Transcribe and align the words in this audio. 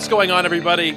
What's 0.00 0.08
going 0.08 0.30
on, 0.30 0.46
everybody? 0.46 0.92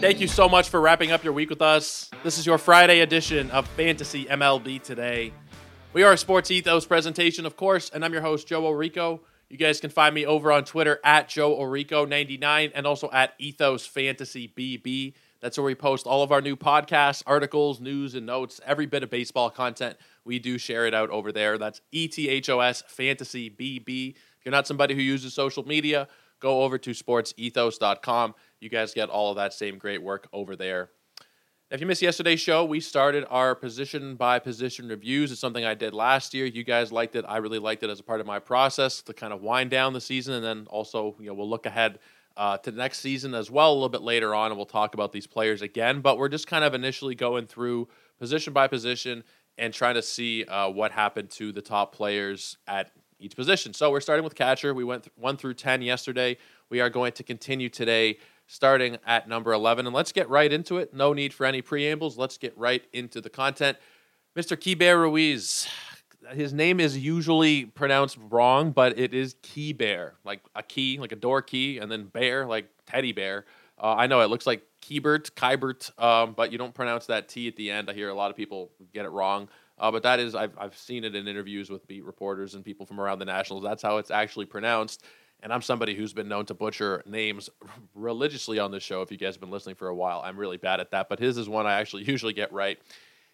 Thank 0.00 0.18
you 0.18 0.26
so 0.26 0.48
much 0.48 0.70
for 0.70 0.80
wrapping 0.80 1.12
up 1.12 1.22
your 1.22 1.34
week 1.34 1.50
with 1.50 1.60
us. 1.60 2.08
This 2.24 2.38
is 2.38 2.46
your 2.46 2.56
Friday 2.56 3.00
edition 3.00 3.50
of 3.50 3.68
Fantasy 3.68 4.24
MLB 4.24 4.82
Today. 4.82 5.34
We 5.92 6.04
are 6.04 6.14
a 6.14 6.16
Sports 6.16 6.50
Ethos 6.50 6.86
presentation, 6.86 7.44
of 7.44 7.58
course, 7.58 7.90
and 7.90 8.02
I'm 8.02 8.14
your 8.14 8.22
host, 8.22 8.48
Joe 8.48 8.62
Orico. 8.62 9.20
You 9.50 9.58
guys 9.58 9.78
can 9.78 9.90
find 9.90 10.14
me 10.14 10.24
over 10.24 10.50
on 10.50 10.64
Twitter 10.64 10.98
at 11.04 11.28
Joe 11.28 11.54
Orico99 11.54 12.72
and 12.74 12.86
also 12.86 13.10
at 13.12 13.34
Ethos 13.38 13.84
Fantasy 13.84 14.50
BB. 14.56 15.12
That's 15.40 15.58
where 15.58 15.66
we 15.66 15.74
post 15.74 16.06
all 16.06 16.22
of 16.22 16.32
our 16.32 16.40
new 16.40 16.56
podcasts, 16.56 17.22
articles, 17.26 17.78
news, 17.78 18.14
and 18.14 18.24
notes, 18.24 18.58
every 18.64 18.86
bit 18.86 19.02
of 19.02 19.10
baseball 19.10 19.50
content. 19.50 19.98
We 20.24 20.38
do 20.38 20.56
share 20.56 20.86
it 20.86 20.94
out 20.94 21.10
over 21.10 21.30
there. 21.30 21.58
That's 21.58 21.82
E 21.92 22.08
T 22.08 22.30
H 22.30 22.48
O 22.48 22.60
S 22.60 22.82
Fantasy 22.88 23.50
BB. 23.50 24.14
If 24.14 24.46
you're 24.46 24.50
not 24.50 24.66
somebody 24.66 24.94
who 24.94 25.02
uses 25.02 25.34
social 25.34 25.68
media, 25.68 26.08
go 26.40 26.62
over 26.62 26.78
to 26.78 26.90
sportsethos.com. 26.90 28.34
You 28.60 28.68
guys 28.68 28.94
get 28.94 29.08
all 29.08 29.30
of 29.30 29.36
that 29.36 29.52
same 29.52 29.78
great 29.78 30.02
work 30.02 30.28
over 30.32 30.56
there. 30.56 30.90
If 31.68 31.80
you 31.80 31.86
missed 31.86 32.02
yesterday's 32.02 32.40
show, 32.40 32.64
we 32.64 32.78
started 32.78 33.26
our 33.28 33.56
position 33.56 34.14
by 34.14 34.38
position 34.38 34.88
reviews. 34.88 35.32
It's 35.32 35.40
something 35.40 35.64
I 35.64 35.74
did 35.74 35.94
last 35.94 36.32
year. 36.32 36.46
You 36.46 36.62
guys 36.62 36.92
liked 36.92 37.16
it. 37.16 37.24
I 37.26 37.38
really 37.38 37.58
liked 37.58 37.82
it 37.82 37.90
as 37.90 37.98
a 37.98 38.04
part 38.04 38.20
of 38.20 38.26
my 38.26 38.38
process 38.38 39.02
to 39.02 39.12
kind 39.12 39.32
of 39.32 39.42
wind 39.42 39.70
down 39.70 39.92
the 39.92 40.00
season, 40.00 40.34
and 40.34 40.44
then 40.44 40.66
also, 40.68 41.16
you 41.18 41.26
know, 41.26 41.34
we'll 41.34 41.50
look 41.50 41.66
ahead 41.66 41.98
uh, 42.36 42.56
to 42.58 42.70
the 42.70 42.76
next 42.76 43.00
season 43.00 43.34
as 43.34 43.50
well 43.50 43.72
a 43.72 43.74
little 43.74 43.88
bit 43.88 44.02
later 44.02 44.32
on, 44.32 44.52
and 44.52 44.56
we'll 44.56 44.66
talk 44.66 44.94
about 44.94 45.10
these 45.10 45.26
players 45.26 45.60
again. 45.60 46.02
But 46.02 46.18
we're 46.18 46.28
just 46.28 46.46
kind 46.46 46.62
of 46.62 46.72
initially 46.72 47.16
going 47.16 47.46
through 47.46 47.88
position 48.20 48.52
by 48.52 48.68
position 48.68 49.24
and 49.58 49.74
trying 49.74 49.94
to 49.94 50.02
see 50.02 50.44
uh, 50.44 50.68
what 50.68 50.92
happened 50.92 51.30
to 51.30 51.50
the 51.50 51.62
top 51.62 51.94
players 51.94 52.58
at 52.68 52.92
each 53.18 53.36
position. 53.36 53.74
So 53.74 53.90
we're 53.90 54.00
starting 54.00 54.24
with 54.24 54.34
catcher. 54.34 54.74
We 54.74 54.84
went 54.84 55.04
th- 55.04 55.12
one 55.16 55.36
through 55.36 55.54
ten 55.54 55.82
yesterday. 55.82 56.36
We 56.68 56.80
are 56.80 56.90
going 56.90 57.12
to 57.12 57.22
continue 57.22 57.68
today, 57.68 58.18
starting 58.46 58.98
at 59.06 59.28
number 59.28 59.52
eleven, 59.52 59.86
and 59.86 59.94
let's 59.94 60.12
get 60.12 60.28
right 60.28 60.52
into 60.52 60.78
it. 60.78 60.92
No 60.94 61.12
need 61.12 61.32
for 61.32 61.46
any 61.46 61.62
preambles. 61.62 62.18
Let's 62.18 62.38
get 62.38 62.56
right 62.56 62.84
into 62.92 63.20
the 63.20 63.30
content. 63.30 63.78
Mr. 64.36 64.56
Keibert 64.56 65.00
Ruiz. 65.00 65.68
His 66.32 66.52
name 66.52 66.80
is 66.80 66.98
usually 66.98 67.66
pronounced 67.66 68.18
wrong, 68.30 68.72
but 68.72 68.98
it 68.98 69.14
is 69.14 69.36
Key 69.42 69.72
Bear, 69.72 70.14
like 70.24 70.40
a 70.56 70.62
key, 70.62 70.98
like 70.98 71.12
a 71.12 71.16
door 71.16 71.40
key, 71.40 71.78
and 71.78 71.90
then 71.90 72.06
bear, 72.06 72.46
like 72.46 72.68
teddy 72.84 73.12
bear. 73.12 73.44
Uh, 73.80 73.94
I 73.96 74.06
know 74.06 74.20
it 74.20 74.30
looks 74.30 74.46
like 74.46 74.62
Keybert, 74.82 75.32
Kybert, 75.32 76.02
um, 76.02 76.32
but 76.32 76.52
you 76.52 76.58
don't 76.58 76.74
pronounce 76.74 77.06
that 77.06 77.28
T 77.28 77.48
at 77.48 77.56
the 77.56 77.70
end. 77.70 77.90
I 77.90 77.92
hear 77.92 78.08
a 78.08 78.14
lot 78.14 78.30
of 78.30 78.36
people 78.36 78.70
get 78.92 79.04
it 79.04 79.10
wrong. 79.10 79.48
Uh, 79.78 79.90
but 79.90 80.02
that 80.02 80.20
is, 80.20 80.34
I've, 80.34 80.56
I've 80.58 80.76
seen 80.76 81.04
it 81.04 81.14
in 81.14 81.28
interviews 81.28 81.68
with 81.68 81.86
beat 81.86 82.04
reporters 82.04 82.54
and 82.54 82.64
people 82.64 82.86
from 82.86 83.00
around 83.00 83.18
the 83.18 83.24
Nationals. 83.26 83.62
That's 83.62 83.82
how 83.82 83.98
it's 83.98 84.10
actually 84.10 84.46
pronounced. 84.46 85.04
And 85.42 85.52
I'm 85.52 85.60
somebody 85.60 85.94
who's 85.94 86.14
been 86.14 86.28
known 86.28 86.46
to 86.46 86.54
butcher 86.54 87.02
names 87.04 87.50
religiously 87.94 88.58
on 88.58 88.70
this 88.70 88.82
show. 88.82 89.02
If 89.02 89.10
you 89.10 89.18
guys 89.18 89.34
have 89.34 89.40
been 89.40 89.50
listening 89.50 89.74
for 89.74 89.88
a 89.88 89.94
while, 89.94 90.22
I'm 90.24 90.38
really 90.38 90.56
bad 90.56 90.80
at 90.80 90.90
that. 90.92 91.08
But 91.08 91.18
his 91.18 91.36
is 91.36 91.48
one 91.48 91.66
I 91.66 91.74
actually 91.74 92.04
usually 92.10 92.32
get 92.32 92.52
right. 92.52 92.78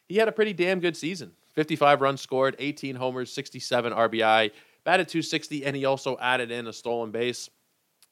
He 0.09 0.17
had 0.17 0.29
a 0.29 0.33
pretty 0.33 0.53
damn 0.53 0.81
good 0.81 0.97
season 0.97 1.33
55 1.55 2.01
runs 2.01 2.21
scored, 2.21 2.57
18 2.59 2.97
homers, 2.97 3.33
67 3.33 3.93
RBI, 3.93 4.51
batted 4.85 5.09
260, 5.09 5.65
and 5.65 5.77
he 5.77 5.85
also 5.85 6.17
added 6.19 6.51
in 6.51 6.67
a 6.67 6.73
stolen 6.73 7.11
base. 7.11 7.51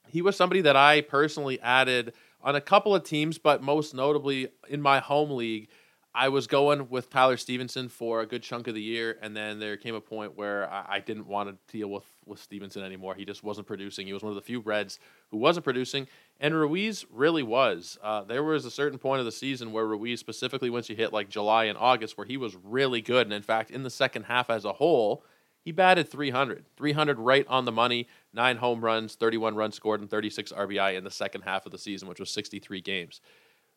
He 0.09 0.23
was 0.23 0.37
somebody 0.37 0.61
that 0.63 0.77
I 0.77 1.01
personally 1.01 1.61
added 1.61 2.13
on 2.43 2.57
a 2.57 2.61
couple 2.61 2.95
of 2.95 3.05
teams, 3.05 3.39
but 3.39 3.63
most 3.63 3.95
notably 3.95 4.49
in 4.69 4.81
my 4.81 5.01
home 5.01 5.31
league. 5.31 5.69
I 6.13 6.29
was 6.29 6.49
going 6.49 6.89
with 6.89 7.09
Tyler 7.09 7.37
Stephenson 7.37 7.89
for 7.89 8.21
a 8.21 8.27
good 8.27 8.43
chunk 8.43 8.67
of 8.67 8.75
the 8.75 8.83
year, 8.83 9.17
and 9.23 9.37
then 9.37 9.61
there 9.61 9.77
came 9.77 9.95
a 9.95 10.01
point 10.01 10.37
where 10.37 10.69
I, 10.69 10.97
I, 10.97 10.99
didn't 10.99 11.29
want 11.29 11.51
to 11.51 11.73
deal 11.73 11.89
with, 11.89 12.05
with 12.27 12.41
Stephenson 12.41 12.83
anymore. 12.83 13.15
He 13.15 13.25
just 13.25 13.45
wasn't 13.45 13.69
producing. 13.69 14.09
He 14.09 14.13
was 14.13 14.23
one 14.23 14.31
of 14.31 14.35
the 14.35 14.43
few 14.43 14.59
Reds 14.59 14.99
who 15.31 15.37
wasn't 15.37 15.63
producing, 15.63 16.09
and 16.41 16.53
Ruiz 16.53 17.07
really 17.13 17.45
was. 17.45 17.97
Uh, 18.03 18.25
there 18.25 18.43
was 18.43 18.65
a 18.65 18.73
certain 18.73 18.99
point 18.99 19.21
of 19.21 19.25
the 19.25 19.31
season 19.31 19.71
where 19.71 19.87
Ruiz, 19.87 20.19
specifically 20.19 20.69
once 20.69 20.89
you 20.91 20.97
hit 20.97 21.13
like 21.13 21.29
July 21.29 21.65
and 21.65 21.79
August, 21.79 22.19
where 22.19 22.27
he 22.27 22.37
was 22.37 22.57
really 22.57 23.01
good. 23.01 23.29
And 23.29 23.33
in 23.33 23.43
fact, 23.43 23.71
in 23.71 23.85
the 23.85 23.91
second 23.91 24.25
half 24.25 24.51
as 24.51 24.65
a 24.65 24.73
whole, 24.73 25.25
he 25.63 25.71
batted 25.71 26.09
300. 26.09 26.65
300 26.77 27.21
right 27.21 27.47
on 27.47 27.67
the 27.67 27.73
money, 27.73 28.09
nine 28.33 28.57
home 28.57 28.85
runs, 28.85 29.15
31 29.15 29.55
runs 29.55 29.77
scored, 29.77 30.01
and 30.01 30.11
36 30.11 30.51
RBI 30.51 30.97
in 30.97 31.05
the 31.05 31.11
second 31.11 31.43
half 31.43 31.67
of 31.67 31.73
the 31.73 31.79
season, 31.79 32.09
which 32.09 32.19
was 32.19 32.31
63 32.31 32.81
games 32.81 33.21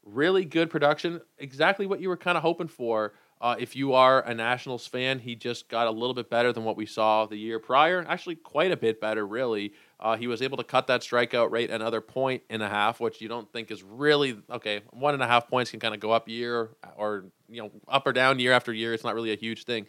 really 0.03 0.45
good 0.45 0.69
production, 0.69 1.21
exactly 1.37 1.85
what 1.85 1.99
you 1.99 2.09
were 2.09 2.17
kind 2.17 2.37
of 2.37 2.43
hoping 2.43 2.67
for. 2.67 3.13
Uh, 3.43 3.57
if 3.59 3.75
you 3.75 3.91
are 3.91 4.21
a 4.21 4.33
Nationals 4.33 4.87
fan, 4.87 5.19
he 5.19 5.35
just 5.35 5.67
got 5.67 5.85
a 5.85 5.91
little 5.91 6.13
bit 6.13 6.29
better 6.29 6.53
than 6.53 6.63
what 6.63 6.77
we 6.77 6.85
saw 6.85 7.25
the 7.25 7.35
year 7.35 7.59
prior. 7.59 8.05
Actually, 8.07 8.35
quite 8.35 8.71
a 8.71 8.77
bit 8.77 9.01
better, 9.01 9.27
really. 9.27 9.73
Uh, 9.99 10.15
he 10.15 10.27
was 10.27 10.41
able 10.41 10.55
to 10.55 10.63
cut 10.63 10.87
that 10.87 11.01
strikeout 11.01 11.51
rate 11.51 11.69
another 11.69 11.99
point 11.99 12.41
and 12.49 12.63
a 12.63 12.69
half, 12.69 13.01
which 13.01 13.19
you 13.19 13.27
don't 13.27 13.51
think 13.51 13.69
is 13.69 13.83
really 13.83 14.37
okay. 14.49 14.79
One 14.91 15.13
and 15.13 15.21
a 15.21 15.27
half 15.27 15.49
points 15.49 15.71
can 15.71 15.81
kind 15.81 15.93
of 15.93 15.99
go 15.99 16.11
up 16.11 16.29
year 16.29 16.69
or 16.95 17.25
you 17.49 17.61
know 17.61 17.71
up 17.89 18.07
or 18.07 18.13
down 18.13 18.39
year 18.39 18.53
after 18.53 18.71
year. 18.71 18.93
It's 18.93 19.03
not 19.03 19.13
really 19.13 19.33
a 19.33 19.37
huge 19.37 19.65
thing, 19.65 19.87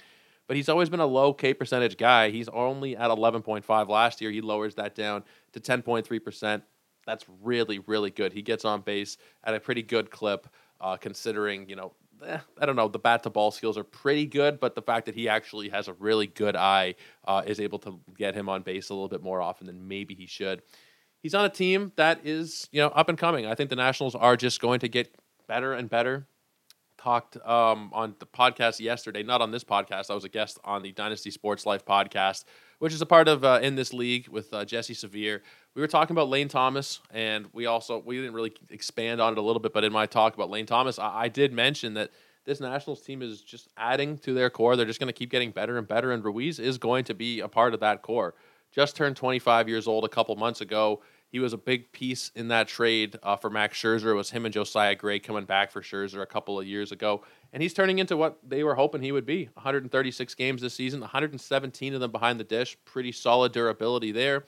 but 0.49 0.57
he's 0.57 0.69
always 0.69 0.89
been 0.89 0.99
a 0.99 1.07
low 1.07 1.33
K 1.33 1.55
percentage 1.55 1.97
guy. 1.97 2.31
He's 2.31 2.49
only 2.49 2.97
at 2.97 3.09
11.5 3.09 3.89
last 3.89 4.21
year. 4.21 4.33
He 4.33 4.41
lowers 4.41 4.75
that 4.75 4.97
down 4.97 5.23
to 5.53 5.61
10.3 5.61 6.25
percent 6.25 6.65
that's 7.07 7.25
really 7.43 7.79
really 7.81 8.11
good. 8.11 8.33
He 8.33 8.43
gets 8.43 8.65
on 8.65 8.81
base 8.81 9.17
at 9.45 9.55
a 9.55 9.61
pretty 9.61 9.83
good 9.83 10.11
clip, 10.11 10.49
uh, 10.81 10.97
considering 10.97 11.69
you 11.69 11.77
know 11.77 11.93
eh, 12.27 12.39
I 12.61 12.67
don't 12.67 12.77
know 12.77 12.89
the 12.89 12.99
bat 12.99 13.23
to 13.25 13.31
ball 13.31 13.51
skills 13.51 13.79
are 13.79 13.85
pretty 13.85 14.27
good, 14.27 14.61
but 14.61 14.75
the 14.75 14.83
fact 14.83 15.07
that 15.07 15.15
he 15.15 15.29
actually 15.29 15.69
has 15.71 15.89
a 15.89 15.95
really 15.95 16.27
good 16.27 16.57
eye 16.57 16.95
uh, 17.27 17.43
is 17.47 17.61
able 17.61 17.79
to 17.81 18.01
get 18.17 18.35
him 18.35 18.49
on 18.49 18.63
base 18.63 18.91
a 18.91 18.95
little 18.95 19.09
bit 19.09 19.23
more 19.23 19.41
often 19.41 19.67
than 19.67 19.87
maybe 19.89 20.15
he 20.15 20.27
should. 20.27 20.63
He's 21.21 21.35
on 21.35 21.45
a 21.45 21.51
team 21.51 21.93
that 21.97 22.21
is 22.25 22.69
you 22.73 22.81
know 22.81 22.89
up 22.89 23.09
and 23.09 23.19
coming. 23.19 23.47
I 23.47 23.55
think 23.55 23.71
the 23.71 23.77
Nationals 23.77 24.15
are 24.15 24.37
just 24.37 24.61
going 24.61 24.81
to 24.81 24.89
get 24.89 25.15
better 25.47 25.73
and 25.73 25.89
better. 25.89 26.27
Talked 26.97 27.37
um, 27.45 27.91
on 27.93 28.15
the 28.19 28.25
podcast 28.25 28.81
yesterday, 28.81 29.23
not 29.23 29.43
on 29.43 29.51
this 29.51 29.63
podcast. 29.63 30.11
I 30.11 30.15
was 30.15 30.25
a 30.25 30.29
guest 30.31 30.59
on 30.65 30.81
the 30.81 30.91
Dynasty 30.93 31.31
Sports 31.31 31.67
Life 31.67 31.85
podcast 31.85 32.45
which 32.85 32.93
is 32.93 33.01
a 33.01 33.07
part 33.07 33.29
of 33.29 33.45
uh, 33.45 33.61
in 33.63 33.77
this 33.77 33.95
league 33.95 34.29
with 34.29 34.53
uh, 34.53 34.63
Jesse 34.63 34.93
Severe. 34.93 35.43
We 35.75 35.81
were 35.83 35.89
talking 35.89 36.15
about 36.15 36.29
Lane 36.29 36.47
Thomas, 36.47 37.01
and 37.13 37.47
we 37.53 37.67
also 37.67 38.01
we 38.05 38.17
didn't 38.17 38.35
really 38.35 38.53
expand 38.71 39.21
on 39.21 39.33
it 39.33 39.39
a 39.39 39.43
little 39.43 39.61
bit, 39.61 39.73
but 39.73 39.83
in 39.83 39.93
my 39.93 40.07
talk 40.07 40.35
about 40.35 40.49
Lane 40.49 40.67
Thomas, 40.67 41.01
I, 41.01 41.23
I 41.23 41.29
did 41.29 41.53
mention 41.53 41.95
that 41.95 42.11
this 42.45 42.61
Nationals 42.61 43.03
team 43.03 43.23
is 43.23 43.41
just 43.41 43.69
adding 43.77 44.19
to 44.19 44.35
their 44.35 44.51
core. 44.51 44.77
They're 44.77 44.87
just 44.87 45.01
going 45.01 45.09
to 45.09 45.15
keep 45.15 45.31
getting 45.31 45.51
better 45.51 45.77
and 45.77 45.89
better, 45.89 46.13
and 46.13 46.25
Ruiz 46.25 46.61
is 46.61 46.79
going 46.79 47.05
to 47.05 47.15
be 47.15 47.41
a 47.41 47.49
part 47.49 47.75
of 47.75 47.81
that 47.81 48.03
core. 48.03 48.35
Just 48.71 48.95
turned 48.95 49.17
25 49.17 49.69
years 49.69 49.89
old 49.89 50.05
a 50.05 50.09
couple 50.09 50.37
months 50.37 50.61
ago. 50.61 51.03
He 51.29 51.41
was 51.41 51.53
a 51.53 51.59
big 51.59 51.91
piece 51.91 52.31
in 52.37 52.47
that 52.49 52.69
trade 52.69 53.19
uh, 53.25 53.35
for 53.35 53.51
Max 53.51 53.77
Scherzer. 53.77 54.13
It 54.13 54.15
was 54.15 54.31
him 54.31 54.45
and 54.45 54.55
Josiah 54.55 54.95
Gray 54.95 55.19
coming 55.19 55.45
back 55.45 55.73
for 55.73 55.81
Scherzer 55.81 56.23
a 56.23 56.27
couple 56.27 56.61
of 56.61 56.67
years 56.67 56.93
ago. 56.93 57.23
And 57.53 57.61
he's 57.61 57.75
turning 57.75 57.99
into 57.99 58.17
what 58.17 58.39
they 58.49 58.63
were 58.63 58.77
hoping 58.77 59.03
he 59.03 59.11
would 59.11 59.27
be 59.27 59.47
136 59.55 60.35
games 60.37 60.63
this 60.63 60.75
season, 60.75 61.01
117 61.01 61.95
of 61.95 62.01
them 62.01 62.13
behind 62.13 62.39
the 62.39 62.45
dish. 62.45 62.77
Pretty 62.85 63.11
solid 63.11 63.51
durability 63.51 64.13
there. 64.13 64.45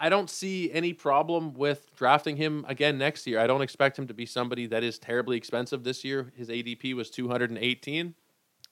I 0.00 0.08
don't 0.08 0.30
see 0.30 0.72
any 0.72 0.92
problem 0.92 1.54
with 1.54 1.94
drafting 1.96 2.36
him 2.36 2.64
again 2.68 2.98
next 2.98 3.26
year. 3.26 3.40
I 3.40 3.46
don't 3.46 3.62
expect 3.62 3.98
him 3.98 4.06
to 4.06 4.14
be 4.14 4.26
somebody 4.26 4.66
that 4.66 4.84
is 4.84 4.98
terribly 4.98 5.36
expensive 5.36 5.82
this 5.82 6.04
year. 6.04 6.32
His 6.36 6.48
ADP 6.48 6.94
was 6.94 7.10
218. 7.10 8.14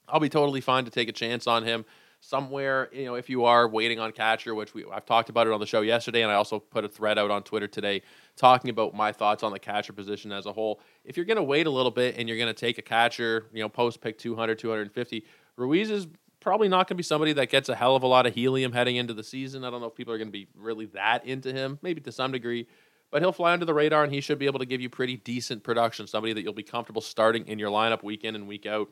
I'll 0.08 0.20
be 0.20 0.28
totally 0.28 0.60
fine 0.60 0.84
to 0.84 0.90
take 0.90 1.08
a 1.08 1.12
chance 1.12 1.46
on 1.46 1.64
him 1.64 1.84
somewhere, 2.20 2.88
you 2.92 3.04
know, 3.04 3.14
if 3.14 3.28
you 3.28 3.44
are 3.44 3.68
waiting 3.68 3.98
on 3.98 4.10
catcher, 4.12 4.54
which 4.54 4.74
we 4.74 4.84
I've 4.92 5.06
talked 5.06 5.28
about 5.28 5.46
it 5.46 5.52
on 5.52 5.60
the 5.60 5.66
show 5.66 5.82
yesterday, 5.82 6.22
and 6.22 6.30
I 6.30 6.34
also 6.34 6.58
put 6.58 6.84
a 6.84 6.88
thread 6.88 7.18
out 7.18 7.30
on 7.30 7.42
Twitter 7.42 7.68
today 7.68 8.02
talking 8.36 8.70
about 8.70 8.94
my 8.94 9.12
thoughts 9.12 9.42
on 9.42 9.52
the 9.52 9.58
catcher 9.58 9.92
position 9.92 10.32
as 10.32 10.46
a 10.46 10.52
whole. 10.52 10.80
If 11.04 11.16
you're 11.16 11.26
going 11.26 11.36
to 11.36 11.42
wait 11.42 11.66
a 11.66 11.70
little 11.70 11.90
bit 11.90 12.16
and 12.18 12.28
you're 12.28 12.38
going 12.38 12.52
to 12.52 12.60
take 12.60 12.78
a 12.78 12.82
catcher, 12.82 13.46
you 13.52 13.62
know, 13.62 13.68
post 13.68 14.00
pick 14.00 14.18
200, 14.18 14.58
250, 14.58 15.24
Ruiz 15.56 15.90
is 15.90 16.06
probably 16.46 16.68
not 16.68 16.86
going 16.86 16.94
to 16.94 16.94
be 16.94 17.02
somebody 17.02 17.32
that 17.32 17.50
gets 17.50 17.68
a 17.68 17.74
hell 17.74 17.96
of 17.96 18.04
a 18.04 18.06
lot 18.06 18.24
of 18.24 18.32
helium 18.32 18.70
heading 18.70 18.94
into 18.94 19.12
the 19.12 19.24
season. 19.24 19.64
I 19.64 19.70
don't 19.70 19.80
know 19.80 19.88
if 19.88 19.96
people 19.96 20.14
are 20.14 20.16
going 20.16 20.28
to 20.28 20.32
be 20.32 20.46
really 20.54 20.86
that 20.94 21.26
into 21.26 21.52
him, 21.52 21.76
maybe 21.82 22.00
to 22.02 22.12
some 22.12 22.30
degree. 22.30 22.68
But 23.10 23.20
he'll 23.20 23.32
fly 23.32 23.52
under 23.52 23.64
the 23.64 23.74
radar 23.74 24.04
and 24.04 24.12
he 24.12 24.20
should 24.20 24.38
be 24.38 24.46
able 24.46 24.60
to 24.60 24.64
give 24.64 24.80
you 24.80 24.88
pretty 24.88 25.16
decent 25.16 25.64
production. 25.64 26.06
Somebody 26.06 26.34
that 26.34 26.42
you'll 26.42 26.52
be 26.52 26.62
comfortable 26.62 27.02
starting 27.02 27.48
in 27.48 27.58
your 27.58 27.72
lineup 27.72 28.04
week 28.04 28.22
in 28.22 28.36
and 28.36 28.46
week 28.46 28.64
out 28.64 28.88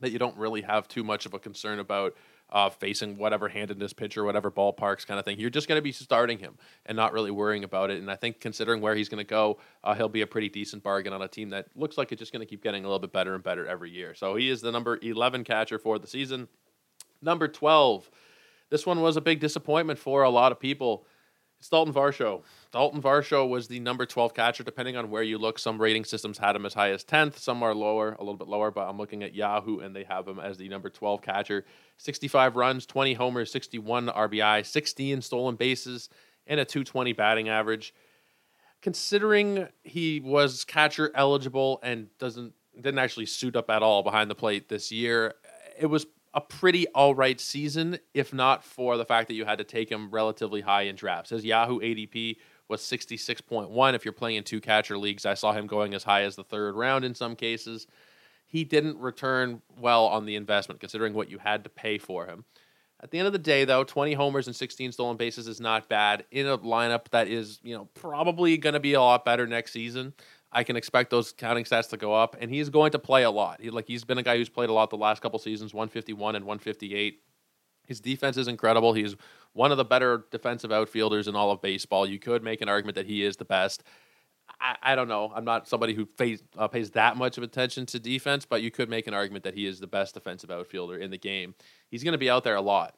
that 0.00 0.10
you 0.10 0.18
don't 0.18 0.36
really 0.36 0.62
have 0.62 0.88
too 0.88 1.04
much 1.04 1.24
of 1.24 1.34
a 1.34 1.38
concern 1.38 1.78
about 1.78 2.16
uh, 2.50 2.68
facing 2.68 3.16
whatever 3.16 3.48
handedness 3.48 3.92
pitcher, 3.92 4.24
whatever 4.24 4.50
ballparks 4.50 5.06
kind 5.06 5.20
of 5.20 5.24
thing. 5.24 5.38
You're 5.38 5.50
just 5.50 5.68
going 5.68 5.78
to 5.78 5.82
be 5.82 5.92
starting 5.92 6.38
him 6.38 6.58
and 6.84 6.96
not 6.96 7.12
really 7.12 7.30
worrying 7.30 7.62
about 7.62 7.90
it. 7.90 7.98
And 7.98 8.10
I 8.10 8.16
think 8.16 8.40
considering 8.40 8.80
where 8.80 8.96
he's 8.96 9.08
going 9.08 9.24
to 9.24 9.28
go, 9.28 9.58
uh, 9.84 9.94
he'll 9.94 10.08
be 10.08 10.22
a 10.22 10.26
pretty 10.26 10.48
decent 10.48 10.82
bargain 10.82 11.12
on 11.12 11.22
a 11.22 11.28
team 11.28 11.50
that 11.50 11.68
looks 11.76 11.96
like 11.96 12.10
it's 12.10 12.18
just 12.18 12.32
going 12.32 12.40
to 12.40 12.46
keep 12.46 12.62
getting 12.62 12.84
a 12.84 12.88
little 12.88 12.98
bit 12.98 13.12
better 13.12 13.34
and 13.36 13.44
better 13.44 13.68
every 13.68 13.90
year. 13.90 14.16
So 14.16 14.34
he 14.34 14.50
is 14.50 14.60
the 14.60 14.72
number 14.72 14.98
11 15.00 15.44
catcher 15.44 15.78
for 15.78 16.00
the 16.00 16.08
season. 16.08 16.48
Number 17.22 17.48
12. 17.48 18.10
This 18.68 18.84
one 18.84 19.00
was 19.00 19.16
a 19.16 19.20
big 19.20 19.40
disappointment 19.40 19.98
for 19.98 20.22
a 20.22 20.30
lot 20.30 20.52
of 20.52 20.58
people. 20.58 21.06
It's 21.58 21.68
Dalton 21.68 21.94
Varsho. 21.94 22.42
Dalton 22.72 23.00
Varsho 23.00 23.48
was 23.48 23.68
the 23.68 23.78
number 23.78 24.04
12 24.04 24.34
catcher, 24.34 24.64
depending 24.64 24.96
on 24.96 25.10
where 25.10 25.22
you 25.22 25.38
look. 25.38 25.60
Some 25.60 25.80
rating 25.80 26.04
systems 26.04 26.36
had 26.38 26.56
him 26.56 26.66
as 26.66 26.74
high 26.74 26.90
as 26.90 27.04
10th, 27.04 27.38
some 27.38 27.62
are 27.62 27.72
lower, 27.72 28.14
a 28.14 28.18
little 28.18 28.36
bit 28.36 28.48
lower, 28.48 28.72
but 28.72 28.88
I'm 28.88 28.98
looking 28.98 29.22
at 29.22 29.32
Yahoo 29.32 29.78
and 29.78 29.94
they 29.94 30.02
have 30.02 30.26
him 30.26 30.40
as 30.40 30.58
the 30.58 30.68
number 30.68 30.90
12 30.90 31.22
catcher. 31.22 31.64
65 31.98 32.56
runs, 32.56 32.84
20 32.86 33.14
homers, 33.14 33.52
61 33.52 34.08
RBI, 34.08 34.66
16 34.66 35.22
stolen 35.22 35.54
bases, 35.54 36.08
and 36.48 36.58
a 36.58 36.64
220 36.64 37.12
batting 37.12 37.48
average. 37.48 37.94
considering 38.82 39.68
he 39.84 40.20
was 40.20 40.64
catcher 40.64 41.10
eligible 41.14 41.78
and 41.82 42.08
doesn't 42.18 42.52
didn't 42.74 42.98
actually 42.98 43.26
suit 43.26 43.54
up 43.54 43.70
at 43.70 43.82
all 43.82 44.02
behind 44.02 44.30
the 44.30 44.34
plate 44.34 44.68
this 44.68 44.90
year, 44.90 45.34
it 45.78 45.86
was 45.86 46.06
a 46.34 46.40
pretty 46.40 46.86
all 46.88 47.14
right 47.14 47.40
season, 47.40 47.98
if 48.14 48.32
not 48.32 48.64
for 48.64 48.96
the 48.96 49.04
fact 49.04 49.28
that 49.28 49.34
you 49.34 49.44
had 49.44 49.58
to 49.58 49.64
take 49.64 49.90
him 49.90 50.10
relatively 50.10 50.62
high 50.62 50.82
in 50.82 50.96
drafts. 50.96 51.30
His 51.30 51.44
Yahoo 51.44 51.80
ADP 51.80 52.36
was 52.68 52.80
66.1. 52.80 53.94
If 53.94 54.04
you're 54.04 54.12
playing 54.12 54.36
in 54.36 54.44
two 54.44 54.60
catcher 54.60 54.96
leagues, 54.96 55.26
I 55.26 55.34
saw 55.34 55.52
him 55.52 55.66
going 55.66 55.94
as 55.94 56.04
high 56.04 56.22
as 56.22 56.36
the 56.36 56.44
third 56.44 56.74
round 56.74 57.04
in 57.04 57.14
some 57.14 57.36
cases. 57.36 57.86
He 58.46 58.64
didn't 58.64 58.98
return 58.98 59.62
well 59.78 60.06
on 60.06 60.26
the 60.26 60.36
investment, 60.36 60.80
considering 60.80 61.14
what 61.14 61.30
you 61.30 61.38
had 61.38 61.64
to 61.64 61.70
pay 61.70 61.98
for 61.98 62.26
him. 62.26 62.44
At 63.02 63.10
the 63.10 63.18
end 63.18 63.26
of 63.26 63.32
the 63.32 63.38
day, 63.38 63.64
though, 63.64 63.82
20 63.82 64.14
homers 64.14 64.46
and 64.46 64.54
16 64.54 64.92
stolen 64.92 65.16
bases 65.16 65.48
is 65.48 65.60
not 65.60 65.88
bad 65.88 66.24
in 66.30 66.46
a 66.46 66.56
lineup 66.58 67.08
that 67.10 67.26
is, 67.28 67.58
you 67.62 67.74
know, 67.74 67.88
probably 67.94 68.56
going 68.56 68.74
to 68.74 68.80
be 68.80 68.94
a 68.94 69.00
lot 69.00 69.24
better 69.24 69.46
next 69.46 69.72
season. 69.72 70.14
I 70.52 70.64
can 70.64 70.76
expect 70.76 71.10
those 71.10 71.32
counting 71.32 71.64
stats 71.64 71.88
to 71.90 71.96
go 71.96 72.12
up, 72.12 72.36
and 72.38 72.50
he's 72.50 72.68
going 72.68 72.92
to 72.92 72.98
play 72.98 73.22
a 73.22 73.30
lot. 73.30 73.60
He, 73.60 73.70
like 73.70 73.86
he's 73.88 74.04
been 74.04 74.18
a 74.18 74.22
guy 74.22 74.36
who's 74.36 74.50
played 74.50 74.68
a 74.68 74.72
lot 74.72 74.90
the 74.90 74.96
last 74.96 75.22
couple 75.22 75.38
seasons, 75.38 75.72
151 75.72 76.36
and 76.36 76.44
158. 76.44 77.20
His 77.86 78.00
defense 78.00 78.36
is 78.36 78.48
incredible. 78.48 78.92
He's 78.92 79.16
one 79.54 79.70
of 79.70 79.78
the 79.78 79.84
better 79.84 80.26
defensive 80.30 80.70
outfielders 80.70 81.26
in 81.26 81.34
all 81.34 81.50
of 81.50 81.62
baseball. 81.62 82.06
You 82.06 82.18
could 82.18 82.42
make 82.42 82.60
an 82.60 82.68
argument 82.68 82.96
that 82.96 83.06
he 83.06 83.24
is 83.24 83.36
the 83.36 83.44
best. 83.44 83.82
I, 84.60 84.76
I 84.82 84.94
don't 84.94 85.08
know. 85.08 85.32
I'm 85.34 85.44
not 85.44 85.68
somebody 85.68 85.94
who 85.94 86.04
pays, 86.06 86.42
uh, 86.56 86.68
pays 86.68 86.90
that 86.90 87.16
much 87.16 87.38
of 87.38 87.44
attention 87.44 87.86
to 87.86 87.98
defense, 87.98 88.44
but 88.44 88.62
you 88.62 88.70
could 88.70 88.88
make 88.88 89.06
an 89.06 89.14
argument 89.14 89.44
that 89.44 89.54
he 89.54 89.66
is 89.66 89.80
the 89.80 89.86
best 89.86 90.14
defensive 90.14 90.50
outfielder 90.50 90.98
in 90.98 91.10
the 91.10 91.18
game. 91.18 91.54
He's 91.90 92.04
going 92.04 92.12
to 92.12 92.18
be 92.18 92.30
out 92.30 92.44
there 92.44 92.56
a 92.56 92.60
lot. 92.60 92.94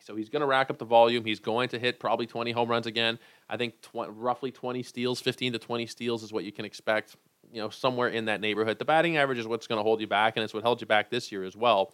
So 0.00 0.16
he's 0.16 0.28
going 0.28 0.40
to 0.40 0.46
rack 0.46 0.70
up 0.70 0.78
the 0.78 0.84
volume. 0.84 1.24
He's 1.24 1.40
going 1.40 1.68
to 1.70 1.78
hit 1.78 1.98
probably 1.98 2.26
20 2.26 2.52
home 2.52 2.68
runs 2.68 2.86
again. 2.86 3.18
I 3.48 3.56
think 3.56 3.80
tw- 3.82 4.08
roughly 4.08 4.50
20 4.50 4.82
steals, 4.82 5.20
15 5.20 5.54
to 5.54 5.58
20 5.58 5.86
steals 5.86 6.22
is 6.22 6.32
what 6.32 6.44
you 6.44 6.52
can 6.52 6.64
expect, 6.64 7.16
you 7.52 7.60
know, 7.60 7.70
somewhere 7.70 8.08
in 8.08 8.26
that 8.26 8.40
neighborhood. 8.40 8.78
The 8.78 8.84
batting 8.84 9.16
average 9.16 9.38
is 9.38 9.46
what's 9.46 9.66
going 9.66 9.78
to 9.78 9.82
hold 9.82 10.00
you 10.00 10.06
back, 10.06 10.36
and 10.36 10.44
it's 10.44 10.54
what 10.54 10.62
held 10.62 10.80
you 10.80 10.86
back 10.86 11.10
this 11.10 11.32
year 11.32 11.44
as 11.44 11.56
well. 11.56 11.92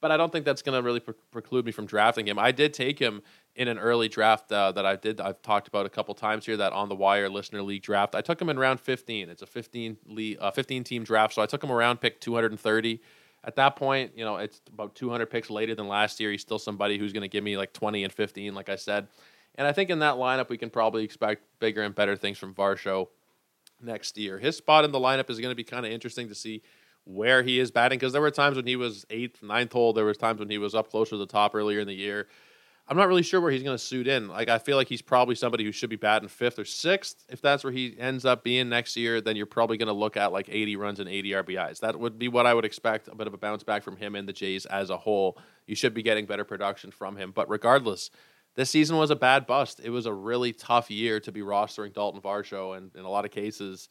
But 0.00 0.10
I 0.10 0.16
don't 0.16 0.30
think 0.30 0.44
that's 0.44 0.60
going 0.60 0.78
to 0.78 0.84
really 0.84 1.00
pre- 1.00 1.14
preclude 1.30 1.64
me 1.64 1.72
from 1.72 1.86
drafting 1.86 2.28
him. 2.28 2.38
I 2.38 2.52
did 2.52 2.74
take 2.74 2.98
him 2.98 3.22
in 3.56 3.68
an 3.68 3.78
early 3.78 4.08
draft 4.08 4.52
uh, 4.52 4.70
that 4.72 4.84
I 4.84 4.96
did. 4.96 5.20
I've 5.20 5.40
talked 5.40 5.66
about 5.66 5.86
a 5.86 5.88
couple 5.88 6.14
times 6.14 6.44
here 6.44 6.58
that 6.58 6.72
on 6.72 6.88
the 6.88 6.94
wire 6.94 7.28
listener 7.30 7.62
league 7.62 7.82
draft. 7.82 8.14
I 8.14 8.20
took 8.20 8.40
him 8.40 8.50
in 8.50 8.58
round 8.58 8.80
15. 8.80 9.30
It's 9.30 9.42
a 9.42 9.46
15 9.46 9.96
league, 10.06 10.38
uh, 10.40 10.50
15 10.50 10.84
team 10.84 11.04
draft, 11.04 11.34
so 11.34 11.42
I 11.42 11.46
took 11.46 11.64
him 11.64 11.72
around 11.72 12.00
pick 12.00 12.20
230 12.20 13.00
at 13.46 13.56
that 13.56 13.76
point, 13.76 14.12
you 14.16 14.24
know, 14.24 14.36
it's 14.36 14.60
about 14.72 14.94
200 14.94 15.26
picks 15.26 15.50
later 15.50 15.74
than 15.74 15.88
last 15.88 16.18
year. 16.20 16.30
He's 16.30 16.40
still 16.40 16.58
somebody 16.58 16.98
who's 16.98 17.12
going 17.12 17.22
to 17.22 17.28
give 17.28 17.44
me 17.44 17.56
like 17.56 17.72
20 17.72 18.04
and 18.04 18.12
15, 18.12 18.54
like 18.54 18.68
I 18.68 18.76
said. 18.76 19.08
And 19.56 19.66
I 19.66 19.72
think 19.72 19.90
in 19.90 20.00
that 20.00 20.14
lineup, 20.14 20.48
we 20.48 20.58
can 20.58 20.70
probably 20.70 21.04
expect 21.04 21.42
bigger 21.60 21.82
and 21.82 21.94
better 21.94 22.16
things 22.16 22.38
from 22.38 22.54
Varsho 22.54 23.08
next 23.80 24.16
year. 24.18 24.38
His 24.38 24.56
spot 24.56 24.84
in 24.84 24.92
the 24.92 24.98
lineup 24.98 25.30
is 25.30 25.38
going 25.38 25.52
to 25.52 25.56
be 25.56 25.64
kind 25.64 25.86
of 25.86 25.92
interesting 25.92 26.28
to 26.28 26.34
see 26.34 26.62
where 27.04 27.42
he 27.42 27.60
is 27.60 27.70
batting 27.70 27.98
because 27.98 28.12
there 28.12 28.22
were 28.22 28.30
times 28.30 28.56
when 28.56 28.66
he 28.66 28.76
was 28.76 29.04
eighth, 29.10 29.42
ninth 29.42 29.72
hole. 29.72 29.92
There 29.92 30.06
was 30.06 30.16
times 30.16 30.40
when 30.40 30.50
he 30.50 30.58
was 30.58 30.74
up 30.74 30.90
closer 30.90 31.10
to 31.10 31.16
the 31.18 31.26
top 31.26 31.54
earlier 31.54 31.80
in 31.80 31.86
the 31.86 31.94
year. 31.94 32.28
I'm 32.86 32.98
not 32.98 33.08
really 33.08 33.22
sure 33.22 33.40
where 33.40 33.50
he's 33.50 33.62
going 33.62 33.76
to 33.76 33.82
suit 33.82 34.06
in. 34.06 34.28
Like 34.28 34.48
I 34.48 34.58
feel 34.58 34.76
like 34.76 34.88
he's 34.88 35.00
probably 35.00 35.34
somebody 35.34 35.64
who 35.64 35.72
should 35.72 35.88
be 35.88 35.96
batting 35.96 36.28
fifth 36.28 36.58
or 36.58 36.66
sixth. 36.66 37.24
If 37.30 37.40
that's 37.40 37.64
where 37.64 37.72
he 37.72 37.96
ends 37.98 38.26
up 38.26 38.44
being 38.44 38.68
next 38.68 38.94
year, 38.96 39.22
then 39.22 39.36
you're 39.36 39.46
probably 39.46 39.78
going 39.78 39.88
to 39.88 39.94
look 39.94 40.18
at 40.18 40.32
like 40.32 40.48
80 40.50 40.76
runs 40.76 41.00
and 41.00 41.08
80 41.08 41.30
RBIs. 41.30 41.80
That 41.80 41.98
would 41.98 42.18
be 42.18 42.28
what 42.28 42.44
I 42.44 42.52
would 42.52 42.66
expect. 42.66 43.08
A 43.08 43.14
bit 43.14 43.26
of 43.26 43.32
a 43.32 43.38
bounce 43.38 43.62
back 43.62 43.82
from 43.82 43.96
him 43.96 44.14
and 44.14 44.28
the 44.28 44.34
Jays 44.34 44.66
as 44.66 44.90
a 44.90 44.98
whole. 44.98 45.38
You 45.66 45.74
should 45.74 45.94
be 45.94 46.02
getting 46.02 46.26
better 46.26 46.44
production 46.44 46.90
from 46.90 47.16
him. 47.16 47.32
But 47.34 47.48
regardless, 47.48 48.10
this 48.54 48.70
season 48.70 48.98
was 48.98 49.10
a 49.10 49.16
bad 49.16 49.46
bust. 49.46 49.80
It 49.82 49.90
was 49.90 50.04
a 50.04 50.12
really 50.12 50.52
tough 50.52 50.90
year 50.90 51.20
to 51.20 51.32
be 51.32 51.40
rostering 51.40 51.94
Dalton 51.94 52.20
Varsho, 52.20 52.76
and 52.76 52.94
in 52.94 53.04
a 53.04 53.10
lot 53.10 53.24
of 53.24 53.30
cases, 53.30 53.88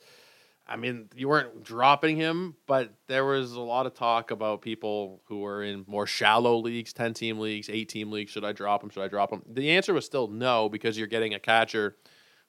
I 0.65 0.77
mean, 0.77 1.09
you 1.13 1.27
weren't 1.27 1.63
dropping 1.63 2.15
him, 2.15 2.55
but 2.67 2.93
there 3.07 3.25
was 3.25 3.51
a 3.51 3.61
lot 3.61 3.85
of 3.85 3.93
talk 3.93 4.31
about 4.31 4.61
people 4.61 5.21
who 5.25 5.39
were 5.39 5.61
in 5.61 5.83
more 5.87 6.07
shallow 6.07 6.57
leagues, 6.57 6.93
10 6.93 7.13
team 7.13 7.39
leagues, 7.39 7.69
8 7.69 7.89
team 7.89 8.11
leagues. 8.11 8.31
Should 8.31 8.45
I 8.45 8.53
drop 8.53 8.81
him? 8.81 8.89
Should 8.89 9.03
I 9.03 9.09
drop 9.09 9.31
him? 9.31 9.41
The 9.45 9.71
answer 9.71 9.93
was 9.93 10.05
still 10.05 10.27
no, 10.27 10.69
because 10.69 10.97
you're 10.97 11.07
getting 11.07 11.33
a 11.33 11.39
catcher 11.39 11.97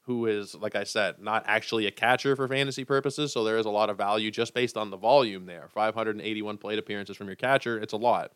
who 0.02 0.26
is, 0.26 0.54
like 0.54 0.76
I 0.76 0.84
said, 0.84 1.18
not 1.18 1.44
actually 1.46 1.86
a 1.86 1.90
catcher 1.90 2.36
for 2.36 2.46
fantasy 2.46 2.84
purposes. 2.84 3.32
So 3.32 3.42
there 3.42 3.58
is 3.58 3.66
a 3.66 3.70
lot 3.70 3.90
of 3.90 3.96
value 3.96 4.30
just 4.30 4.54
based 4.54 4.76
on 4.76 4.90
the 4.90 4.96
volume 4.96 5.46
there. 5.46 5.68
581 5.72 6.58
plate 6.58 6.78
appearances 6.78 7.16
from 7.16 7.26
your 7.26 7.36
catcher, 7.36 7.80
it's 7.80 7.94
a 7.94 7.98
lot. 7.98 8.32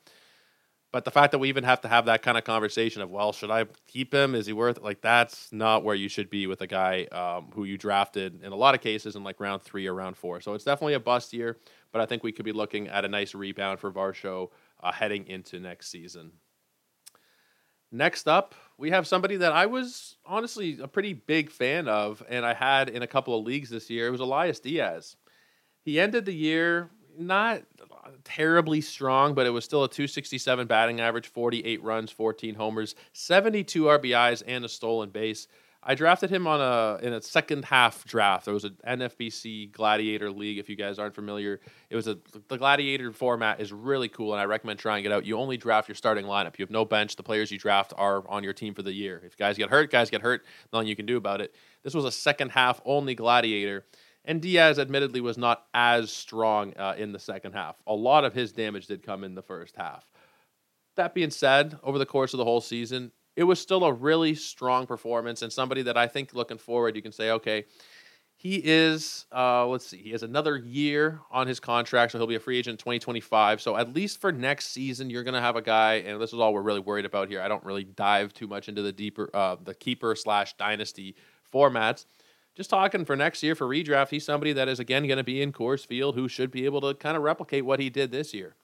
But 0.90 1.04
the 1.04 1.10
fact 1.10 1.32
that 1.32 1.38
we 1.38 1.50
even 1.50 1.64
have 1.64 1.82
to 1.82 1.88
have 1.88 2.06
that 2.06 2.22
kind 2.22 2.38
of 2.38 2.44
conversation 2.44 3.02
of, 3.02 3.10
well, 3.10 3.32
should 3.32 3.50
I 3.50 3.66
keep 3.86 4.12
him? 4.12 4.34
Is 4.34 4.46
he 4.46 4.54
worth 4.54 4.78
it? 4.78 4.82
Like, 4.82 5.02
that's 5.02 5.52
not 5.52 5.84
where 5.84 5.94
you 5.94 6.08
should 6.08 6.30
be 6.30 6.46
with 6.46 6.62
a 6.62 6.66
guy 6.66 7.04
um, 7.12 7.50
who 7.54 7.64
you 7.64 7.76
drafted 7.76 8.42
in 8.42 8.52
a 8.52 8.56
lot 8.56 8.74
of 8.74 8.80
cases 8.80 9.14
in 9.14 9.22
like 9.22 9.38
round 9.38 9.62
three 9.62 9.86
or 9.86 9.94
round 9.94 10.16
four. 10.16 10.40
So 10.40 10.54
it's 10.54 10.64
definitely 10.64 10.94
a 10.94 11.00
bust 11.00 11.34
year, 11.34 11.58
but 11.92 12.00
I 12.00 12.06
think 12.06 12.22
we 12.22 12.32
could 12.32 12.46
be 12.46 12.52
looking 12.52 12.88
at 12.88 13.04
a 13.04 13.08
nice 13.08 13.34
rebound 13.34 13.80
for 13.80 13.92
Varsho 13.92 14.48
uh, 14.82 14.92
heading 14.92 15.26
into 15.26 15.60
next 15.60 15.90
season. 15.90 16.32
Next 17.90 18.26
up, 18.26 18.54
we 18.78 18.90
have 18.90 19.06
somebody 19.06 19.36
that 19.36 19.52
I 19.52 19.66
was 19.66 20.16
honestly 20.24 20.78
a 20.80 20.88
pretty 20.88 21.12
big 21.12 21.50
fan 21.50 21.88
of, 21.88 22.22
and 22.28 22.46
I 22.46 22.54
had 22.54 22.88
in 22.88 23.02
a 23.02 23.06
couple 23.06 23.38
of 23.38 23.44
leagues 23.44 23.70
this 23.70 23.90
year. 23.90 24.06
It 24.06 24.10
was 24.10 24.20
Elias 24.20 24.60
Diaz. 24.60 25.16
He 25.82 26.00
ended 26.00 26.24
the 26.26 26.34
year 26.34 26.90
not 27.18 27.62
terribly 28.24 28.80
strong, 28.80 29.34
but 29.34 29.46
it 29.46 29.50
was 29.50 29.64
still 29.64 29.84
a 29.84 29.88
267 29.88 30.66
batting 30.66 31.00
average, 31.00 31.28
48 31.28 31.82
runs, 31.82 32.10
14 32.10 32.54
homers, 32.54 32.94
72 33.12 33.84
RBIs, 33.84 34.42
and 34.46 34.64
a 34.64 34.68
stolen 34.68 35.10
base. 35.10 35.48
I 35.82 35.94
drafted 35.94 36.30
him 36.30 36.46
on 36.46 36.60
a 36.60 36.98
in 37.02 37.12
a 37.12 37.22
second 37.22 37.64
half 37.64 38.04
draft. 38.04 38.46
There 38.46 38.54
was 38.54 38.64
an 38.64 38.76
NFBC 38.86 39.70
Gladiator 39.70 40.30
League. 40.30 40.58
If 40.58 40.68
you 40.68 40.74
guys 40.74 40.98
aren't 40.98 41.14
familiar, 41.14 41.60
it 41.88 41.94
was 41.94 42.08
a 42.08 42.18
the 42.48 42.58
Gladiator 42.58 43.12
format 43.12 43.60
is 43.60 43.72
really 43.72 44.08
cool, 44.08 44.32
and 44.32 44.40
I 44.40 44.44
recommend 44.44 44.80
trying 44.80 45.04
it 45.04 45.12
out. 45.12 45.24
You 45.24 45.38
only 45.38 45.56
draft 45.56 45.88
your 45.88 45.94
starting 45.94 46.26
lineup. 46.26 46.58
You 46.58 46.64
have 46.64 46.70
no 46.70 46.84
bench. 46.84 47.14
The 47.14 47.22
players 47.22 47.52
you 47.52 47.58
draft 47.58 47.94
are 47.96 48.28
on 48.28 48.42
your 48.42 48.52
team 48.52 48.74
for 48.74 48.82
the 48.82 48.92
year. 48.92 49.22
If 49.24 49.36
guys 49.36 49.56
get 49.56 49.70
hurt, 49.70 49.90
guys 49.90 50.10
get 50.10 50.20
hurt. 50.20 50.44
Nothing 50.72 50.88
you 50.88 50.96
can 50.96 51.06
do 51.06 51.16
about 51.16 51.40
it. 51.40 51.54
This 51.84 51.94
was 51.94 52.04
a 52.04 52.12
second 52.12 52.50
half 52.50 52.80
only 52.84 53.14
Gladiator 53.14 53.84
and 54.24 54.42
Diaz, 54.42 54.78
admittedly, 54.78 55.20
was 55.20 55.38
not 55.38 55.64
as 55.72 56.12
strong 56.12 56.74
uh, 56.76 56.94
in 56.98 57.12
the 57.12 57.18
second 57.18 57.52
half. 57.52 57.76
A 57.86 57.94
lot 57.94 58.24
of 58.24 58.34
his 58.34 58.52
damage 58.52 58.86
did 58.86 59.02
come 59.02 59.24
in 59.24 59.34
the 59.34 59.42
first 59.42 59.76
half. 59.76 60.04
That 60.96 61.14
being 61.14 61.30
said, 61.30 61.78
over 61.82 61.98
the 61.98 62.06
course 62.06 62.34
of 62.34 62.38
the 62.38 62.44
whole 62.44 62.60
season, 62.60 63.12
it 63.36 63.44
was 63.44 63.60
still 63.60 63.84
a 63.84 63.92
really 63.92 64.34
strong 64.34 64.86
performance 64.86 65.42
and 65.42 65.52
somebody 65.52 65.82
that 65.82 65.96
I 65.96 66.08
think 66.08 66.34
looking 66.34 66.58
forward, 66.58 66.96
you 66.96 67.02
can 67.02 67.12
say, 67.12 67.30
okay, 67.30 67.66
he 68.36 68.60
is, 68.64 69.26
uh, 69.34 69.66
let's 69.66 69.86
see, 69.86 69.98
he 69.98 70.10
has 70.10 70.22
another 70.22 70.56
year 70.56 71.20
on 71.30 71.46
his 71.46 71.58
contract, 71.58 72.12
so 72.12 72.18
he'll 72.18 72.26
be 72.26 72.36
a 72.36 72.40
free 72.40 72.58
agent 72.58 72.74
in 72.74 72.78
2025. 72.78 73.60
So 73.60 73.76
at 73.76 73.94
least 73.94 74.20
for 74.20 74.30
next 74.30 74.68
season, 74.68 75.08
you're 75.10 75.24
going 75.24 75.34
to 75.34 75.40
have 75.40 75.56
a 75.56 75.62
guy, 75.62 75.94
and 75.94 76.20
this 76.20 76.32
is 76.32 76.38
all 76.38 76.52
we're 76.52 76.62
really 76.62 76.80
worried 76.80 77.04
about 77.04 77.28
here. 77.28 77.40
I 77.40 77.48
don't 77.48 77.64
really 77.64 77.84
dive 77.84 78.32
too 78.32 78.46
much 78.46 78.68
into 78.68 78.82
the 78.82 78.92
deeper, 78.92 79.30
uh, 79.34 79.56
the 79.62 79.74
keeper 79.74 80.14
slash 80.14 80.56
dynasty 80.56 81.16
formats 81.52 82.06
just 82.58 82.70
talking 82.70 83.04
for 83.04 83.14
next 83.14 83.40
year 83.44 83.54
for 83.54 83.68
redraft, 83.68 84.08
he's 84.08 84.24
somebody 84.24 84.52
that 84.52 84.66
is 84.66 84.80
again 84.80 85.06
going 85.06 85.16
to 85.16 85.22
be 85.22 85.40
in 85.40 85.52
Coors 85.52 85.86
Field 85.86 86.16
who 86.16 86.26
should 86.26 86.50
be 86.50 86.64
able 86.64 86.80
to 86.80 86.92
kind 86.92 87.16
of 87.16 87.22
replicate 87.22 87.64
what 87.64 87.78
he 87.78 87.88
did 87.88 88.10
this 88.10 88.34
year. 88.34 88.56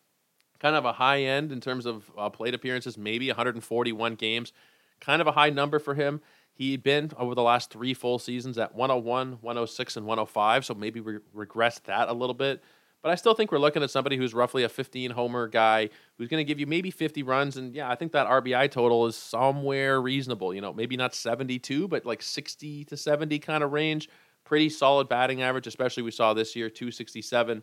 Kind 0.58 0.74
of 0.74 0.84
a 0.84 0.94
high 0.94 1.22
end 1.22 1.52
in 1.52 1.60
terms 1.60 1.86
of 1.86 2.10
uh, 2.18 2.28
plate 2.28 2.54
appearances, 2.54 2.98
maybe 2.98 3.28
141 3.28 4.16
games. 4.16 4.52
Kind 4.98 5.22
of 5.22 5.28
a 5.28 5.32
high 5.32 5.50
number 5.50 5.78
for 5.78 5.94
him. 5.94 6.20
He'd 6.52 6.82
been 6.82 7.12
over 7.16 7.36
the 7.36 7.42
last 7.42 7.70
three 7.70 7.94
full 7.94 8.18
seasons 8.18 8.58
at 8.58 8.74
101, 8.74 9.38
106, 9.40 9.96
and 9.96 10.06
105, 10.06 10.64
so 10.64 10.74
maybe 10.74 10.98
re- 10.98 11.18
regress 11.32 11.78
that 11.80 12.08
a 12.08 12.12
little 12.12 12.34
bit. 12.34 12.64
But 13.04 13.10
I 13.10 13.16
still 13.16 13.34
think 13.34 13.52
we're 13.52 13.58
looking 13.58 13.82
at 13.82 13.90
somebody 13.90 14.16
who's 14.16 14.32
roughly 14.32 14.64
a 14.64 14.68
15 14.70 15.10
homer 15.10 15.46
guy 15.46 15.90
who's 16.16 16.28
going 16.28 16.40
to 16.40 16.44
give 16.44 16.58
you 16.58 16.66
maybe 16.66 16.90
50 16.90 17.22
runs. 17.22 17.58
And 17.58 17.74
yeah, 17.74 17.90
I 17.90 17.96
think 17.96 18.12
that 18.12 18.26
RBI 18.26 18.70
total 18.70 19.06
is 19.06 19.14
somewhere 19.14 20.00
reasonable. 20.00 20.54
You 20.54 20.62
know, 20.62 20.72
maybe 20.72 20.96
not 20.96 21.14
72, 21.14 21.86
but 21.86 22.06
like 22.06 22.22
60 22.22 22.86
to 22.86 22.96
70 22.96 23.38
kind 23.40 23.62
of 23.62 23.72
range. 23.72 24.08
Pretty 24.44 24.70
solid 24.70 25.10
batting 25.10 25.42
average, 25.42 25.66
especially 25.66 26.02
we 26.02 26.12
saw 26.12 26.32
this 26.32 26.56
year, 26.56 26.70
267. 26.70 27.62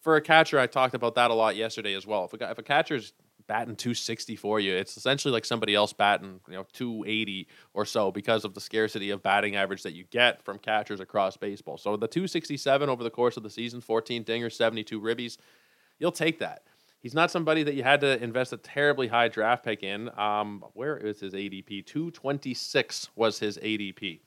For 0.00 0.14
a 0.14 0.20
catcher, 0.20 0.60
I 0.60 0.68
talked 0.68 0.94
about 0.94 1.16
that 1.16 1.32
a 1.32 1.34
lot 1.34 1.56
yesterday 1.56 1.94
as 1.94 2.06
well. 2.06 2.26
If 2.32 2.40
a, 2.40 2.50
if 2.52 2.58
a 2.58 2.62
catcher's 2.62 3.14
batting 3.46 3.76
260 3.76 4.36
for 4.36 4.60
you. 4.60 4.74
It's 4.74 4.96
essentially 4.96 5.32
like 5.32 5.44
somebody 5.44 5.74
else 5.74 5.92
batting, 5.92 6.40
you 6.48 6.54
know, 6.54 6.66
280 6.72 7.48
or 7.74 7.84
so 7.84 8.10
because 8.10 8.44
of 8.44 8.54
the 8.54 8.60
scarcity 8.60 9.10
of 9.10 9.22
batting 9.22 9.56
average 9.56 9.82
that 9.82 9.94
you 9.94 10.04
get 10.10 10.42
from 10.42 10.58
catchers 10.58 11.00
across 11.00 11.36
baseball. 11.36 11.78
So 11.78 11.96
the 11.96 12.08
267 12.08 12.88
over 12.88 13.02
the 13.02 13.10
course 13.10 13.36
of 13.36 13.42
the 13.42 13.50
season, 13.50 13.80
14 13.80 14.24
dingers, 14.24 14.52
72 14.52 15.00
ribbies, 15.00 15.38
you'll 15.98 16.12
take 16.12 16.38
that. 16.40 16.62
He's 17.02 17.14
not 17.14 17.32
somebody 17.32 17.64
that 17.64 17.74
you 17.74 17.82
had 17.82 18.00
to 18.02 18.22
invest 18.22 18.52
a 18.52 18.56
terribly 18.56 19.08
high 19.08 19.26
draft 19.26 19.64
pick 19.64 19.82
in. 19.82 20.08
Um, 20.16 20.64
where 20.74 20.96
is 20.96 21.18
his 21.18 21.34
ADP? 21.34 21.84
226 21.84 23.08
was 23.16 23.40
his 23.40 23.58
ADP. 23.58 24.20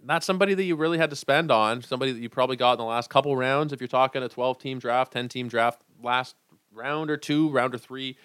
Not 0.00 0.22
somebody 0.22 0.54
that 0.54 0.62
you 0.62 0.76
really 0.76 0.98
had 0.98 1.10
to 1.10 1.16
spend 1.16 1.50
on. 1.50 1.82
Somebody 1.82 2.12
that 2.12 2.20
you 2.20 2.28
probably 2.28 2.54
got 2.54 2.74
in 2.74 2.78
the 2.78 2.84
last 2.84 3.10
couple 3.10 3.36
rounds. 3.36 3.72
If 3.72 3.80
you're 3.80 3.88
talking 3.88 4.22
a 4.22 4.28
12 4.28 4.58
team 4.58 4.78
draft, 4.78 5.12
10 5.12 5.28
team 5.28 5.48
draft, 5.48 5.82
last 6.00 6.36
round 6.72 7.10
or 7.10 7.16
two, 7.16 7.50
round 7.50 7.74
or 7.74 7.78
three. 7.78 8.16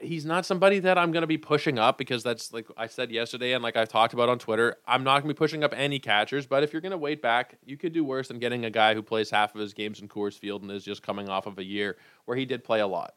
he's 0.00 0.24
not 0.24 0.46
somebody 0.46 0.78
that 0.78 0.96
I'm 0.96 1.10
going 1.10 1.22
to 1.22 1.28
be 1.28 1.38
pushing 1.38 1.78
up 1.78 1.98
because 1.98 2.22
that's 2.22 2.52
like 2.52 2.66
I 2.76 2.86
said 2.86 3.10
yesterday 3.10 3.52
and 3.52 3.62
like 3.62 3.76
I've 3.76 3.88
talked 3.88 4.14
about 4.14 4.28
on 4.28 4.38
Twitter. 4.38 4.76
I'm 4.86 5.02
not 5.02 5.22
going 5.22 5.28
to 5.28 5.34
be 5.34 5.38
pushing 5.38 5.64
up 5.64 5.74
any 5.76 5.98
catchers, 5.98 6.46
but 6.46 6.62
if 6.62 6.72
you're 6.72 6.82
going 6.82 6.92
to 6.92 6.98
wait 6.98 7.20
back, 7.20 7.56
you 7.64 7.76
could 7.76 7.92
do 7.92 8.04
worse 8.04 8.28
than 8.28 8.38
getting 8.38 8.64
a 8.64 8.70
guy 8.70 8.94
who 8.94 9.02
plays 9.02 9.30
half 9.30 9.54
of 9.54 9.60
his 9.60 9.72
games 9.72 10.00
in 10.00 10.08
Coors 10.08 10.38
Field 10.38 10.62
and 10.62 10.70
is 10.70 10.84
just 10.84 11.02
coming 11.02 11.28
off 11.28 11.46
of 11.46 11.58
a 11.58 11.64
year 11.64 11.96
where 12.26 12.36
he 12.36 12.44
did 12.44 12.62
play 12.62 12.80
a 12.80 12.86
lot. 12.86 13.14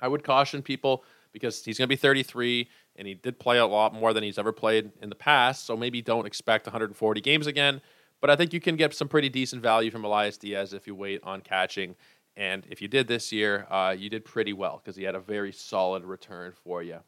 I 0.00 0.08
would 0.08 0.22
caution 0.22 0.62
people 0.62 1.04
because 1.32 1.64
he's 1.64 1.78
going 1.78 1.88
to 1.88 1.92
be 1.92 1.96
33 1.96 2.68
and 2.96 3.08
he 3.08 3.14
did 3.14 3.38
play 3.38 3.58
a 3.58 3.66
lot 3.66 3.92
more 3.92 4.12
than 4.12 4.22
he's 4.22 4.38
ever 4.38 4.52
played 4.52 4.92
in 5.02 5.08
the 5.08 5.14
past, 5.14 5.66
so 5.66 5.76
maybe 5.76 6.00
don't 6.00 6.26
expect 6.26 6.66
140 6.66 7.20
games 7.20 7.46
again. 7.46 7.80
But 8.20 8.30
I 8.30 8.36
think 8.36 8.52
you 8.52 8.60
can 8.60 8.76
get 8.76 8.94
some 8.94 9.08
pretty 9.08 9.28
decent 9.28 9.62
value 9.62 9.90
from 9.90 10.04
Elias 10.04 10.38
Diaz 10.38 10.72
if 10.72 10.86
you 10.86 10.94
wait 10.94 11.20
on 11.24 11.40
catching 11.40 11.96
and 12.36 12.66
if 12.68 12.82
you 12.82 12.88
did 12.88 13.06
this 13.06 13.32
year, 13.32 13.66
uh, 13.70 13.94
you 13.96 14.10
did 14.10 14.24
pretty 14.24 14.52
well 14.52 14.80
because 14.82 14.96
he 14.96 15.04
had 15.04 15.14
a 15.14 15.20
very 15.20 15.52
solid 15.52 16.04
return 16.04 16.52
for 16.52 16.82
you. 16.82 16.98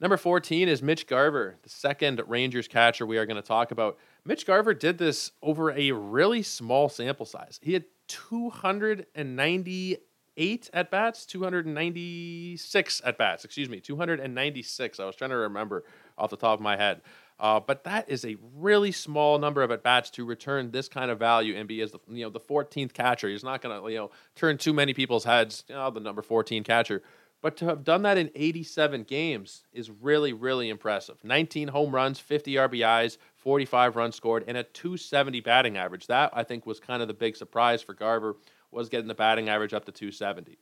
Number 0.00 0.16
14 0.16 0.68
is 0.68 0.82
Mitch 0.82 1.06
Garver, 1.06 1.58
the 1.62 1.68
second 1.68 2.20
Rangers 2.26 2.66
catcher 2.66 3.06
we 3.06 3.18
are 3.18 3.26
going 3.26 3.36
to 3.36 3.42
talk 3.42 3.70
about. 3.70 3.98
Mitch 4.24 4.46
Garver 4.46 4.74
did 4.74 4.98
this 4.98 5.30
over 5.42 5.70
a 5.70 5.92
really 5.92 6.42
small 6.42 6.88
sample 6.88 7.24
size. 7.24 7.60
He 7.62 7.72
had 7.72 7.84
298 8.08 10.70
at 10.72 10.90
bats, 10.90 11.24
296 11.26 13.02
at 13.04 13.16
bats, 13.16 13.44
excuse 13.44 13.68
me, 13.68 13.78
296. 13.78 14.98
I 14.98 15.04
was 15.04 15.14
trying 15.14 15.30
to 15.30 15.36
remember 15.36 15.84
off 16.18 16.30
the 16.30 16.36
top 16.36 16.58
of 16.58 16.62
my 16.62 16.76
head. 16.76 17.02
Uh, 17.40 17.60
but 17.60 17.84
that 17.84 18.08
is 18.08 18.24
a 18.24 18.36
really 18.56 18.92
small 18.92 19.38
number 19.38 19.62
of 19.62 19.70
at 19.70 19.82
bats 19.82 20.10
to 20.10 20.24
return 20.24 20.70
this 20.70 20.88
kind 20.88 21.10
of 21.10 21.18
value 21.18 21.56
and 21.56 21.66
be 21.68 21.80
as 21.80 21.92
the 21.92 21.98
you 22.08 22.24
know 22.24 22.30
the 22.30 22.40
14th 22.40 22.92
catcher. 22.92 23.28
He's 23.28 23.44
not 23.44 23.60
going 23.60 23.82
to 23.82 23.90
you 23.90 23.98
know 23.98 24.10
turn 24.36 24.58
too 24.58 24.72
many 24.72 24.94
people's 24.94 25.24
heads. 25.24 25.64
You 25.68 25.74
know, 25.74 25.90
the 25.90 26.00
number 26.00 26.22
14 26.22 26.62
catcher, 26.64 27.02
but 27.40 27.56
to 27.58 27.64
have 27.66 27.84
done 27.84 28.02
that 28.02 28.18
in 28.18 28.30
87 28.34 29.02
games 29.02 29.64
is 29.72 29.90
really 29.90 30.32
really 30.32 30.68
impressive. 30.68 31.16
19 31.24 31.68
home 31.68 31.94
runs, 31.94 32.18
50 32.18 32.54
RBIs, 32.54 33.18
45 33.36 33.96
runs 33.96 34.14
scored, 34.14 34.44
and 34.46 34.56
a 34.56 34.62
270 34.62 35.40
batting 35.40 35.76
average. 35.76 36.06
That 36.06 36.30
I 36.32 36.44
think 36.44 36.66
was 36.66 36.80
kind 36.80 37.02
of 37.02 37.08
the 37.08 37.14
big 37.14 37.36
surprise 37.36 37.82
for 37.82 37.94
Garver 37.94 38.36
was 38.70 38.88
getting 38.88 39.08
the 39.08 39.14
batting 39.14 39.48
average 39.48 39.74
up 39.74 39.84
to 39.84 39.92
270 39.92 40.58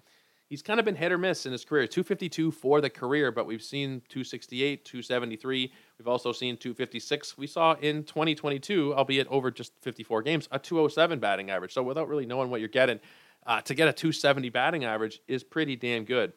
he's 0.51 0.63
kind 0.63 0.79
of 0.81 0.85
been 0.85 0.97
hit 0.97 1.13
or 1.13 1.17
miss 1.17 1.47
in 1.47 1.53
his 1.53 1.65
career. 1.65 1.87
252 1.87 2.51
for 2.51 2.81
the 2.83 2.91
career, 2.91 3.33
but 3.33 3.47
we've 3.47 3.63
seen 3.63 4.03
268, 4.09 4.85
273. 4.85 5.73
We've 5.99 6.09
also 6.09 6.33
seen 6.33 6.57
256. 6.59 7.39
We 7.39 7.47
saw 7.47 7.75
in 7.81 8.03
2022, 8.05 8.95
albeit 8.95 9.29
over 9.29 9.51
just 9.51 9.73
54 9.81 10.23
games, 10.23 10.49
a 10.51 10.59
207 10.59 11.21
batting 11.21 11.51
average. 11.51 11.73
So 11.73 11.83
without 11.83 12.09
really 12.09 12.27
knowing 12.27 12.51
what 12.51 12.61
you're 12.61 12.69
getting, 12.69 13.01
uh, 13.47 13.63
to 13.63 13.75
get 13.75 13.89
a 13.89 13.93
270 13.93 14.51
batting 14.51 14.85
average 14.85 15.21
is 15.27 15.43
pretty 15.43 15.77
damn 15.77 16.05
good. 16.05 16.33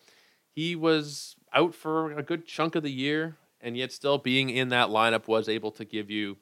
He 0.52 0.76
was 0.76 1.36
out 1.52 1.74
for 1.74 2.12
a 2.12 2.24
good 2.24 2.46
chunk 2.46 2.76
of 2.76 2.84
the 2.84 2.92
year, 2.92 3.36
and 3.60 3.76
yet 3.76 3.92
still 3.92 4.20
being 4.20 4.52
in 4.52 4.70
that 4.70 4.90
lineup 4.90 5.28
was 5.28 5.50
able 5.50 5.72
to 5.72 5.86
give 5.86 6.12
you 6.12 6.38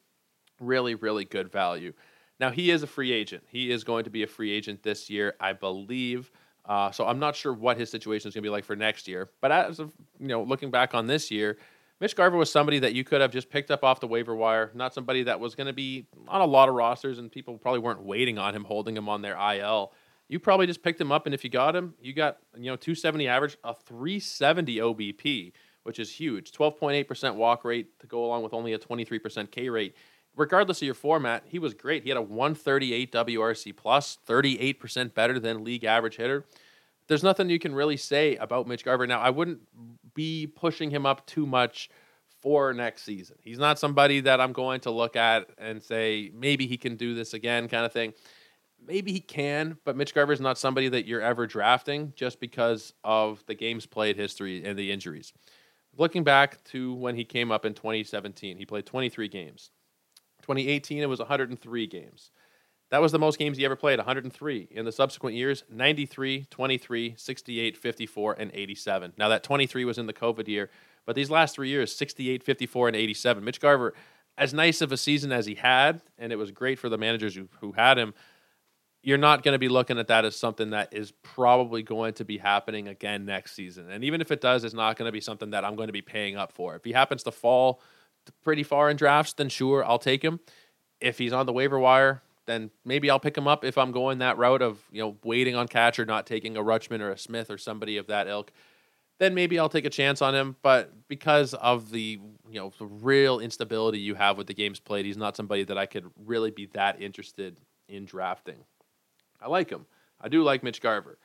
really, 0.59 0.93
really 0.93 1.23
good 1.23 1.49
value. 1.49 1.93
Now, 2.37 2.49
he 2.49 2.69
is 2.69 2.83
a 2.83 2.87
free 2.87 3.13
agent. 3.13 3.43
He 3.47 3.71
is 3.71 3.83
going 3.83 4.03
to 4.03 4.09
be 4.09 4.23
a 4.23 4.27
free 4.27 4.51
agent 4.51 4.83
this 4.83 5.09
year, 5.09 5.35
I 5.39 5.53
believe. 5.53 6.31
Uh, 6.71 6.89
so 6.89 7.05
I'm 7.05 7.19
not 7.19 7.35
sure 7.35 7.51
what 7.51 7.77
his 7.77 7.89
situation 7.89 8.29
is 8.29 8.33
going 8.33 8.43
to 8.43 8.47
be 8.47 8.49
like 8.49 8.63
for 8.63 8.77
next 8.77 9.05
year. 9.05 9.29
But 9.41 9.51
as 9.51 9.79
of 9.81 9.91
you 10.21 10.27
know, 10.27 10.41
looking 10.41 10.71
back 10.71 10.93
on 10.93 11.05
this 11.05 11.29
year, 11.29 11.57
Mitch 11.99 12.15
Garver 12.15 12.37
was 12.37 12.49
somebody 12.49 12.79
that 12.79 12.93
you 12.93 13.03
could 13.03 13.19
have 13.19 13.29
just 13.29 13.49
picked 13.49 13.71
up 13.71 13.83
off 13.83 13.99
the 13.99 14.07
waiver 14.07 14.33
wire. 14.33 14.71
Not 14.73 14.93
somebody 14.93 15.23
that 15.23 15.37
was 15.37 15.53
going 15.53 15.67
to 15.67 15.73
be 15.73 16.07
on 16.29 16.39
a 16.39 16.45
lot 16.45 16.69
of 16.69 16.75
rosters, 16.75 17.19
and 17.19 17.29
people 17.29 17.57
probably 17.57 17.81
weren't 17.81 18.01
waiting 18.03 18.37
on 18.37 18.55
him, 18.55 18.63
holding 18.63 18.95
him 18.95 19.09
on 19.09 19.21
their 19.21 19.35
IL. 19.35 19.91
You 20.29 20.39
probably 20.39 20.65
just 20.65 20.81
picked 20.81 21.01
him 21.01 21.11
up, 21.11 21.25
and 21.25 21.35
if 21.35 21.43
you 21.43 21.49
got 21.49 21.75
him, 21.75 21.93
you 22.01 22.13
got 22.13 22.37
you 22.55 22.71
know 22.71 22.77
270 22.77 23.27
average, 23.27 23.57
a 23.65 23.75
370 23.75 24.77
OBP, 24.77 25.51
which 25.83 25.99
is 25.99 26.09
huge. 26.09 26.53
12.8% 26.53 27.35
walk 27.35 27.65
rate 27.65 27.99
to 27.99 28.07
go 28.07 28.23
along 28.23 28.43
with 28.43 28.53
only 28.53 28.71
a 28.71 28.79
23% 28.79 29.51
K 29.51 29.67
rate 29.67 29.93
regardless 30.35 30.81
of 30.81 30.85
your 30.85 30.95
format, 30.95 31.43
he 31.45 31.59
was 31.59 31.73
great. 31.73 32.03
He 32.03 32.09
had 32.09 32.17
a 32.17 32.21
138 32.21 33.11
WRC 33.11 33.75
plus, 33.75 34.17
38% 34.27 35.13
better 35.13 35.39
than 35.39 35.63
league 35.63 35.83
average 35.83 36.17
hitter. 36.17 36.45
There's 37.07 37.23
nothing 37.23 37.49
you 37.49 37.59
can 37.59 37.75
really 37.75 37.97
say 37.97 38.35
about 38.37 38.67
Mitch 38.67 38.85
Garver. 38.85 39.05
Now, 39.07 39.19
I 39.19 39.29
wouldn't 39.29 39.59
be 40.13 40.47
pushing 40.47 40.89
him 40.91 41.05
up 41.05 41.25
too 41.25 41.45
much 41.45 41.89
for 42.41 42.73
next 42.73 43.03
season. 43.03 43.37
He's 43.43 43.59
not 43.59 43.79
somebody 43.79 44.21
that 44.21 44.41
I'm 44.41 44.53
going 44.53 44.81
to 44.81 44.91
look 44.91 45.15
at 45.15 45.49
and 45.57 45.81
say, 45.81 46.31
maybe 46.33 46.67
he 46.67 46.77
can 46.77 46.95
do 46.95 47.13
this 47.13 47.33
again, 47.33 47.67
kind 47.67 47.85
of 47.85 47.91
thing. 47.91 48.13
Maybe 48.87 49.11
he 49.11 49.19
can, 49.19 49.77
but 49.85 49.95
Mitch 49.95 50.15
Garver 50.15 50.33
is 50.33 50.41
not 50.41 50.57
somebody 50.57 50.89
that 50.89 51.05
you're 51.05 51.21
ever 51.21 51.45
drafting 51.45 52.13
just 52.15 52.39
because 52.39 52.93
of 53.03 53.43
the 53.45 53.53
games 53.53 53.85
played 53.85 54.17
history 54.17 54.63
and 54.65 54.77
the 54.77 54.91
injuries. 54.91 55.33
Looking 55.97 56.23
back 56.23 56.63
to 56.65 56.93
when 56.95 57.15
he 57.15 57.25
came 57.25 57.51
up 57.51 57.65
in 57.65 57.75
2017, 57.75 58.57
he 58.57 58.65
played 58.65 58.87
23 58.87 59.27
games. 59.27 59.69
2018, 60.41 61.01
it 61.01 61.09
was 61.09 61.19
103 61.19 61.87
games. 61.87 62.31
That 62.91 63.01
was 63.01 63.13
the 63.13 63.19
most 63.19 63.39
games 63.39 63.57
he 63.57 63.63
ever 63.63 63.77
played, 63.77 63.99
103. 63.99 64.67
In 64.69 64.83
the 64.83 64.91
subsequent 64.91 65.35
years, 65.35 65.63
93, 65.71 66.47
23, 66.49 67.15
68, 67.17 67.77
54, 67.77 68.35
and 68.37 68.51
87. 68.53 69.13
Now, 69.17 69.29
that 69.29 69.43
23 69.43 69.85
was 69.85 69.97
in 69.97 70.07
the 70.07 70.13
COVID 70.13 70.47
year, 70.47 70.69
but 71.05 71.15
these 71.15 71.29
last 71.29 71.55
three 71.55 71.69
years, 71.69 71.95
68, 71.95 72.43
54, 72.43 72.89
and 72.89 72.97
87. 72.97 73.43
Mitch 73.43 73.61
Garver, 73.61 73.93
as 74.37 74.53
nice 74.53 74.81
of 74.81 74.91
a 74.91 74.97
season 74.97 75.31
as 75.31 75.45
he 75.45 75.55
had, 75.55 76.01
and 76.17 76.33
it 76.33 76.35
was 76.35 76.51
great 76.51 76.79
for 76.79 76.89
the 76.89 76.97
managers 76.97 77.33
who, 77.33 77.47
who 77.61 77.71
had 77.71 77.97
him, 77.97 78.13
you're 79.03 79.17
not 79.17 79.41
going 79.41 79.53
to 79.53 79.59
be 79.59 79.69
looking 79.69 79.97
at 79.97 80.07
that 80.09 80.25
as 80.25 80.35
something 80.35 80.71
that 80.71 80.93
is 80.93 81.11
probably 81.23 81.81
going 81.81 82.13
to 82.15 82.25
be 82.25 82.37
happening 82.37 82.87
again 82.87 83.25
next 83.25 83.53
season. 83.53 83.89
And 83.89 84.03
even 84.03 84.21
if 84.21 84.31
it 84.31 84.41
does, 84.41 84.63
it's 84.63 84.75
not 84.75 84.97
going 84.97 85.07
to 85.07 85.11
be 85.11 85.21
something 85.21 85.51
that 85.51 85.65
I'm 85.65 85.75
going 85.75 85.87
to 85.87 85.93
be 85.93 86.03
paying 86.03 86.35
up 86.35 86.51
for. 86.51 86.75
If 86.75 86.83
he 86.83 86.91
happens 86.91 87.23
to 87.23 87.31
fall 87.31 87.81
pretty 88.43 88.63
far 88.63 88.89
in 88.89 88.97
drafts, 88.97 89.33
then 89.33 89.49
sure, 89.49 89.83
I'll 89.85 89.99
take 89.99 90.23
him. 90.23 90.39
If 90.99 91.17
he's 91.17 91.33
on 91.33 91.45
the 91.45 91.53
waiver 91.53 91.79
wire, 91.79 92.21
then 92.45 92.71
maybe 92.85 93.09
I'll 93.09 93.19
pick 93.19 93.37
him 93.37 93.47
up 93.47 93.63
if 93.63 93.77
I'm 93.77 93.91
going 93.91 94.19
that 94.19 94.37
route 94.37 94.61
of 94.61 94.83
you 94.91 95.01
know 95.01 95.17
waiting 95.23 95.55
on 95.55 95.67
catcher, 95.67 96.05
not 96.05 96.25
taking 96.25 96.57
a 96.57 96.61
Rutschman 96.61 97.01
or 97.01 97.11
a 97.11 97.17
Smith 97.17 97.49
or 97.49 97.57
somebody 97.57 97.97
of 97.97 98.07
that 98.07 98.27
ilk. 98.27 98.51
Then 99.19 99.35
maybe 99.35 99.59
I'll 99.59 99.69
take 99.69 99.85
a 99.85 99.89
chance 99.89 100.21
on 100.21 100.33
him. 100.33 100.55
But 100.63 101.07
because 101.07 101.53
of 101.53 101.91
the 101.91 102.19
you 102.49 102.59
know 102.59 102.71
the 102.77 102.85
real 102.85 103.39
instability 103.39 103.99
you 103.99 104.15
have 104.15 104.37
with 104.37 104.47
the 104.47 104.53
games 104.53 104.79
played, 104.79 105.05
he's 105.05 105.17
not 105.17 105.37
somebody 105.37 105.63
that 105.65 105.77
I 105.77 105.85
could 105.85 106.05
really 106.25 106.51
be 106.51 106.67
that 106.67 107.01
interested 107.01 107.57
in 107.87 108.05
drafting. 108.05 108.63
I 109.39 109.47
like 109.47 109.69
him. 109.69 109.85
I 110.19 110.29
do 110.29 110.43
like 110.43 110.63
Mitch 110.63 110.81
Garver, 110.81 111.17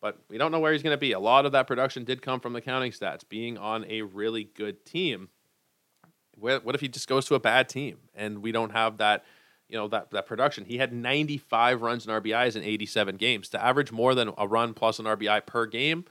but 0.00 0.18
we 0.28 0.38
don't 0.38 0.52
know 0.52 0.60
where 0.60 0.72
he's 0.72 0.82
going 0.82 0.94
to 0.94 0.98
be. 0.98 1.12
A 1.12 1.18
lot 1.18 1.46
of 1.46 1.52
that 1.52 1.66
production 1.66 2.04
did 2.04 2.22
come 2.22 2.40
from 2.40 2.52
the 2.52 2.60
counting 2.60 2.92
stats, 2.92 3.28
being 3.28 3.58
on 3.58 3.84
a 3.88 4.02
really 4.02 4.44
good 4.44 4.84
team 4.84 5.28
what 6.38 6.74
if 6.74 6.80
he 6.80 6.88
just 6.88 7.08
goes 7.08 7.26
to 7.26 7.34
a 7.34 7.40
bad 7.40 7.68
team 7.68 7.98
and 8.14 8.42
we 8.42 8.52
don't 8.52 8.70
have 8.70 8.98
that, 8.98 9.24
you 9.68 9.76
know, 9.76 9.88
that 9.88 10.10
that 10.10 10.26
production? 10.26 10.64
He 10.64 10.78
had 10.78 10.92
95 10.92 11.82
runs 11.82 12.06
and 12.06 12.22
RBIs 12.22 12.56
in 12.56 12.62
87 12.62 13.16
games. 13.16 13.48
To 13.50 13.62
average 13.62 13.92
more 13.92 14.14
than 14.14 14.32
a 14.36 14.46
run 14.46 14.74
plus 14.74 14.98
an 14.98 15.06
RBI 15.06 15.46
per 15.46 15.66
game, 15.66 16.04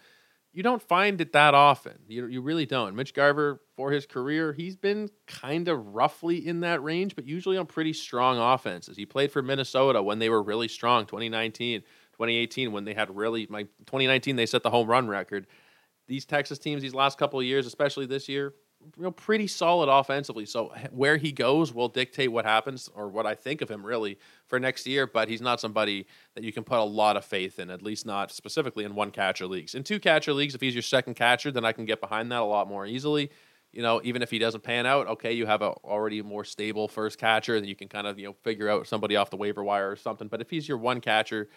you 0.54 0.62
don't 0.62 0.82
find 0.82 1.20
it 1.20 1.34
that 1.34 1.54
often. 1.56 2.00
You 2.08 2.28
you 2.28 2.42
really 2.42 2.66
don't. 2.66 2.96
Mitch 2.96 3.14
Garver 3.14 3.62
for 3.76 3.92
his 3.92 4.06
career, 4.06 4.54
he's 4.54 4.76
been 4.76 5.10
kind 5.28 5.68
of 5.68 5.94
roughly 5.94 6.48
in 6.48 6.62
that 6.62 6.84
range, 6.84 7.16
but 7.16 7.26
usually 7.26 7.58
on 7.58 7.66
pretty 7.66 7.94
strong 7.94 8.38
offenses. 8.38 8.96
He 8.96 9.06
played 9.06 9.32
for 9.32 9.42
Minnesota 9.42 10.02
when 10.02 10.20
they 10.20 10.30
were 10.30 10.44
really 10.44 10.68
strong, 10.68 11.06
2019, 11.06 11.82
2018 12.14 12.72
when 12.72 12.86
they 12.86 12.94
had 12.94 13.16
really 13.16 13.48
like 13.50 13.68
2019 13.86 14.36
they 14.36 14.46
set 14.46 14.64
the 14.64 14.70
home 14.70 14.88
run 14.88 15.08
record. 15.08 15.48
These 16.08 16.26
Texas 16.26 16.60
teams 16.60 16.82
these 16.82 16.94
last 16.94 17.18
couple 17.18 17.40
of 17.40 17.46
years, 17.46 17.66
especially 17.66 18.06
this 18.06 18.30
year, 18.30 18.54
you 18.98 19.04
know, 19.04 19.12
pretty 19.12 19.48
solid 19.48 19.90
offensively. 19.90 20.46
So 20.46 20.74
where 20.92 21.18
he 21.18 21.32
goes 21.32 21.74
will 21.74 21.88
dictate 21.88 22.32
what 22.32 22.46
happens 22.46 22.90
or 22.94 23.08
what 23.10 23.26
I 23.26 23.36
think 23.36 23.62
of 23.62 23.70
him 23.70 23.86
really 23.86 24.18
for 24.48 24.60
next 24.60 24.86
year. 24.86 25.08
But 25.08 25.30
he's 25.30 25.42
not 25.42 25.60
somebody 25.60 26.08
that 26.36 26.44
you 26.44 26.52
can 26.52 26.64
put 26.64 26.80
a 26.80 26.84
lot 26.84 27.18
of 27.18 27.26
faith 27.26 27.60
in, 27.60 27.70
at 27.70 27.82
least 27.82 28.06
not 28.06 28.32
specifically 28.32 28.84
in 28.84 28.96
one 28.96 29.12
catcher 29.12 29.48
leagues. 29.48 29.76
In 29.76 29.84
two 29.84 30.00
catcher 30.00 30.34
leagues, 30.34 30.56
if 30.56 30.62
he's 30.62 30.76
your 30.76 30.82
second 30.82 31.16
catcher, 31.16 31.52
then 31.52 31.66
I 31.66 31.72
can 31.72 31.86
get 31.86 32.02
behind 32.02 32.32
that 32.32 32.42
a 32.42 32.46
lot 32.46 32.68
more 32.68 32.86
easily. 32.86 33.32
You 33.72 33.82
know, 33.82 34.02
even 34.04 34.22
if 34.22 34.30
he 34.30 34.38
doesn't 34.38 34.62
pan 34.62 34.86
out, 34.86 35.08
okay, 35.08 35.34
you 35.34 35.48
have 35.48 35.64
a 35.64 35.70
already 35.84 36.22
more 36.22 36.44
stable 36.44 36.88
first 36.88 37.18
catcher, 37.18 37.60
then 37.60 37.68
you 37.68 37.76
can 37.76 37.88
kind 37.88 38.06
of 38.06 38.20
you 38.20 38.28
know 38.28 38.36
figure 38.44 38.70
out 38.70 38.88
somebody 38.88 39.16
off 39.16 39.32
the 39.32 39.38
waiver 39.38 39.64
wire 39.64 39.90
or 39.90 39.96
something. 39.96 40.28
But 40.28 40.42
if 40.42 40.50
he's 40.50 40.68
your 40.68 40.78
one 40.78 41.02
catcher, 41.02 41.50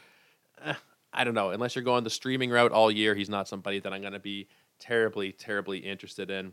eh, 0.64 0.74
I 1.12 1.24
don't 1.24 1.34
know. 1.34 1.50
Unless 1.50 1.76
you're 1.76 1.84
going 1.84 2.04
the 2.04 2.10
streaming 2.10 2.50
route 2.50 2.72
all 2.72 2.90
year, 2.90 3.14
he's 3.14 3.28
not 3.28 3.48
somebody 3.48 3.80
that 3.80 3.92
I'm 3.92 4.00
going 4.00 4.14
to 4.14 4.18
be 4.18 4.48
terribly, 4.78 5.32
terribly 5.32 5.78
interested 5.78 6.30
in. 6.30 6.52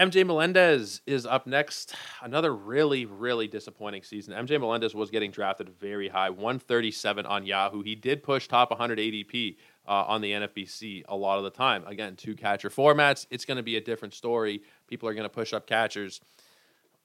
MJ 0.00 0.26
Melendez 0.26 1.02
is 1.06 1.26
up 1.26 1.46
next. 1.46 1.94
Another 2.22 2.54
really, 2.54 3.04
really 3.04 3.46
disappointing 3.46 4.02
season. 4.02 4.32
MJ 4.32 4.58
Melendez 4.58 4.94
was 4.94 5.10
getting 5.10 5.30
drafted 5.30 5.68
very 5.78 6.08
high, 6.08 6.30
137 6.30 7.26
on 7.26 7.44
Yahoo. 7.44 7.82
He 7.82 7.94
did 7.96 8.22
push 8.22 8.48
top 8.48 8.70
100 8.70 8.98
ADP 8.98 9.58
uh, 9.86 10.04
on 10.08 10.22
the 10.22 10.32
NFBC 10.32 11.02
a 11.06 11.14
lot 11.14 11.36
of 11.36 11.44
the 11.44 11.50
time. 11.50 11.84
Again, 11.86 12.16
two 12.16 12.34
catcher 12.34 12.70
formats. 12.70 13.26
It's 13.28 13.44
going 13.44 13.58
to 13.58 13.62
be 13.62 13.76
a 13.76 13.80
different 13.82 14.14
story. 14.14 14.62
People 14.86 15.06
are 15.06 15.12
going 15.12 15.24
to 15.24 15.28
push 15.28 15.52
up 15.52 15.66
catchers. 15.66 16.22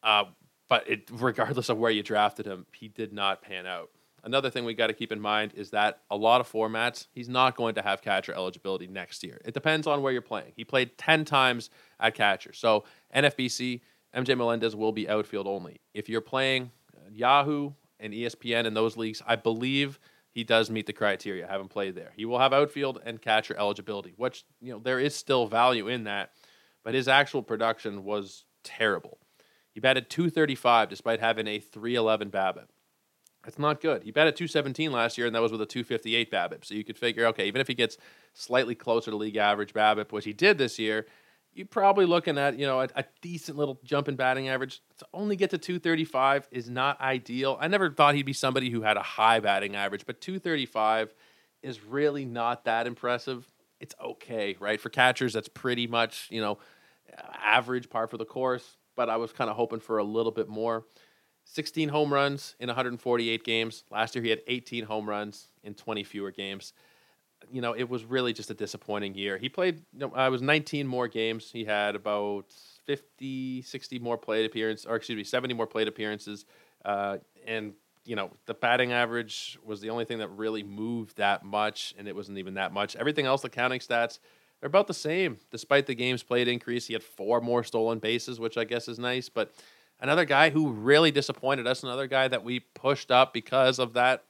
Uh, 0.01 0.23
but 0.69 0.89
it, 0.89 1.09
regardless 1.11 1.67
of 1.67 1.77
where 1.77 1.91
you 1.91 2.01
drafted 2.01 2.45
him, 2.45 2.65
he 2.71 2.87
did 2.87 3.11
not 3.11 3.41
pan 3.41 3.65
out. 3.65 3.89
Another 4.25 4.49
thing 4.49 4.65
we 4.65 4.73
got 4.73 4.87
to 4.87 4.93
keep 4.93 5.11
in 5.11 5.21
mind 5.21 5.53
is 5.55 5.69
that 5.69 6.01
a 6.09 6.17
lot 6.17 6.41
of 6.41 6.51
formats, 6.51 7.07
he's 7.13 7.29
not 7.29 7.55
going 7.55 7.75
to 7.75 7.81
have 7.81 8.01
catcher 8.01 8.33
eligibility 8.33 8.87
next 8.87 9.23
year. 9.23 9.39
It 9.45 9.53
depends 9.53 9.87
on 9.87 10.01
where 10.01 10.11
you're 10.11 10.21
playing. 10.21 10.51
He 10.55 10.65
played 10.65 10.97
10 10.97 11.23
times 11.25 11.69
at 11.99 12.15
catcher. 12.15 12.51
So, 12.51 12.83
NFBC, 13.15 13.81
MJ 14.15 14.37
Melendez 14.37 14.75
will 14.75 14.91
be 14.91 15.07
outfield 15.07 15.47
only. 15.47 15.79
If 15.93 16.09
you're 16.09 16.21
playing 16.21 16.71
uh, 16.95 17.09
Yahoo 17.11 17.71
and 17.99 18.13
ESPN 18.13 18.65
in 18.65 18.73
those 18.73 18.97
leagues, 18.97 19.21
I 19.25 19.35
believe 19.35 19.99
he 20.31 20.43
does 20.43 20.69
meet 20.69 20.85
the 20.85 20.93
criteria. 20.93 21.47
I 21.47 21.51
haven't 21.51 21.69
played 21.69 21.95
there. 21.95 22.11
He 22.15 22.25
will 22.25 22.39
have 22.39 22.51
outfield 22.51 22.99
and 23.05 23.21
catcher 23.21 23.55
eligibility, 23.57 24.13
which, 24.17 24.43
you 24.59 24.73
know, 24.73 24.79
there 24.79 24.99
is 24.99 25.15
still 25.15 25.47
value 25.47 25.87
in 25.87 26.03
that, 26.05 26.31
but 26.83 26.93
his 26.93 27.07
actual 27.07 27.41
production 27.41 28.03
was 28.03 28.43
terrible. 28.63 29.19
He 29.71 29.79
batted 29.79 30.09
235 30.09 30.89
despite 30.89 31.19
having 31.19 31.47
a 31.47 31.59
311 31.59 32.31
BABIP. 32.31 32.67
That's 33.45 33.59
not 33.59 33.79
good. 33.79 34.03
He 34.03 34.11
batted 34.11 34.35
217 34.35 34.91
last 34.91 35.17
year, 35.17 35.27
and 35.27 35.35
that 35.35 35.41
was 35.41 35.51
with 35.51 35.61
a 35.61 35.67
258 35.67 36.31
BABIP. 36.31 36.65
So 36.65 36.73
you 36.73 36.83
could 36.83 36.97
figure, 36.97 37.27
okay, 37.27 37.47
even 37.47 37.61
if 37.61 37.67
he 37.67 37.75
gets 37.75 37.97
slightly 38.33 38.73
closer 38.73 39.11
to 39.11 39.17
league 39.17 39.37
average 39.37 39.71
BABIP, 39.73 40.11
which 40.11 40.25
he 40.25 40.33
did 40.33 40.57
this 40.57 40.79
year, 40.79 41.05
you're 41.53 41.67
probably 41.67 42.05
looking 42.05 42.37
at 42.37 42.59
you 42.59 42.65
know 42.65 42.81
a, 42.81 42.89
a, 42.95 43.05
decent 43.21 43.57
little 43.57 43.79
jump 43.83 44.09
in 44.09 44.15
batting 44.15 44.49
average. 44.49 44.81
To 44.97 45.07
only 45.13 45.37
get 45.37 45.51
to 45.51 45.57
235 45.57 46.49
is 46.51 46.69
not 46.69 46.99
ideal. 46.99 47.57
I 47.61 47.69
never 47.69 47.89
thought 47.89 48.15
he'd 48.15 48.25
be 48.25 48.33
somebody 48.33 48.69
who 48.69 48.81
had 48.81 48.97
a 48.97 49.01
high 49.01 49.39
batting 49.39 49.75
average, 49.75 50.05
but 50.05 50.19
235 50.19 51.13
is 51.63 51.81
really 51.81 52.25
not 52.25 52.65
that 52.65 52.87
impressive. 52.87 53.49
It's 53.79 53.95
okay, 54.03 54.57
right? 54.59 54.81
For 54.81 54.89
catchers, 54.89 55.33
that's 55.33 55.47
pretty 55.47 55.87
much 55.87 56.27
you 56.29 56.41
know 56.41 56.57
average 57.41 57.89
par 57.89 58.07
for 58.07 58.17
the 58.17 58.25
course. 58.25 58.77
But 58.97 59.09
I 59.09 59.17
was 59.17 59.31
kind 59.31 59.49
of 59.49 59.55
hoping 59.55 59.79
for 59.79 59.97
a 59.97 60.03
little 60.03 60.31
bit 60.31 60.49
more. 60.49 60.85
16 61.45 61.89
home 61.89 62.13
runs 62.13 62.55
in 62.59 62.67
148 62.67 63.43
games. 63.43 63.83
Last 63.89 64.15
year 64.15 64.23
he 64.23 64.29
had 64.29 64.41
18 64.47 64.85
home 64.85 65.07
runs 65.07 65.47
in 65.63 65.73
20 65.73 66.03
fewer 66.03 66.31
games 66.31 66.73
you 67.51 67.61
know, 67.61 67.73
it 67.73 67.89
was 67.89 68.03
really 68.05 68.33
just 68.33 68.49
a 68.49 68.53
disappointing 68.53 69.15
year. 69.15 69.37
He 69.37 69.49
played, 69.49 69.81
you 69.93 69.99
know, 69.99 70.11
I 70.15 70.29
was 70.29 70.41
19 70.41 70.87
more 70.87 71.07
games. 71.07 71.51
He 71.51 71.65
had 71.65 71.95
about 71.95 72.45
50, 72.85 73.61
60 73.61 73.99
more 73.99 74.17
plate 74.17 74.45
appearances, 74.45 74.85
or 74.85 74.95
excuse 74.95 75.17
me, 75.17 75.23
70 75.23 75.53
more 75.53 75.67
plate 75.67 75.87
appearances. 75.87 76.45
Uh, 76.83 77.17
and, 77.47 77.73
you 78.05 78.15
know, 78.15 78.31
the 78.45 78.53
batting 78.53 78.91
average 78.91 79.57
was 79.63 79.81
the 79.81 79.89
only 79.89 80.05
thing 80.05 80.19
that 80.19 80.29
really 80.29 80.63
moved 80.63 81.17
that 81.17 81.43
much, 81.43 81.93
and 81.97 82.07
it 82.07 82.15
wasn't 82.15 82.37
even 82.37 82.55
that 82.55 82.73
much. 82.73 82.95
Everything 82.95 83.25
else, 83.25 83.41
the 83.41 83.49
counting 83.49 83.79
stats, 83.79 84.19
they're 84.59 84.67
about 84.67 84.87
the 84.87 84.93
same, 84.93 85.37
despite 85.51 85.85
the 85.85 85.95
games 85.95 86.23
played 86.23 86.47
increase. 86.47 86.87
He 86.87 86.93
had 86.93 87.03
four 87.03 87.41
more 87.41 87.63
stolen 87.63 87.99
bases, 87.99 88.39
which 88.39 88.57
I 88.57 88.63
guess 88.63 88.87
is 88.87 88.99
nice. 88.99 89.29
But 89.29 89.53
another 89.99 90.25
guy 90.25 90.49
who 90.49 90.71
really 90.71 91.11
disappointed 91.11 91.67
us, 91.67 91.83
another 91.83 92.07
guy 92.07 92.27
that 92.27 92.43
we 92.43 92.59
pushed 92.59 93.11
up 93.11 93.33
because 93.33 93.79
of 93.79 93.93
that 93.93 94.23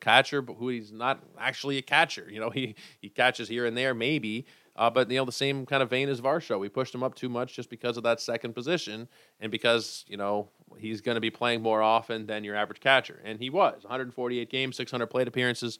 catcher, 0.00 0.40
but 0.40 0.54
who 0.54 0.68
he's 0.68 0.92
not 0.92 1.22
actually 1.38 1.76
a 1.78 1.82
catcher. 1.82 2.26
You 2.30 2.40
know, 2.40 2.50
he 2.54 2.74
he 3.00 3.08
catches 3.08 3.48
here 3.48 3.66
and 3.66 3.76
there, 3.76 3.94
maybe. 3.94 4.46
Uh, 4.76 4.90
but 4.90 5.08
you 5.10 5.16
know, 5.16 5.24
the 5.24 5.32
same 5.32 5.66
kind 5.66 5.82
of 5.82 5.90
vein 5.90 6.08
as 6.08 6.20
Varsho. 6.20 6.58
We 6.58 6.68
pushed 6.68 6.94
him 6.94 7.02
up 7.02 7.14
too 7.14 7.28
much 7.28 7.54
just 7.54 7.70
because 7.70 7.96
of 7.96 8.02
that 8.04 8.20
second 8.20 8.54
position, 8.54 9.08
and 9.40 9.52
because 9.52 10.04
you 10.08 10.16
know 10.16 10.48
he's 10.78 11.00
going 11.00 11.14
to 11.14 11.20
be 11.20 11.30
playing 11.30 11.62
more 11.62 11.82
often 11.82 12.26
than 12.26 12.42
your 12.42 12.56
average 12.56 12.80
catcher, 12.80 13.20
and 13.24 13.38
he 13.38 13.50
was 13.50 13.84
148 13.84 14.50
games, 14.50 14.76
600 14.76 15.06
plate 15.06 15.28
appearances. 15.28 15.78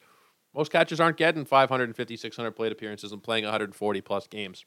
Most 0.55 0.71
catchers 0.71 1.01
aren't 1.01 1.17
getting 1.17 1.45
550, 1.45 2.17
600 2.17 2.53
plate 2.53 2.71
appearances 2.71 3.11
and 3.11 3.21
playing 3.21 3.43
140 3.43 4.01
plus 4.03 4.29
games. 4.29 4.65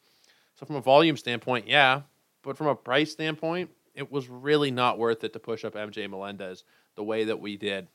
So 0.56 0.66
from 0.66 0.76
a 0.76 0.82
volume 0.82 1.16
standpoint, 1.16 1.66
yeah, 1.66 2.02
but 2.44 2.58
from 2.58 2.68
a 2.68 2.76
price 2.76 3.14
standpoint, 3.14 3.70
it 3.98 4.12
was 4.12 4.30
really 4.30 4.70
not 4.70 5.00
worth 5.00 5.24
it 5.24 5.34
to 5.34 5.40
push 5.40 5.66
up 5.66 5.74
MJ 5.74 6.08
Melendez 6.10 6.64
the 6.96 7.04
way 7.04 7.26
that 7.26 7.42
we 7.42 7.58
did. 7.58 7.88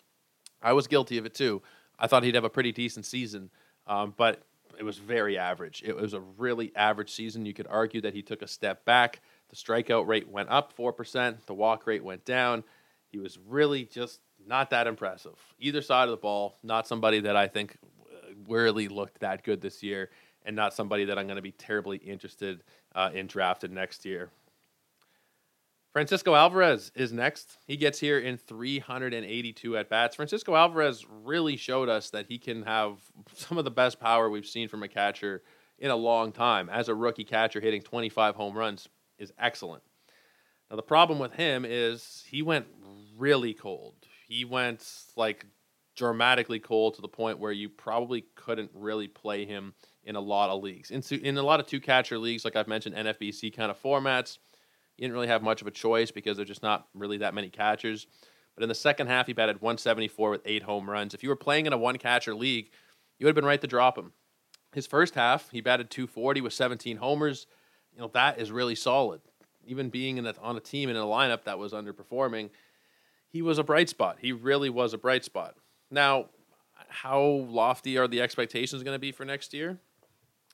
I 0.61 0.73
was 0.73 0.89
guilty 0.89 1.17
of 1.17 1.25
it 1.25 1.35
too. 1.35 1.63
I 1.99 2.09
thought 2.09 2.25
he'd 2.25 2.35
have 2.35 2.45
a 2.45 2.51
pretty 2.51 2.73
decent 2.73 3.07
season, 3.07 3.51
um, 3.87 4.13
but 4.17 4.43
it 4.79 4.83
was 4.83 4.99
very 4.99 5.39
average. 5.39 5.83
It 5.87 5.95
was 5.95 6.13
a 6.13 6.21
really 6.21 6.73
average 6.75 7.13
season. 7.13 7.47
You 7.47 7.55
could 7.55 7.69
argue 7.69 8.01
that 8.01 8.15
he 8.15 8.23
took 8.23 8.43
a 8.43 8.49
step 8.49 8.85
back. 8.85 9.21
The 9.51 9.57
strikeout 9.57 10.09
rate 10.09 10.29
went 10.29 10.49
up 10.51 10.77
4%, 10.77 11.47
the 11.47 11.55
walk 11.55 11.87
rate 11.87 12.03
went 12.03 12.25
down. 12.25 12.65
He 13.07 13.19
was 13.19 13.39
really 13.47 13.85
just 13.85 14.21
not 14.45 14.71
that 14.71 14.89
impressive. 14.89 15.39
Either 15.61 15.83
side 15.83 16.05
of 16.05 16.11
the 16.11 16.17
ball, 16.17 16.57
not 16.65 16.89
somebody 16.89 17.21
that 17.21 17.37
I 17.37 17.47
think 17.47 17.77
uh, 18.11 18.33
really 18.49 18.89
looked 18.89 19.21
that 19.21 19.45
good 19.45 19.61
this 19.61 19.85
year, 19.85 20.11
and 20.45 20.57
not 20.57 20.75
somebody 20.75 21.05
that 21.05 21.19
I'm 21.19 21.27
going 21.27 21.37
to 21.37 21.43
be 21.43 21.53
terribly 21.53 21.99
interested 21.99 22.65
uh, 22.95 23.11
in 23.15 23.29
drafted 23.29 23.71
next 23.71 24.05
year. 24.05 24.31
Francisco 25.93 26.35
Alvarez 26.35 26.91
is 26.95 27.13
next. 27.13 27.59
He 27.67 27.77
gets 27.77 28.01
here 28.01 28.19
in 28.19 28.39
382 28.39 29.77
at 29.77 29.91
bats. 29.91 30.17
Francisco 30.17 30.55
Alvarez 30.55 31.05
really 31.07 31.57
showed 31.57 31.91
us 31.91 32.09
that 32.11 32.27
he 32.27 32.39
can 32.39 32.63
have 32.63 32.99
some 33.35 33.59
of 33.59 33.65
the 33.65 33.71
best 33.71 34.01
power 34.01 34.31
we've 34.31 34.47
seen 34.47 34.69
from 34.69 34.83
a 34.83 34.89
catcher 34.89 35.43
in 35.79 35.91
a 35.91 35.97
long 35.97 36.33
time. 36.33 36.71
As 36.71 36.89
a 36.89 36.95
rookie 36.95 37.25
catcher, 37.25 37.61
hitting 37.61 37.83
25 37.83 38.35
home 38.37 38.57
runs 38.57 38.89
is 39.19 39.35
excellent. 39.39 39.83
Now, 40.71 40.77
the 40.77 40.83
problem 40.83 41.19
with 41.19 41.35
him 41.35 41.67
is 41.69 42.25
he 42.27 42.41
went 42.41 42.67
really 43.19 43.53
cold. 43.53 43.95
He 44.27 44.47
went 44.47 44.89
like 45.17 45.45
dramatically 45.95 46.59
cold 46.59 46.95
to 46.95 47.03
the 47.03 47.09
point 47.09 47.39
where 47.39 47.53
you 47.53 47.69
probably 47.69 48.25
couldn't 48.35 48.71
really 48.73 49.09
play 49.09 49.45
him 49.45 49.75
in 50.05 50.17
a 50.17 50.21
lot 50.21 50.49
of 50.49 50.63
leagues. 50.63 50.91
In, 50.91 51.03
in 51.19 51.37
a 51.37 51.43
lot 51.43 51.61
of 51.61 51.67
two 51.67 51.81
catcher 51.81 52.17
leagues, 52.17 52.47
like 52.47 52.57
I've 52.57 52.67
mentioned, 52.67 52.95
NFBC 52.95 53.55
kind 53.55 53.71
of 53.71 53.81
formats 53.83 54.39
didn't 55.03 55.15
really 55.15 55.29
have 55.29 55.43
much 55.43 55.61
of 55.61 55.67
a 55.67 55.71
choice 55.71 56.11
because 56.11 56.37
there's 56.37 56.49
just 56.49 56.63
not 56.63 56.89
really 56.95 57.19
that 57.19 57.35
many 57.35 57.49
catchers. 57.49 58.07
But 58.55 58.63
in 58.63 58.69
the 58.69 58.75
second 58.75 59.07
half, 59.07 59.27
he 59.27 59.33
batted 59.33 59.61
174 59.61 60.31
with 60.31 60.43
eight 60.45 60.63
home 60.63 60.89
runs. 60.89 61.15
If 61.15 61.23
you 61.23 61.29
were 61.29 61.37
playing 61.37 61.67
in 61.67 61.73
a 61.73 61.79
one 61.79 61.99
catcher 61.99 62.35
league, 62.35 62.71
you 63.19 63.25
would 63.25 63.31
have 63.31 63.37
been 63.37 63.45
right 63.45 63.61
to 63.61 63.67
drop 63.67 63.97
him. 63.97 64.13
His 64.73 64.87
first 64.87 65.15
half, 65.15 65.51
he 65.51 65.61
batted 65.61 65.91
240 65.91 66.41
with 66.41 66.53
17 66.53 66.97
homers. 66.97 67.47
You 67.95 68.01
know, 68.01 68.11
that 68.15 68.41
is 68.41 68.51
really 68.51 68.75
solid. 68.75 69.21
Even 69.67 69.91
being 69.91 70.17
in 70.17 70.27
on 70.27 70.57
a 70.57 70.61
team 70.61 70.89
in 70.89 70.97
a 70.97 71.01
lineup 71.01 71.45
that 71.45 71.59
was 71.59 71.73
underperforming, 71.73 72.51
he 73.29 73.43
was 73.43 73.59
a 73.59 73.65
bright 73.65 73.89
spot. 73.89 74.19
He 74.21 74.33
really 74.33 74.71
was 74.71 74.93
a 74.93 74.99
bright 74.99 75.25
spot. 75.25 75.55
Now, 75.91 76.27
how 76.89 77.23
lofty 77.23 77.97
are 77.97 78.09
the 78.09 78.21
expectations 78.21 78.83
going 78.83 78.95
to 78.95 79.01
be 79.01 79.13
for 79.13 79.25
next 79.25 79.55
year? 79.55 79.79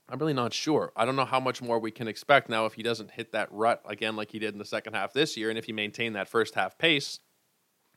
I'm 0.09 0.18
really 0.18 0.33
not 0.33 0.55
sure. 0.55 0.92
I 0.97 1.05
don't 1.05 1.16
know 1.16 1.27
how 1.27 1.40
much 1.40 1.61
more 1.61 1.79
we 1.79 1.90
can 1.90 2.09
expect 2.09 2.49
now 2.49 2.64
if 2.64 2.75
he 2.75 2.83
doesn't 2.83 3.11
hit 3.11 3.33
that 3.33 3.53
rut 3.53 3.83
again 3.87 4.16
like 4.16 4.31
he 4.31 4.38
did 4.38 4.55
in 4.55 4.59
the 4.59 4.64
second 4.64 4.94
half 4.94 5.12
this 5.12 5.37
year. 5.37 5.51
And 5.51 5.59
if 5.59 5.66
he 5.66 5.73
maintained 5.73 6.16
that 6.16 6.29
first 6.29 6.55
half 6.55 6.79
pace, 6.79 7.21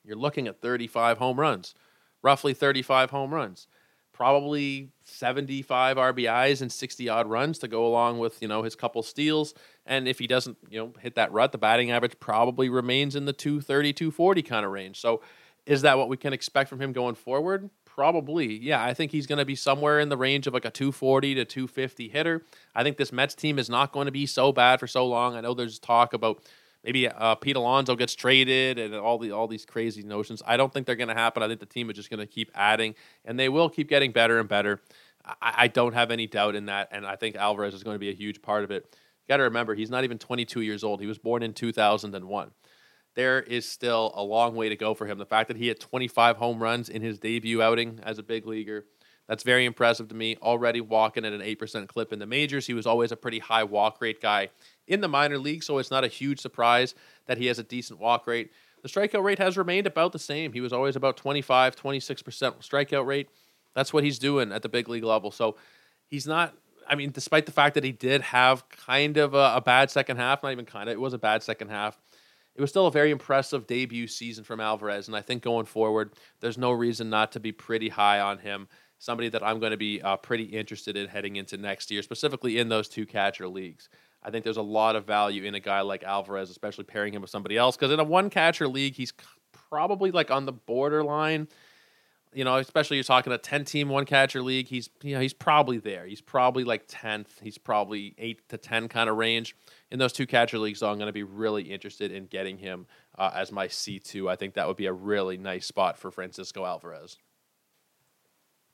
you're 0.03 0.17
looking 0.17 0.47
at 0.47 0.61
35 0.61 1.19
home 1.19 1.39
runs, 1.39 1.73
roughly 2.21 2.53
35 2.53 3.11
home 3.11 3.33
runs, 3.33 3.67
probably 4.13 4.89
75 5.05 5.95
RBIs 5.97 6.61
and 6.61 6.71
60 6.71 7.07
odd 7.07 7.29
runs 7.29 7.59
to 7.59 7.67
go 7.67 7.85
along 7.85 8.19
with, 8.19 8.41
you 8.41 8.47
know, 8.47 8.61
his 8.61 8.75
couple 8.75 9.03
steals. 9.03 9.53
And 9.85 10.07
if 10.07 10.19
he 10.19 10.27
doesn't, 10.27 10.57
you 10.69 10.79
know, 10.79 10.93
hit 10.99 11.15
that 11.15 11.31
rut, 11.31 11.53
the 11.53 11.57
batting 11.57 11.91
average 11.91 12.19
probably 12.19 12.67
remains 12.67 13.15
in 13.15 13.25
the 13.25 13.33
230, 13.33 13.93
240 13.93 14.41
kind 14.41 14.65
of 14.65 14.71
range. 14.71 14.99
So 14.99 15.21
is 15.65 15.83
that 15.83 15.97
what 15.97 16.09
we 16.09 16.17
can 16.17 16.33
expect 16.33 16.69
from 16.69 16.81
him 16.81 16.91
going 16.91 17.15
forward? 17.15 17.69
Probably, 17.95 18.57
yeah. 18.57 18.81
I 18.81 18.93
think 18.93 19.11
he's 19.11 19.27
going 19.27 19.39
to 19.39 19.45
be 19.45 19.55
somewhere 19.55 19.99
in 19.99 20.07
the 20.07 20.15
range 20.15 20.47
of 20.47 20.53
like 20.53 20.63
a 20.63 20.71
240 20.71 21.35
to 21.35 21.45
250 21.45 22.07
hitter. 22.07 22.43
I 22.73 22.83
think 22.83 22.95
this 22.95 23.11
Mets 23.11 23.35
team 23.35 23.59
is 23.59 23.69
not 23.69 23.91
going 23.91 24.05
to 24.05 24.11
be 24.11 24.25
so 24.25 24.53
bad 24.53 24.79
for 24.79 24.87
so 24.87 25.05
long. 25.05 25.35
I 25.35 25.41
know 25.41 25.53
there's 25.53 25.77
talk 25.77 26.13
about 26.13 26.41
maybe 26.85 27.09
uh, 27.09 27.35
Pete 27.35 27.57
Alonso 27.57 27.97
gets 27.97 28.15
traded 28.15 28.79
and 28.79 28.95
all 28.95 29.17
the 29.17 29.31
all 29.31 29.45
these 29.45 29.65
crazy 29.65 30.03
notions. 30.03 30.41
I 30.47 30.55
don't 30.55 30.73
think 30.73 30.85
they're 30.85 30.95
going 30.95 31.09
to 31.09 31.15
happen. 31.15 31.43
I 31.43 31.47
think 31.49 31.59
the 31.59 31.65
team 31.65 31.89
is 31.89 31.97
just 31.97 32.09
going 32.09 32.21
to 32.21 32.25
keep 32.25 32.49
adding, 32.55 32.95
and 33.25 33.37
they 33.37 33.49
will 33.49 33.69
keep 33.69 33.89
getting 33.89 34.13
better 34.13 34.39
and 34.39 34.47
better. 34.47 34.81
I, 35.25 35.53
I, 35.57 35.67
don't 35.67 35.93
have 35.93 36.09
any 36.11 36.27
doubt 36.27 36.55
in 36.55 36.67
that, 36.67 36.87
and 36.91 37.05
I 37.05 37.15
think 37.17 37.35
Alvarez 37.35 37.73
is 37.73 37.83
going 37.83 37.95
to 37.95 37.99
be 37.99 38.09
a 38.09 38.13
huge 38.13 38.41
part 38.41 38.63
of 38.63 38.71
it. 38.71 38.97
Got 39.27 39.37
to 39.37 39.43
remember, 39.43 39.75
he's 39.75 39.91
not 39.91 40.03
even 40.03 40.17
22 40.17 40.61
years 40.61 40.83
old. 40.83 40.99
He 40.99 41.05
was 41.05 41.19
born 41.19 41.43
in 41.43 41.53
2001 41.53 42.51
there 43.15 43.41
is 43.41 43.67
still 43.67 44.11
a 44.15 44.23
long 44.23 44.55
way 44.55 44.69
to 44.69 44.75
go 44.75 44.93
for 44.93 45.05
him. 45.05 45.17
The 45.17 45.25
fact 45.25 45.47
that 45.49 45.57
he 45.57 45.67
had 45.67 45.79
25 45.79 46.37
home 46.37 46.61
runs 46.61 46.89
in 46.89 47.01
his 47.01 47.19
debut 47.19 47.61
outing 47.61 47.99
as 48.03 48.17
a 48.17 48.23
big 48.23 48.45
leaguer, 48.45 48.85
that's 49.27 49.43
very 49.43 49.65
impressive 49.65 50.07
to 50.09 50.15
me. 50.15 50.37
Already 50.41 50.81
walking 50.81 51.25
at 51.25 51.33
an 51.33 51.41
8% 51.41 51.87
clip 51.87 52.11
in 52.11 52.19
the 52.19 52.25
majors. 52.25 52.67
He 52.67 52.73
was 52.73 52.85
always 52.85 53.11
a 53.11 53.17
pretty 53.17 53.39
high 53.39 53.63
walk 53.63 54.01
rate 54.01 54.21
guy 54.21 54.49
in 54.87 55.01
the 55.01 55.07
minor 55.07 55.37
league, 55.37 55.63
so 55.63 55.77
it's 55.77 55.91
not 55.91 56.03
a 56.03 56.07
huge 56.07 56.39
surprise 56.39 56.95
that 57.27 57.37
he 57.37 57.47
has 57.47 57.59
a 57.59 57.63
decent 57.63 57.99
walk 57.99 58.27
rate. 58.27 58.51
The 58.81 58.89
strikeout 58.89 59.23
rate 59.23 59.39
has 59.39 59.57
remained 59.57 59.87
about 59.87 60.11
the 60.11 60.19
same. 60.19 60.53
He 60.53 60.61
was 60.61 60.73
always 60.73 60.95
about 60.95 61.15
25, 61.17 61.75
26% 61.75 62.23
strikeout 62.67 63.05
rate. 63.05 63.29
That's 63.75 63.93
what 63.93 64.03
he's 64.03 64.19
doing 64.19 64.51
at 64.51 64.63
the 64.63 64.69
big 64.69 64.89
league 64.89 65.03
level. 65.03 65.31
So 65.31 65.55
he's 66.07 66.27
not 66.27 66.55
I 66.89 66.95
mean, 66.95 67.11
despite 67.11 67.45
the 67.45 67.53
fact 67.53 67.75
that 67.75 67.85
he 67.85 67.93
did 67.93 68.21
have 68.21 68.67
kind 68.67 69.15
of 69.15 69.33
a, 69.33 69.53
a, 69.55 69.61
bad 69.61 69.89
second 69.89 70.17
half, 70.17 70.43
not 70.43 70.51
even 70.51 70.65
kind 70.65 70.89
of, 70.89 70.93
it 70.93 70.99
was 70.99 71.13
a 71.13 71.17
bad 71.17 71.41
second 71.41 71.69
half 71.69 71.97
it 72.55 72.61
was 72.61 72.69
still 72.69 72.87
a 72.87 72.91
very 72.91 73.11
impressive 73.11 73.67
debut 73.67 74.07
season 74.07 74.43
from 74.43 74.59
Alvarez, 74.59 75.07
and 75.07 75.15
I 75.15 75.21
think 75.21 75.43
going 75.43 75.65
forward, 75.65 76.13
there's 76.39 76.57
no 76.57 76.71
reason 76.71 77.09
not 77.09 77.31
to 77.33 77.39
be 77.39 77.51
pretty 77.51 77.89
high 77.89 78.19
on 78.19 78.39
him. 78.39 78.67
Somebody 78.99 79.29
that 79.29 79.43
I'm 79.43 79.59
going 79.59 79.71
to 79.71 79.77
be 79.77 80.01
uh, 80.01 80.17
pretty 80.17 80.43
interested 80.43 80.95
in 80.95 81.07
heading 81.07 81.37
into 81.37 81.57
next 81.57 81.89
year, 81.89 82.03
specifically 82.03 82.59
in 82.59 82.69
those 82.69 82.87
two 82.87 83.05
catcher 83.05 83.47
leagues. 83.47 83.89
I 84.21 84.29
think 84.29 84.43
there's 84.43 84.57
a 84.57 84.61
lot 84.61 84.95
of 84.95 85.05
value 85.05 85.43
in 85.45 85.55
a 85.55 85.59
guy 85.59 85.81
like 85.81 86.03
Alvarez, 86.03 86.51
especially 86.51 86.83
pairing 86.83 87.13
him 87.13 87.21
with 87.21 87.31
somebody 87.31 87.57
else. 87.57 87.75
Because 87.75 87.91
in 87.91 87.99
a 87.99 88.03
one 88.03 88.29
catcher 88.29 88.67
league, 88.67 88.93
he's 88.93 89.13
probably 89.51 90.11
like 90.11 90.29
on 90.29 90.45
the 90.45 90.51
borderline 90.51 91.47
you 92.33 92.43
know, 92.43 92.57
especially 92.57 92.97
you're 92.97 93.03
talking 93.03 93.33
a 93.33 93.37
10 93.37 93.65
team 93.65 93.89
one 93.89 94.05
catcher 94.05 94.41
league, 94.41 94.67
he's 94.67 94.89
you 95.03 95.15
know, 95.15 95.21
he's 95.21 95.33
probably 95.33 95.79
there. 95.79 96.05
He's 96.05 96.21
probably 96.21 96.63
like 96.63 96.87
10th. 96.87 97.27
He's 97.41 97.57
probably 97.57 98.15
8 98.17 98.49
to 98.49 98.57
10 98.57 98.87
kind 98.87 99.09
of 99.09 99.17
range. 99.17 99.55
In 99.91 99.99
those 99.99 100.13
two 100.13 100.25
catcher 100.25 100.57
leagues, 100.57 100.81
I'm 100.81 100.95
going 100.95 101.07
to 101.07 101.13
be 101.13 101.23
really 101.23 101.63
interested 101.63 102.13
in 102.13 102.25
getting 102.27 102.57
him 102.57 102.87
uh, 103.17 103.31
as 103.35 103.51
my 103.51 103.67
C2. 103.67 104.29
I 104.29 104.37
think 104.37 104.53
that 104.53 104.67
would 104.67 104.77
be 104.77 104.85
a 104.85 104.93
really 104.93 105.37
nice 105.37 105.65
spot 105.65 105.97
for 105.97 106.09
Francisco 106.11 106.65
Alvarez. 106.65 107.17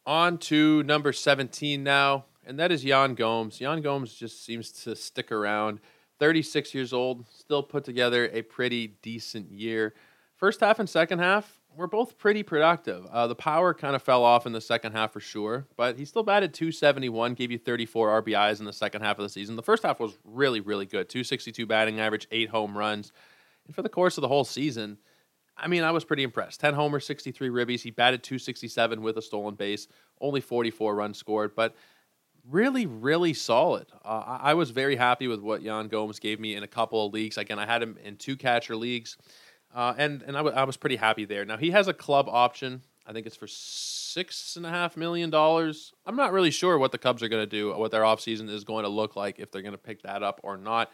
On 0.06 0.38
to 0.38 0.84
number 0.84 1.12
17 1.12 1.84
now, 1.84 2.25
and 2.45 2.60
that 2.60 2.71
is 2.71 2.86
Yan 2.86 3.15
Gomes. 3.15 3.60
Yan 3.60 3.82
Gomes 3.82 4.13
just 4.13 4.45
seems 4.45 4.71
to 4.84 4.95
stick 4.95 5.32
around. 5.32 5.80
36 6.19 6.73
years 6.73 6.93
old, 6.93 7.25
still 7.27 7.63
put 7.63 7.84
together 7.84 8.30
a 8.32 8.43
pretty 8.43 8.88
decent 9.01 9.51
year. 9.51 9.93
First 10.36 10.60
half 10.60 10.80
and 10.80 10.89
second 10.89 11.19
half, 11.19 11.57
were 11.78 11.88
both 11.88 12.18
pretty 12.18 12.44
productive. 12.44 13.06
Uh, 13.06 13.28
the 13.28 13.36
power 13.36 13.74
kind 13.74 13.96
of 13.96 14.02
fell 14.02 14.24
off 14.24 14.46
in 14.46 14.52
the 14.52 14.60
second 14.60 14.94
half 14.94 15.13
for 15.13 15.20
sure, 15.20 15.68
but 15.78 15.98
he 15.98 16.06
still 16.06 16.24
batted 16.24 16.54
271, 16.54 17.36
gave 17.36 17.52
you 17.52 17.58
34 17.58 18.24
RBIs 18.24 18.60
in 18.60 18.66
the 18.66 18.74
second 18.74 19.04
half 19.04 19.20
of 19.20 19.24
the 19.24 19.30
season. 19.30 19.56
The 19.56 19.63
first 19.63 19.84
half 19.84 20.00
was 20.00 20.18
really, 20.26 20.60
really 20.60 20.86
good 20.86 21.08
262 21.08 21.66
batting 21.68 22.00
average, 22.00 22.28
eight 22.32 22.50
home 22.50 22.78
runs. 22.78 23.12
And 23.68 23.76
for 23.76 23.84
the 23.84 23.90
course 23.90 24.18
of 24.18 24.24
the 24.24 24.28
whole 24.28 24.44
season, 24.44 24.98
I 25.56 25.68
mean, 25.68 25.84
I 25.84 25.92
was 25.92 26.04
pretty 26.04 26.24
impressed. 26.24 26.60
10 26.60 26.74
homers, 26.74 27.06
63 27.06 27.50
ribbies. 27.50 27.82
He 27.82 27.92
batted 27.92 28.24
267 28.24 29.02
with 29.02 29.18
a 29.18 29.22
stolen 29.22 29.56
base, 29.56 29.88
only 30.20 30.42
44 30.42 30.96
runs 30.96 31.18
scored, 31.18 31.56
but 31.56 31.76
really, 32.50 32.86
really 32.86 33.34
solid. 33.34 33.88
Uh, 34.04 34.40
I 34.42 34.54
was 34.54 34.72
very 34.72 34.96
happy 34.96 35.28
with 35.28 35.42
what 35.42 35.62
Yan 35.62 35.88
Gomes 35.88 36.20
gave 36.20 36.40
me 36.40 36.56
in 36.56 36.63
a 36.63 36.68
couple 36.68 37.06
of 37.06 37.13
leagues. 37.13 37.38
Again, 37.38 37.60
I 37.60 37.66
had 37.66 37.84
him 37.84 37.98
in 38.04 38.16
two 38.18 38.36
catcher 38.36 38.76
leagues. 38.76 39.18
Uh, 39.73 39.93
and 39.97 40.21
and 40.23 40.36
I, 40.36 40.39
w- 40.39 40.56
I 40.56 40.63
was 40.63 40.77
pretty 40.77 40.95
happy 40.95 41.25
there. 41.25 41.45
Now 41.45 41.58
he 41.58 41.71
has 41.71 41.88
a 41.88 41.93
club 41.93 42.27
option. 42.30 42.82
I 43.06 43.13
think 43.13 43.25
it's 43.25 43.36
for 43.36 43.47
six 43.47 44.58
and 44.58 44.65
a 44.65 44.69
half 44.69 44.97
million 44.97 45.30
dollars. 45.30 45.93
I'm 46.06 46.15
not 46.15 46.34
really 46.34 46.51
sure 46.51 46.77
what 46.77 46.91
the 46.91 46.97
Cubs 46.97 47.23
are 47.23 47.30
going 47.30 47.43
to 47.43 47.49
do, 47.49 47.73
what 47.75 47.91
their 47.91 48.01
offseason 48.01 48.49
is 48.49 48.63
going 48.63 48.84
to 48.84 48.89
look 48.89 49.15
like, 49.15 49.39
if 49.39 49.51
they're 49.51 49.62
going 49.62 49.73
to 49.73 49.77
pick 49.77 50.01
that 50.03 50.23
up 50.23 50.41
or 50.43 50.58
not. 50.58 50.91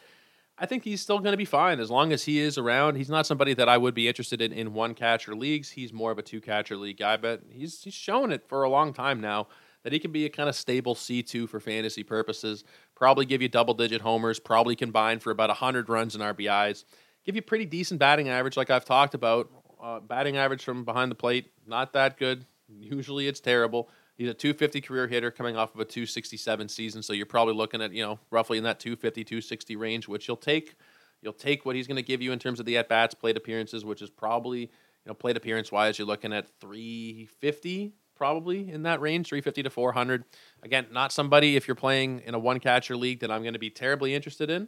I 0.58 0.68
think 0.68 0.84
he's 0.84 1.02
still 1.02 1.18
going 1.18 1.32
to 1.34 1.38
be 1.38 1.46
fine 1.46 1.80
as 1.80 1.90
long 1.90 2.14
as 2.14 2.26
he 2.26 2.40
is 2.40 2.60
around. 2.60 2.96
He's 2.96 3.10
not 3.10 3.26
somebody 3.26 3.56
that 3.56 3.68
I 3.68 3.78
would 3.78 3.96
be 3.96 4.08
interested 4.08 4.42
in 4.42 4.54
in 4.54 4.74
one 4.74 4.94
catcher 4.94 5.36
leagues. 5.36 5.72
He's 5.72 5.92
more 5.92 6.12
of 6.12 6.20
a 6.20 6.22
two 6.22 6.42
catcher 6.42 6.78
league 6.78 6.98
guy, 6.98 7.18
but 7.18 7.42
he's 7.50 7.82
he's 7.82 7.96
shown 7.96 8.32
it 8.32 8.48
for 8.48 8.64
a 8.64 8.70
long 8.70 8.94
time 8.94 9.20
now 9.20 9.48
that 9.84 9.92
he 9.92 10.00
can 10.00 10.12
be 10.12 10.26
a 10.26 10.30
kind 10.30 10.48
of 10.48 10.56
stable 10.56 10.96
C2 10.96 11.50
for 11.50 11.60
fantasy 11.60 12.04
purposes. 12.04 12.64
Probably 12.96 13.26
give 13.26 13.42
you 13.42 13.50
double 13.50 13.74
digit 13.74 14.02
homers, 14.02 14.40
probably 14.40 14.76
combine 14.76 15.20
for 15.20 15.32
about 15.32 15.50
100 15.50 15.90
runs 15.90 16.16
and 16.16 16.24
RBIs 16.24 16.86
give 17.26 17.36
you 17.36 17.42
pretty 17.42 17.66
decent 17.66 18.00
batting 18.00 18.30
average, 18.30 18.58
like 18.58 18.70
I've 18.70 18.86
talked 18.86 19.14
about. 19.14 19.50
Uh, 19.82 20.00
batting 20.00 20.38
average 20.38 20.64
from 20.64 20.86
behind 20.86 21.12
the 21.12 21.16
plate, 21.16 21.52
not 21.68 21.92
that 21.92 22.18
good. 22.18 22.46
Usually 22.70 23.28
it's 23.28 23.42
terrible. 23.42 23.90
He's 24.16 24.30
a 24.30 24.34
250 24.34 24.80
career 24.80 25.08
hitter 25.08 25.30
coming 25.30 25.58
off 25.58 25.74
of 25.74 25.82
a 25.82 25.86
267 25.86 26.70
season, 26.70 27.04
so 27.04 27.12
you're 27.12 27.26
probably 27.26 27.54
looking 27.54 27.82
at, 27.82 27.92
you 27.92 28.02
know, 28.02 28.18
roughly 28.32 28.58
in 28.58 28.64
that 28.64 28.80
250, 28.80 29.26
260 29.26 29.76
range, 29.76 30.08
which 30.08 30.28
you'll 30.28 30.38
take. 30.38 30.76
You'll 31.22 31.34
take 31.34 31.66
what 31.66 31.76
he's 31.76 31.88
going 31.88 31.98
to 31.98 32.04
give 32.04 32.22
you 32.22 32.32
in 32.32 32.40
terms 32.40 32.60
of 32.62 32.66
the 32.66 32.78
at 32.78 32.88
bats, 32.88 33.14
plate 33.14 33.36
appearances, 33.36 33.84
which 33.84 34.02
is 34.02 34.10
probably, 34.10 34.62
you 34.62 34.70
know, 35.08 35.14
plate 35.14 35.36
appearance 35.36 35.72
wise, 35.72 35.98
you're 35.98 36.08
looking 36.08 36.32
at 36.32 36.48
350 36.62 37.94
probably 38.16 38.72
in 38.72 38.84
that 38.84 39.02
range, 39.02 39.28
350 39.28 39.64
to 39.64 39.70
400. 39.70 40.24
Again, 40.62 40.88
not 40.92 41.12
somebody 41.12 41.56
if 41.56 41.68
you're 41.68 41.76
playing 41.76 42.22
in 42.26 42.36
a 42.36 42.40
one 42.40 42.60
catcher 42.60 42.96
league 42.96 43.20
that 43.22 43.32
I'm 43.32 43.42
going 43.42 43.54
to 43.54 43.60
be 43.60 43.70
terribly 43.70 44.14
interested 44.14 44.50
in. 44.50 44.68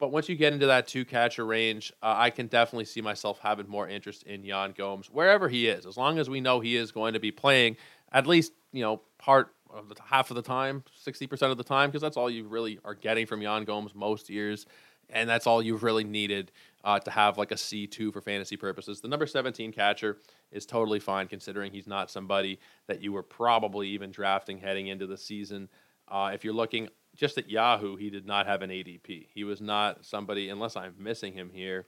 But 0.00 0.10
once 0.10 0.28
you 0.30 0.34
get 0.34 0.54
into 0.54 0.66
that 0.66 0.88
two 0.88 1.04
catcher 1.04 1.44
range, 1.44 1.92
uh, 2.02 2.14
I 2.16 2.30
can 2.30 2.46
definitely 2.46 2.86
see 2.86 3.02
myself 3.02 3.38
having 3.38 3.68
more 3.68 3.86
interest 3.86 4.22
in 4.24 4.44
Yan 4.44 4.72
Gomes 4.72 5.08
wherever 5.08 5.48
he 5.48 5.68
is, 5.68 5.84
as 5.84 5.96
long 5.98 6.18
as 6.18 6.28
we 6.28 6.40
know 6.40 6.58
he 6.58 6.74
is 6.74 6.90
going 6.90 7.12
to 7.12 7.20
be 7.20 7.30
playing 7.30 7.76
at 8.10 8.26
least 8.26 8.52
you 8.72 8.82
know 8.82 9.02
part 9.18 9.54
of 9.72 9.88
the 9.88 9.94
half 10.02 10.30
of 10.30 10.36
the 10.36 10.42
time, 10.42 10.82
sixty 10.96 11.26
percent 11.26 11.52
of 11.52 11.58
the 11.58 11.64
time, 11.64 11.90
because 11.90 12.02
that's 12.02 12.16
all 12.16 12.30
you 12.30 12.48
really 12.48 12.80
are 12.84 12.94
getting 12.94 13.26
from 13.26 13.42
Yan 13.42 13.64
Gomes 13.64 13.94
most 13.94 14.30
years, 14.30 14.66
and 15.10 15.28
that's 15.28 15.46
all 15.46 15.62
you've 15.62 15.82
really 15.82 16.02
needed 16.02 16.50
uh, 16.82 16.98
to 16.98 17.10
have 17.10 17.36
like 17.36 17.52
a 17.52 17.56
C 17.56 17.86
two 17.86 18.10
for 18.10 18.22
fantasy 18.22 18.56
purposes. 18.56 19.02
The 19.02 19.08
number 19.08 19.26
seventeen 19.26 19.70
catcher 19.70 20.16
is 20.50 20.64
totally 20.64 20.98
fine, 20.98 21.28
considering 21.28 21.72
he's 21.72 21.86
not 21.86 22.10
somebody 22.10 22.58
that 22.86 23.02
you 23.02 23.12
were 23.12 23.22
probably 23.22 23.88
even 23.88 24.10
drafting 24.10 24.58
heading 24.58 24.86
into 24.86 25.06
the 25.06 25.18
season. 25.18 25.68
Uh, 26.08 26.30
if 26.34 26.42
you're 26.42 26.54
looking 26.54 26.88
just 27.16 27.38
at 27.38 27.50
Yahoo, 27.50 27.96
he 27.96 28.10
did 28.10 28.26
not 28.26 28.46
have 28.46 28.62
an 28.62 28.70
ADP. 28.70 29.26
He 29.32 29.44
was 29.44 29.60
not 29.60 30.04
somebody, 30.04 30.48
unless 30.48 30.76
I'm 30.76 30.94
missing 30.98 31.32
him 31.32 31.50
here, 31.52 31.86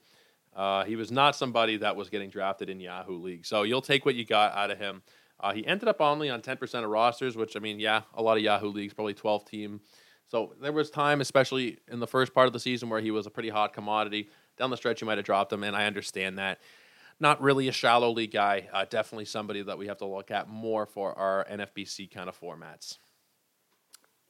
uh, 0.55 0.85
he 0.85 0.97
was 0.97 1.11
not 1.11 1.35
somebody 1.35 1.79
that 1.79 1.97
was 1.97 2.11
getting 2.11 2.29
drafted 2.29 2.69
in 2.69 2.81
Yahoo 2.81 3.17
League. 3.17 3.47
So 3.47 3.63
you'll 3.63 3.83
take 3.83 4.05
what 4.05 4.15
you 4.15 4.25
got 4.25 4.55
out 4.55 4.71
of 4.71 4.79
him. 4.79 5.03
Uh, 5.41 5.53
he 5.53 5.67
ended 5.67 5.89
up 5.89 6.01
only 6.01 6.31
on 6.31 6.41
10% 6.41 6.85
of 6.85 6.91
rosters, 6.91 7.37
which 7.37 7.57
I 7.57 7.61
mean, 7.61 7.81
yeah, 7.81 8.03
a 8.15 8.23
lot 8.23 8.37
of 8.37 8.43
Yahoo 8.43 8.69
leagues, 8.69 8.95
probably 8.95 9.15
12 9.15 9.45
team. 9.45 9.81
So 10.29 10.55
there 10.61 10.73
was 10.73 10.91
time, 10.91 11.21
especially 11.21 11.79
in 11.91 12.01
the 12.01 12.07
first 12.07 12.33
part 12.33 12.47
of 12.47 12.53
the 12.53 12.61
season, 12.61 12.89
where 12.89 13.01
he 13.01 13.11
was 13.11 13.27
a 13.27 13.31
pretty 13.31 13.49
hot 13.49 13.73
commodity. 13.73 14.29
Down 14.59 14.71
the 14.71 14.77
stretch, 14.77 15.01
you 15.01 15.07
might 15.07 15.19
have 15.19 15.27
dropped 15.27 15.53
him, 15.53 15.65
and 15.65 15.75
I 15.75 15.87
understand 15.87 16.39
that. 16.39 16.61
Not 17.19 17.41
really 17.41 17.69
a 17.69 17.73
shallow 17.73 18.11
league 18.11 18.33
guy. 18.33 18.69
Uh, 18.73 18.85
definitely 18.89 19.25
somebody 19.25 19.63
that 19.63 19.79
we 19.79 19.87
have 19.87 19.99
to 19.99 20.07
look 20.07 20.31
at 20.31 20.49
more 20.49 20.87
for 20.87 21.19
our 21.19 21.47
NFBC 21.51 22.11
kind 22.11 22.29
of 22.29 22.39
formats 22.39 22.99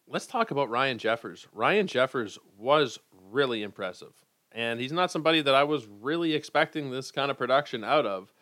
let's 0.07 0.27
talk 0.27 0.51
about 0.51 0.71
Ryan 0.71 0.99
Jeffers. 0.99 1.47
Ryan 1.53 1.87
Jeffers 1.87 2.39
was 2.57 2.99
really 3.31 3.63
impressive, 3.63 4.13
and 4.53 4.81
he's 4.81 4.93
not 4.93 5.11
somebody 5.11 5.43
that 5.43 5.55
I 5.55 5.65
was 5.65 5.87
really 5.87 6.35
expecting 6.35 6.91
this 6.91 7.11
kind 7.11 7.31
of 7.31 7.39
production 7.39 7.85
out 7.85 8.07
of. 8.07 8.33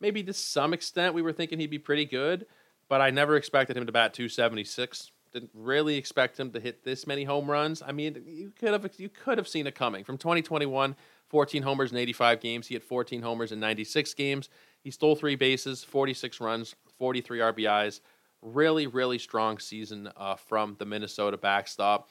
Maybe 0.00 0.22
to 0.24 0.32
some 0.32 0.72
extent, 0.72 1.14
we 1.14 1.22
were 1.22 1.32
thinking 1.32 1.60
he'd 1.60 1.70
be 1.70 1.78
pretty 1.78 2.04
good, 2.04 2.46
but 2.88 3.00
I 3.00 3.10
never 3.10 3.36
expected 3.36 3.76
him 3.76 3.86
to 3.86 3.92
bat 3.92 4.14
276. 4.14 5.12
Didn't 5.32 5.50
really 5.54 5.96
expect 5.96 6.38
him 6.38 6.50
to 6.52 6.60
hit 6.60 6.84
this 6.84 7.06
many 7.06 7.24
home 7.24 7.50
runs. 7.50 7.82
I 7.82 7.92
mean, 7.92 8.22
you 8.26 8.52
could 8.58 8.72
have 8.72 8.90
you 8.98 9.08
could 9.08 9.38
have 9.38 9.48
seen 9.48 9.66
it 9.66 9.74
coming 9.74 10.04
from 10.04 10.18
2021. 10.18 10.96
14 11.28 11.62
homers 11.62 11.90
in 11.90 11.96
85 11.96 12.40
games. 12.40 12.66
He 12.66 12.74
had 12.74 12.84
14 12.84 13.22
homers 13.22 13.52
in 13.52 13.58
96 13.58 14.12
games. 14.12 14.50
He 14.84 14.90
stole 14.90 15.16
three 15.16 15.34
bases, 15.34 15.82
46 15.82 16.42
runs, 16.42 16.74
43 16.98 17.38
RBIs 17.38 18.00
really, 18.42 18.86
really 18.86 19.18
strong 19.18 19.58
season 19.58 20.10
uh, 20.16 20.36
from 20.36 20.76
the 20.78 20.84
Minnesota 20.84 21.36
backstop. 21.36 22.10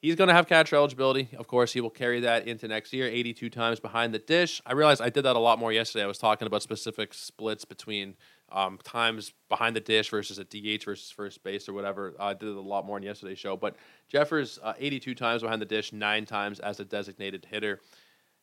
He's 0.00 0.16
going 0.16 0.28
to 0.28 0.34
have 0.34 0.48
catcher 0.48 0.74
eligibility. 0.74 1.28
Of 1.38 1.46
course, 1.46 1.72
he 1.72 1.80
will 1.80 1.90
carry 1.90 2.20
that 2.20 2.48
into 2.48 2.66
next 2.66 2.92
year, 2.92 3.06
82 3.06 3.48
times 3.50 3.78
behind 3.78 4.12
the 4.12 4.18
dish. 4.18 4.60
I 4.66 4.72
realized 4.72 5.00
I 5.00 5.10
did 5.10 5.22
that 5.22 5.36
a 5.36 5.38
lot 5.38 5.60
more 5.60 5.72
yesterday. 5.72 6.02
I 6.02 6.08
was 6.08 6.18
talking 6.18 6.46
about 6.46 6.62
specific 6.62 7.14
splits 7.14 7.64
between 7.64 8.16
um, 8.50 8.78
times 8.82 9.32
behind 9.48 9.76
the 9.76 9.80
dish 9.80 10.10
versus 10.10 10.40
a 10.40 10.44
DH 10.44 10.84
versus 10.84 11.12
first 11.12 11.44
base 11.44 11.68
or 11.68 11.72
whatever. 11.72 12.14
I 12.18 12.34
did 12.34 12.48
it 12.48 12.56
a 12.56 12.60
lot 12.60 12.84
more 12.84 12.96
in 12.96 13.04
yesterday's 13.04 13.38
show. 13.38 13.56
But 13.56 13.76
Jeffers, 14.08 14.58
uh, 14.60 14.72
82 14.76 15.14
times 15.14 15.42
behind 15.42 15.62
the 15.62 15.66
dish, 15.66 15.92
nine 15.92 16.26
times 16.26 16.58
as 16.58 16.80
a 16.80 16.84
designated 16.84 17.46
hitter 17.48 17.80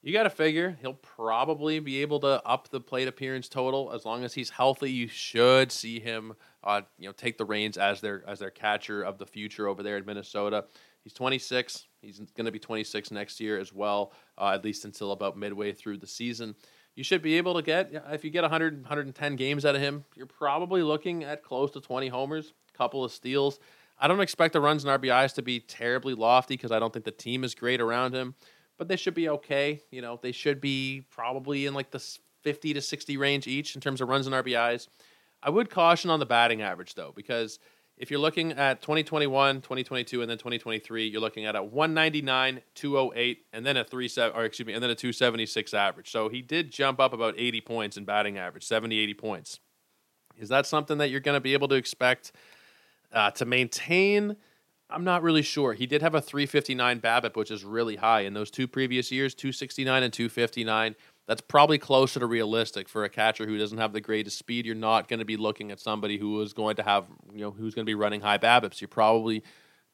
you 0.02 0.14
got 0.14 0.24
to 0.24 0.30
figure 0.30 0.78
he'll 0.82 0.94
probably 0.94 1.80
be 1.80 2.02
able 2.02 2.20
to 2.22 2.42
up 2.46 2.70
the 2.70 2.80
plate 2.80 3.08
appearance 3.08 3.50
total 3.50 3.92
as 3.94 4.06
long 4.06 4.24
as 4.24 4.34
he's 4.34 4.50
healthy. 4.50 4.92
You 4.92 5.08
should 5.08 5.72
see 5.72 6.00
him, 6.00 6.36
uh, 6.64 6.82
you 6.98 7.08
know, 7.08 7.14
take 7.14 7.38
the 7.38 7.46
reins 7.46 7.78
as 7.78 8.02
their 8.02 8.24
as 8.28 8.40
their 8.40 8.52
catcher 8.52 9.02
of 9.02 9.18
the 9.18 9.26
future 9.26 9.68
over 9.68 9.84
there 9.84 9.98
in 9.98 10.06
Minnesota. 10.06 10.66
He's 11.04 11.14
26. 11.14 11.88
He's 12.02 12.20
going 12.20 12.46
to 12.46 12.52
be 12.52 12.60
26 12.60 13.12
next 13.12 13.40
year 13.40 13.60
as 13.60 13.74
well, 13.74 14.12
uh, 14.38 14.52
at 14.54 14.64
least 14.64 14.86
until 14.86 15.12
about 15.12 15.38
midway 15.38 15.72
through 15.72 15.98
the 15.98 16.08
season. 16.08 16.56
You 16.96 17.04
should 17.04 17.22
be 17.22 17.38
able 17.38 17.54
to 17.56 17.62
get 17.62 17.92
if 18.12 18.24
you 18.24 18.30
get 18.30 18.44
100 18.44 18.82
110 18.82 19.36
games 19.36 19.66
out 19.66 19.76
of 19.76 19.82
him, 19.82 20.04
you're 20.16 20.26
probably 20.26 20.84
looking 20.84 21.24
at 21.24 21.44
close 21.44 21.72
to 21.72 21.82
20 21.82 22.08
homers, 22.10 22.54
a 22.74 22.78
couple 22.78 23.04
of 23.04 23.12
steals. 23.12 23.60
I 24.02 24.08
don't 24.08 24.22
expect 24.22 24.54
the 24.54 24.62
runs 24.62 24.86
and 24.86 25.02
RBIs 25.02 25.34
to 25.36 25.42
be 25.42 25.60
terribly 25.60 26.14
lofty 26.14 26.56
because 26.56 26.72
I 26.72 26.80
don't 26.80 26.94
think 26.94 27.04
the 27.04 27.12
team 27.12 27.44
is 27.44 27.54
great 27.54 27.82
around 27.82 28.14
him 28.14 28.36
but 28.80 28.88
they 28.88 28.96
should 28.96 29.14
be 29.14 29.30
okay. 29.30 29.82
You 29.92 30.02
know, 30.02 30.18
they 30.20 30.32
should 30.32 30.60
be 30.60 31.04
probably 31.12 31.68
in 31.68 31.76
like 31.76 31.92
the 31.92 32.02
50 32.42 32.74
to 32.74 32.82
60 32.82 33.18
range 33.18 33.46
each 33.46 33.76
in 33.76 33.82
terms 33.82 34.02
of 34.02 34.08
runs 34.08 34.26
and 34.26 34.34
RBIs. 34.34 34.88
I 35.42 35.50
would 35.50 35.70
caution 35.70 36.10
on 36.10 36.20
the 36.20 36.26
batting 36.26 36.62
average 36.62 36.96
though, 36.96 37.14
because 37.16 37.60
if 38.00 38.10
you're 38.10 38.20
looking 38.20 38.54
at 38.54 38.82
2021, 38.82 39.58
2022, 39.58 40.22
and 40.22 40.30
then 40.30 40.38
2023, 40.38 41.08
you're 41.08 41.20
looking 41.20 41.46
at 41.46 41.58
a 41.58 41.62
199, 41.62 42.62
208, 42.74 43.46
and 43.52 43.66
then 43.66 43.76
a 43.76 43.84
three 43.84 44.08
seven, 44.08 44.38
or 44.38 44.46
excuse 44.46 44.66
me, 44.66 44.74
and 44.74 44.82
then 44.82 44.90
a 44.90 44.96
276 44.96 45.74
average. 45.74 46.10
So 46.10 46.30
he 46.30 46.42
did 46.42 46.72
jump 46.72 47.00
up 47.02 47.12
about 47.12 47.36
80 47.38 47.62
points 47.62 47.98
in 47.98 48.06
batting 48.06 48.38
average, 48.38 48.66
70, 48.66 48.98
80 48.98 49.14
points. 49.16 49.60
Is 50.38 50.48
that 50.48 50.66
something 50.66 50.98
that 51.00 51.10
you're 51.10 51.20
going 51.20 51.36
to 51.36 51.42
be 51.42 51.54
able 51.54 51.68
to 51.68 51.76
expect 51.76 52.32
uh, 53.12 53.32
to 53.32 53.46
maintain? 53.46 54.38
I'm 54.90 55.04
not 55.04 55.22
really 55.22 55.42
sure. 55.42 55.74
He 55.74 55.86
did 55.86 56.02
have 56.02 56.16
a 56.16 56.22
359 56.22 57.02
BABIP, 57.02 57.36
which 57.36 57.52
is 57.52 57.66
really 57.66 57.98
high 57.98 58.22
in 58.22 58.34
those 58.34 58.50
two 58.50 58.68
previous 58.68 59.12
years, 59.12 59.36
269 59.36 60.04
and 60.04 60.14
259. 60.14 60.96
That's 61.30 61.42
probably 61.42 61.78
closer 61.78 62.20
to 62.20 62.26
realistic 62.26 62.90
for 62.90 63.04
a 63.04 63.10
catcher 63.10 63.46
who 63.46 63.56
doesn't 63.56 63.78
have 63.78 63.94
the 63.94 64.02
greatest 64.02 64.36
speed. 64.40 64.66
You're 64.66 64.74
not 64.74 65.08
going 65.08 65.20
to 65.20 65.26
be 65.26 65.38
looking 65.38 65.70
at 65.70 65.80
somebody 65.80 66.18
who 66.18 66.42
is 66.42 66.54
going 66.54 66.78
to 66.78 66.84
have, 66.84 67.06
you 67.32 67.42
know, 67.42 67.52
who's 67.52 67.76
going 67.76 67.86
to 67.86 67.90
be 67.90 67.94
running 67.94 68.22
high 68.22 68.40
BABIPs. 68.40 68.82
You're 68.82 68.88
probably 68.88 69.44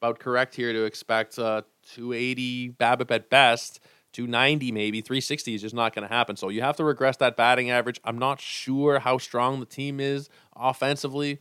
about 0.01 0.19
correct 0.19 0.55
here 0.55 0.71
to 0.71 0.85
expect 0.85 1.37
uh, 1.37 1.63
280 1.93 2.69
BABIP 2.79 3.11
at 3.11 3.29
best, 3.29 3.81
290 4.13 4.71
maybe 4.71 5.01
360 5.01 5.55
is 5.55 5.61
just 5.61 5.75
not 5.75 5.93
going 5.93 6.07
to 6.07 6.13
happen 6.13 6.37
so 6.37 6.47
you 6.47 6.61
have 6.61 6.77
to 6.77 6.85
regress 6.85 7.17
that 7.17 7.35
batting 7.35 7.69
average 7.69 7.99
i'm 8.05 8.17
not 8.17 8.39
sure 8.39 8.99
how 8.99 9.17
strong 9.17 9.59
the 9.59 9.65
team 9.65 9.99
is 9.99 10.29
offensively 10.55 11.39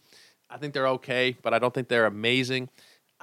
i 0.50 0.56
think 0.56 0.74
they're 0.74 0.88
okay 0.88 1.36
but 1.40 1.54
i 1.54 1.60
don't 1.60 1.72
think 1.72 1.86
they're 1.86 2.04
amazing 2.04 2.68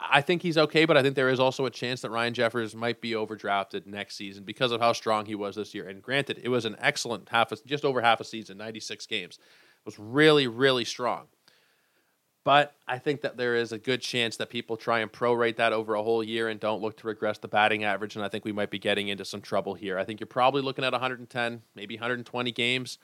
i 0.10 0.22
think 0.22 0.42
he's 0.42 0.58
okay 0.58 0.86
but 0.86 0.98
i 0.98 1.02
think 1.02 1.16
there 1.16 1.30
is 1.30 1.40
also 1.40 1.66
a 1.66 1.70
chance 1.70 2.02
that 2.02 2.10
ryan 2.10 2.34
jeffers 2.34 2.76
might 2.76 3.02
be 3.02 3.12
overdrafted 3.12 3.86
next 3.86 4.16
season 4.16 4.44
because 4.44 4.72
of 4.72 4.82
how 4.82 4.94
strong 4.94 5.26
he 5.26 5.36
was 5.36 5.56
this 5.56 5.74
year 5.74 5.88
and 5.88 6.02
granted 6.02 6.40
it 6.44 6.50
was 6.50 6.66
an 6.66 6.76
excellent 6.80 7.30
half 7.30 7.52
a, 7.52 7.58
just 7.66 7.86
over 7.86 8.02
half 8.02 8.20
a 8.20 8.24
season 8.24 8.58
96 8.58 9.06
games 9.06 9.38
it 9.38 9.86
was 9.86 9.98
really 10.00 10.48
really 10.48 10.86
strong 10.86 11.28
but 12.44 12.76
I 12.88 12.98
think 12.98 13.22
that 13.22 13.38
there 13.38 13.56
is 13.56 13.72
a 13.72 13.78
good 13.78 14.02
chance 14.02 14.38
that 14.38 14.50
people 14.50 14.76
try 14.76 15.00
and 15.00 15.12
prorate 15.12 15.58
that 15.58 15.74
over 15.74 15.94
a 15.94 16.02
whole 16.02 16.24
year 16.24 16.50
and 16.50 16.60
don't 16.60 16.82
look 16.82 16.98
to 16.98 17.08
regress 17.08 17.38
the 17.38 17.48
batting 17.48 17.84
average. 17.84 18.16
And 18.16 18.26
I 18.26 18.30
think 18.30 18.46
we 18.46 18.52
might 18.52 18.72
be 18.72 18.80
getting 18.80 19.10
into 19.10 19.26
some 19.26 19.42
trouble 19.42 19.76
here. 19.76 20.00
I 20.00 20.04
think 20.04 20.20
you're 20.20 20.28
probably 20.28 20.64
looking 20.64 20.84
at 20.84 20.92
110, 20.92 21.62
maybe 21.76 21.96
120 21.96 22.52
games. 22.52 22.98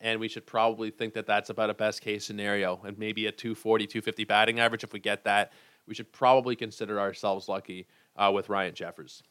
And 0.00 0.20
we 0.20 0.28
should 0.28 0.46
probably 0.46 0.90
think 0.90 1.14
that 1.14 1.26
that's 1.26 1.50
about 1.50 1.70
a 1.70 1.74
best 1.74 2.02
case 2.02 2.24
scenario. 2.24 2.80
And 2.84 2.96
maybe 2.96 3.26
a 3.26 3.32
240, 3.32 3.86
250 3.86 4.24
batting 4.24 4.60
average. 4.60 4.84
If 4.84 4.92
we 4.92 5.00
get 5.00 5.24
that, 5.24 5.52
we 5.86 5.94
should 5.94 6.12
probably 6.12 6.56
consider 6.56 7.00
ourselves 7.00 7.48
lucky 7.48 7.86
uh, 8.16 8.30
with 8.34 8.48
Ryan 8.48 8.74
Jeffers. 8.74 9.22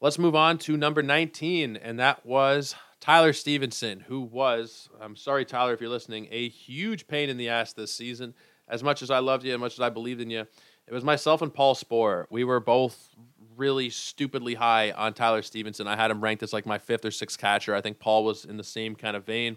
Let's 0.00 0.18
move 0.18 0.34
on 0.34 0.58
to 0.58 0.76
number 0.76 1.02
19, 1.02 1.76
and 1.76 1.98
that 2.00 2.26
was 2.26 2.74
Tyler 3.00 3.32
Stephenson, 3.32 4.00
who 4.00 4.20
was, 4.20 4.88
I'm 5.00 5.16
sorry, 5.16 5.44
Tyler, 5.44 5.74
if 5.74 5.80
you're 5.80 5.90
listening, 5.90 6.28
a 6.30 6.48
huge 6.48 7.06
pain 7.06 7.28
in 7.28 7.36
the 7.36 7.48
ass 7.48 7.72
this 7.72 7.94
season. 7.94 8.34
As 8.68 8.82
much 8.82 9.02
as 9.02 9.10
I 9.10 9.18
loved 9.20 9.44
you, 9.44 9.54
as 9.54 9.60
much 9.60 9.74
as 9.74 9.80
I 9.80 9.90
believed 9.90 10.20
in 10.20 10.30
you, 10.30 10.46
it 10.86 10.92
was 10.92 11.04
myself 11.04 11.42
and 11.42 11.52
Paul 11.52 11.74
Sporer. 11.74 12.26
We 12.30 12.44
were 12.44 12.60
both 12.60 13.10
really 13.56 13.90
stupidly 13.90 14.54
high 14.54 14.90
on 14.92 15.14
Tyler 15.14 15.42
Stephenson. 15.42 15.86
I 15.86 15.96
had 15.96 16.10
him 16.10 16.20
ranked 16.20 16.42
as 16.42 16.52
like 16.52 16.66
my 16.66 16.78
fifth 16.78 17.04
or 17.04 17.10
sixth 17.10 17.38
catcher. 17.38 17.74
I 17.74 17.80
think 17.80 17.98
Paul 17.98 18.24
was 18.24 18.44
in 18.44 18.56
the 18.56 18.64
same 18.64 18.96
kind 18.96 19.16
of 19.16 19.24
vein. 19.24 19.56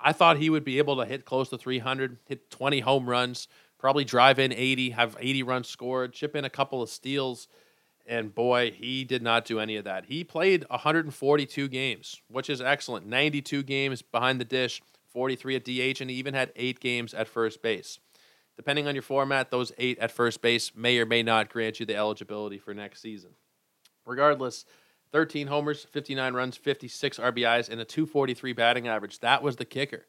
I 0.00 0.12
thought 0.12 0.38
he 0.38 0.50
would 0.50 0.64
be 0.64 0.78
able 0.78 0.96
to 0.96 1.04
hit 1.04 1.24
close 1.24 1.48
to 1.50 1.58
300, 1.58 2.18
hit 2.26 2.50
20 2.50 2.80
home 2.80 3.08
runs, 3.08 3.48
probably 3.82 4.04
drive 4.04 4.38
in 4.38 4.52
80, 4.52 4.90
have 4.90 5.16
80 5.18 5.42
runs 5.42 5.68
scored, 5.68 6.12
chip 6.12 6.36
in 6.36 6.44
a 6.44 6.50
couple 6.50 6.80
of 6.82 6.88
steals. 6.88 7.48
And 8.06 8.32
boy, 8.32 8.70
he 8.70 9.02
did 9.02 9.22
not 9.22 9.44
do 9.44 9.58
any 9.58 9.76
of 9.76 9.84
that. 9.84 10.06
He 10.06 10.22
played 10.22 10.64
142 10.70 11.68
games, 11.68 12.22
which 12.28 12.48
is 12.48 12.60
excellent. 12.60 13.06
92 13.06 13.64
games 13.64 14.00
behind 14.00 14.40
the 14.40 14.44
dish, 14.44 14.80
43 15.12 15.56
at 15.56 15.64
DH, 15.64 16.00
and 16.00 16.10
he 16.10 16.16
even 16.16 16.32
had 16.32 16.52
eight 16.54 16.78
games 16.78 17.12
at 17.12 17.26
first 17.26 17.60
base. 17.60 17.98
Depending 18.56 18.86
on 18.86 18.94
your 18.94 19.02
format, 19.02 19.50
those 19.50 19.72
eight 19.78 19.98
at 19.98 20.12
first 20.12 20.42
base 20.42 20.70
may 20.76 20.98
or 20.98 21.06
may 21.06 21.24
not 21.24 21.48
grant 21.48 21.80
you 21.80 21.86
the 21.86 21.96
eligibility 21.96 22.58
for 22.58 22.72
next 22.72 23.02
season. 23.02 23.30
Regardless, 24.06 24.64
13 25.10 25.48
homers, 25.48 25.82
59 25.82 26.34
runs, 26.34 26.56
56 26.56 27.18
RBIs, 27.18 27.68
and 27.68 27.80
a 27.80 27.84
243 27.84 28.52
batting 28.52 28.86
average. 28.86 29.18
That 29.18 29.42
was 29.42 29.56
the 29.56 29.64
kicker 29.64 30.06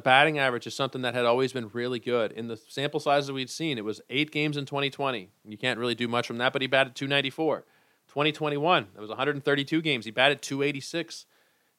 the 0.00 0.04
batting 0.04 0.38
average 0.38 0.66
is 0.66 0.74
something 0.74 1.02
that 1.02 1.14
had 1.14 1.26
always 1.26 1.52
been 1.52 1.68
really 1.74 1.98
good. 1.98 2.32
In 2.32 2.48
the 2.48 2.56
sample 2.56 3.00
sizes 3.00 3.30
we'd 3.30 3.50
seen, 3.50 3.76
it 3.76 3.84
was 3.84 4.00
eight 4.08 4.30
games 4.30 4.56
in 4.56 4.64
2020. 4.64 5.28
You 5.46 5.58
can't 5.58 5.78
really 5.78 5.94
do 5.94 6.08
much 6.08 6.26
from 6.26 6.38
that, 6.38 6.54
but 6.54 6.62
he 6.62 6.68
batted 6.68 6.94
294. 6.94 7.66
2021, 8.08 8.86
it 8.96 9.00
was 9.00 9.10
132 9.10 9.82
games. 9.82 10.06
He 10.06 10.10
batted 10.10 10.40
286. 10.40 11.26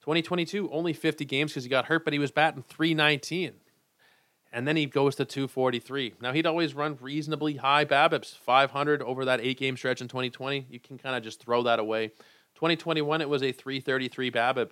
2022, 0.01 0.69
only 0.69 0.93
50 0.93 1.25
games 1.25 1.51
because 1.51 1.63
he 1.63 1.69
got 1.69 1.85
hurt, 1.85 2.03
but 2.05 2.13
he 2.13 2.19
was 2.19 2.29
batting 2.29 2.61
319. 2.61 3.53
And 4.53 4.67
then 4.67 4.75
he 4.75 4.85
goes 4.85 5.15
to 5.15 5.25
243. 5.25 6.13
Now, 6.21 6.31
he'd 6.31 6.45
always 6.45 6.75
run 6.75 6.99
reasonably 7.01 7.55
high 7.55 7.85
BABIPs, 7.85 8.37
500 8.37 9.01
over 9.01 9.25
that 9.25 9.41
eight 9.41 9.57
game 9.57 9.75
stretch 9.75 9.99
in 9.99 10.07
2020. 10.07 10.67
You 10.69 10.79
can 10.79 10.99
kind 10.99 11.15
of 11.15 11.23
just 11.23 11.43
throw 11.43 11.63
that 11.63 11.79
away. 11.79 12.09
2021, 12.53 13.21
it 13.21 13.29
was 13.29 13.41
a 13.41 13.51
333 13.51 14.29
BABIP, 14.29 14.69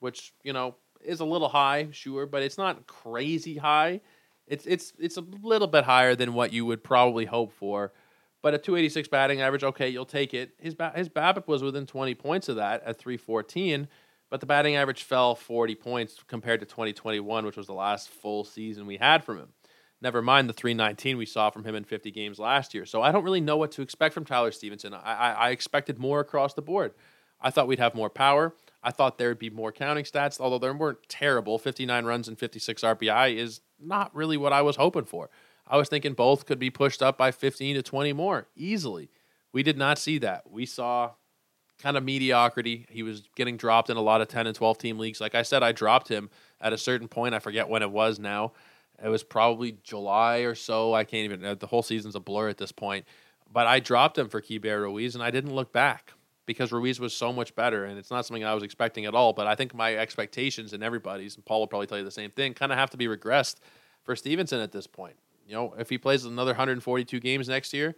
which, 0.00 0.32
you 0.42 0.54
know, 0.54 0.76
is 1.04 1.20
a 1.20 1.24
little 1.24 1.48
high, 1.48 1.88
sure, 1.92 2.26
but 2.26 2.42
it's 2.42 2.58
not 2.58 2.86
crazy 2.86 3.56
high. 3.56 4.00
It's 4.46 4.66
it's 4.66 4.92
it's 4.98 5.16
a 5.16 5.24
little 5.42 5.68
bit 5.68 5.84
higher 5.84 6.14
than 6.14 6.34
what 6.34 6.52
you 6.52 6.64
would 6.66 6.82
probably 6.82 7.26
hope 7.26 7.52
for. 7.52 7.92
But 8.40 8.54
a 8.54 8.58
286 8.58 9.08
batting 9.08 9.40
average, 9.40 9.64
okay, 9.64 9.88
you'll 9.88 10.04
take 10.04 10.32
it. 10.32 10.52
His 10.58 10.74
ba- 10.74 10.92
his 10.94 11.08
BABIP 11.08 11.48
was 11.48 11.62
within 11.62 11.86
20 11.86 12.14
points 12.14 12.48
of 12.48 12.56
that 12.56 12.82
at 12.84 12.98
314, 12.98 13.88
but 14.30 14.40
the 14.40 14.46
batting 14.46 14.76
average 14.76 15.02
fell 15.02 15.34
40 15.34 15.74
points 15.74 16.22
compared 16.26 16.60
to 16.60 16.66
2021, 16.66 17.44
which 17.44 17.56
was 17.56 17.66
the 17.66 17.72
last 17.72 18.08
full 18.08 18.44
season 18.44 18.86
we 18.86 18.96
had 18.96 19.24
from 19.24 19.38
him. 19.38 19.48
Never 20.00 20.22
mind 20.22 20.48
the 20.48 20.52
319 20.52 21.16
we 21.16 21.26
saw 21.26 21.50
from 21.50 21.64
him 21.64 21.74
in 21.74 21.82
50 21.82 22.12
games 22.12 22.38
last 22.38 22.72
year. 22.72 22.86
So 22.86 23.02
I 23.02 23.10
don't 23.10 23.24
really 23.24 23.40
know 23.40 23.56
what 23.56 23.72
to 23.72 23.82
expect 23.82 24.14
from 24.14 24.24
Tyler 24.24 24.52
Stephenson. 24.52 24.94
I, 24.94 24.98
I, 25.00 25.30
I 25.32 25.50
expected 25.50 25.98
more 25.98 26.20
across 26.20 26.54
the 26.54 26.62
board. 26.62 26.94
I 27.40 27.50
thought 27.50 27.66
we'd 27.66 27.80
have 27.80 27.96
more 27.96 28.10
power. 28.10 28.54
I 28.88 28.90
thought 28.90 29.18
there 29.18 29.28
would 29.28 29.38
be 29.38 29.50
more 29.50 29.70
counting 29.70 30.06
stats, 30.06 30.40
although 30.40 30.58
they 30.58 30.70
weren't 30.70 31.06
terrible. 31.10 31.58
59 31.58 32.06
runs 32.06 32.26
and 32.26 32.38
56 32.38 32.80
RBI 32.80 33.36
is 33.36 33.60
not 33.78 34.14
really 34.16 34.38
what 34.38 34.54
I 34.54 34.62
was 34.62 34.76
hoping 34.76 35.04
for. 35.04 35.28
I 35.66 35.76
was 35.76 35.90
thinking 35.90 36.14
both 36.14 36.46
could 36.46 36.58
be 36.58 36.70
pushed 36.70 37.02
up 37.02 37.18
by 37.18 37.30
15 37.30 37.74
to 37.76 37.82
20 37.82 38.14
more 38.14 38.48
easily. 38.56 39.10
We 39.52 39.62
did 39.62 39.76
not 39.76 39.98
see 39.98 40.16
that. 40.20 40.50
We 40.50 40.64
saw 40.64 41.10
kind 41.78 41.98
of 41.98 42.02
mediocrity. 42.02 42.86
He 42.88 43.02
was 43.02 43.28
getting 43.36 43.58
dropped 43.58 43.90
in 43.90 43.98
a 43.98 44.00
lot 44.00 44.22
of 44.22 44.28
10 44.28 44.46
and 44.46 44.56
12 44.56 44.78
team 44.78 44.98
leagues. 44.98 45.20
Like 45.20 45.34
I 45.34 45.42
said, 45.42 45.62
I 45.62 45.72
dropped 45.72 46.08
him 46.08 46.30
at 46.58 46.72
a 46.72 46.78
certain 46.78 47.08
point. 47.08 47.34
I 47.34 47.40
forget 47.40 47.68
when 47.68 47.82
it 47.82 47.90
was 47.90 48.18
now. 48.18 48.52
It 49.04 49.10
was 49.10 49.22
probably 49.22 49.76
July 49.82 50.38
or 50.38 50.54
so. 50.54 50.94
I 50.94 51.04
can't 51.04 51.30
even, 51.30 51.58
the 51.58 51.66
whole 51.66 51.82
season's 51.82 52.14
a 52.14 52.20
blur 52.20 52.48
at 52.48 52.56
this 52.56 52.72
point. 52.72 53.04
But 53.52 53.66
I 53.66 53.80
dropped 53.80 54.16
him 54.16 54.30
for 54.30 54.40
Keibert 54.40 54.80
Ruiz 54.80 55.14
and 55.14 55.22
I 55.22 55.30
didn't 55.30 55.54
look 55.54 55.74
back 55.74 56.14
because 56.48 56.72
Ruiz 56.72 56.98
was 56.98 57.14
so 57.14 57.30
much 57.30 57.54
better, 57.54 57.84
and 57.84 57.98
it's 57.98 58.10
not 58.10 58.24
something 58.24 58.42
I 58.42 58.54
was 58.54 58.64
expecting 58.64 59.04
at 59.04 59.14
all. 59.14 59.34
But 59.34 59.46
I 59.46 59.54
think 59.54 59.74
my 59.74 59.94
expectations 59.94 60.72
and 60.72 60.82
everybody's, 60.82 61.36
and 61.36 61.44
Paul 61.44 61.60
will 61.60 61.66
probably 61.66 61.86
tell 61.86 61.98
you 61.98 62.04
the 62.04 62.10
same 62.10 62.30
thing, 62.30 62.54
kind 62.54 62.72
of 62.72 62.78
have 62.78 62.88
to 62.90 62.96
be 62.96 63.06
regressed 63.06 63.56
for 64.02 64.16
Stephenson 64.16 64.58
at 64.60 64.72
this 64.72 64.86
point. 64.86 65.16
You 65.46 65.54
know, 65.54 65.74
if 65.78 65.90
he 65.90 65.98
plays 65.98 66.24
another 66.24 66.52
142 66.52 67.20
games 67.20 67.48
next 67.50 67.74
year, 67.74 67.94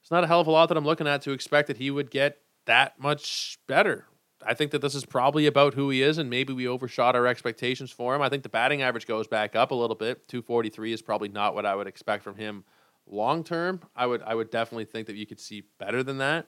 it's 0.00 0.10
not 0.10 0.24
a 0.24 0.26
hell 0.26 0.40
of 0.40 0.46
a 0.46 0.50
lot 0.50 0.70
that 0.70 0.78
I'm 0.78 0.84
looking 0.86 1.06
at 1.06 1.20
to 1.22 1.32
expect 1.32 1.68
that 1.68 1.76
he 1.76 1.90
would 1.90 2.10
get 2.10 2.38
that 2.64 2.98
much 2.98 3.58
better. 3.66 4.06
I 4.42 4.54
think 4.54 4.70
that 4.70 4.80
this 4.80 4.94
is 4.94 5.04
probably 5.04 5.46
about 5.46 5.74
who 5.74 5.90
he 5.90 6.02
is, 6.02 6.16
and 6.16 6.30
maybe 6.30 6.54
we 6.54 6.66
overshot 6.66 7.14
our 7.14 7.26
expectations 7.26 7.90
for 7.90 8.16
him. 8.16 8.22
I 8.22 8.30
think 8.30 8.44
the 8.44 8.48
batting 8.48 8.80
average 8.80 9.06
goes 9.06 9.26
back 9.26 9.54
up 9.54 9.72
a 9.72 9.74
little 9.74 9.96
bit. 9.96 10.26
243 10.28 10.94
is 10.94 11.02
probably 11.02 11.28
not 11.28 11.54
what 11.54 11.66
I 11.66 11.74
would 11.74 11.86
expect 11.86 12.24
from 12.24 12.36
him 12.36 12.64
long 13.06 13.44
term. 13.44 13.82
I 13.94 14.06
would 14.06 14.22
I 14.22 14.34
would 14.34 14.50
definitely 14.50 14.86
think 14.86 15.06
that 15.08 15.16
you 15.16 15.26
could 15.26 15.40
see 15.40 15.64
better 15.78 16.02
than 16.02 16.18
that 16.18 16.46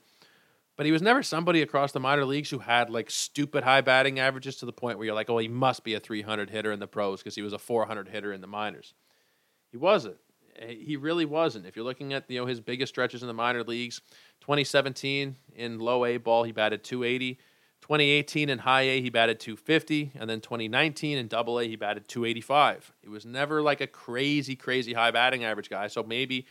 but 0.80 0.86
he 0.86 0.92
was 0.92 1.02
never 1.02 1.22
somebody 1.22 1.60
across 1.60 1.92
the 1.92 2.00
minor 2.00 2.24
leagues 2.24 2.48
who 2.48 2.58
had 2.58 2.88
like 2.88 3.10
stupid 3.10 3.62
high 3.62 3.82
batting 3.82 4.18
averages 4.18 4.56
to 4.56 4.64
the 4.64 4.72
point 4.72 4.96
where 4.96 5.04
you're 5.04 5.14
like, 5.14 5.28
oh, 5.28 5.36
he 5.36 5.46
must 5.46 5.84
be 5.84 5.92
a 5.92 6.00
300 6.00 6.48
hitter 6.48 6.72
in 6.72 6.80
the 6.80 6.86
pros 6.86 7.20
because 7.20 7.34
he 7.34 7.42
was 7.42 7.52
a 7.52 7.58
400 7.58 8.08
hitter 8.08 8.32
in 8.32 8.40
the 8.40 8.46
minors. 8.46 8.94
He 9.70 9.76
wasn't. 9.76 10.16
Eh, 10.58 10.76
he 10.80 10.96
really 10.96 11.26
wasn't. 11.26 11.66
If 11.66 11.76
you're 11.76 11.84
looking 11.84 12.14
at 12.14 12.30
you 12.30 12.40
know 12.40 12.46
his 12.46 12.62
biggest 12.62 12.94
stretches 12.94 13.20
in 13.20 13.28
the 13.28 13.34
minor 13.34 13.62
leagues, 13.62 14.00
2017 14.40 15.36
in 15.54 15.78
low 15.80 16.06
A 16.06 16.16
ball 16.16 16.44
he 16.44 16.52
batted 16.52 16.82
280. 16.82 17.34
2018 17.82 18.48
in 18.48 18.58
high 18.60 18.80
A 18.80 19.02
he 19.02 19.10
batted 19.10 19.38
250, 19.38 20.12
and 20.18 20.30
then 20.30 20.40
2019 20.40 21.18
in 21.18 21.28
double 21.28 21.60
A 21.60 21.68
he 21.68 21.76
batted 21.76 22.08
285. 22.08 22.90
He 23.02 23.10
was 23.10 23.26
never 23.26 23.60
like 23.60 23.82
a 23.82 23.86
crazy, 23.86 24.56
crazy 24.56 24.94
high 24.94 25.10
batting 25.10 25.44
average 25.44 25.68
guy. 25.68 25.88
So 25.88 26.02
maybe, 26.02 26.46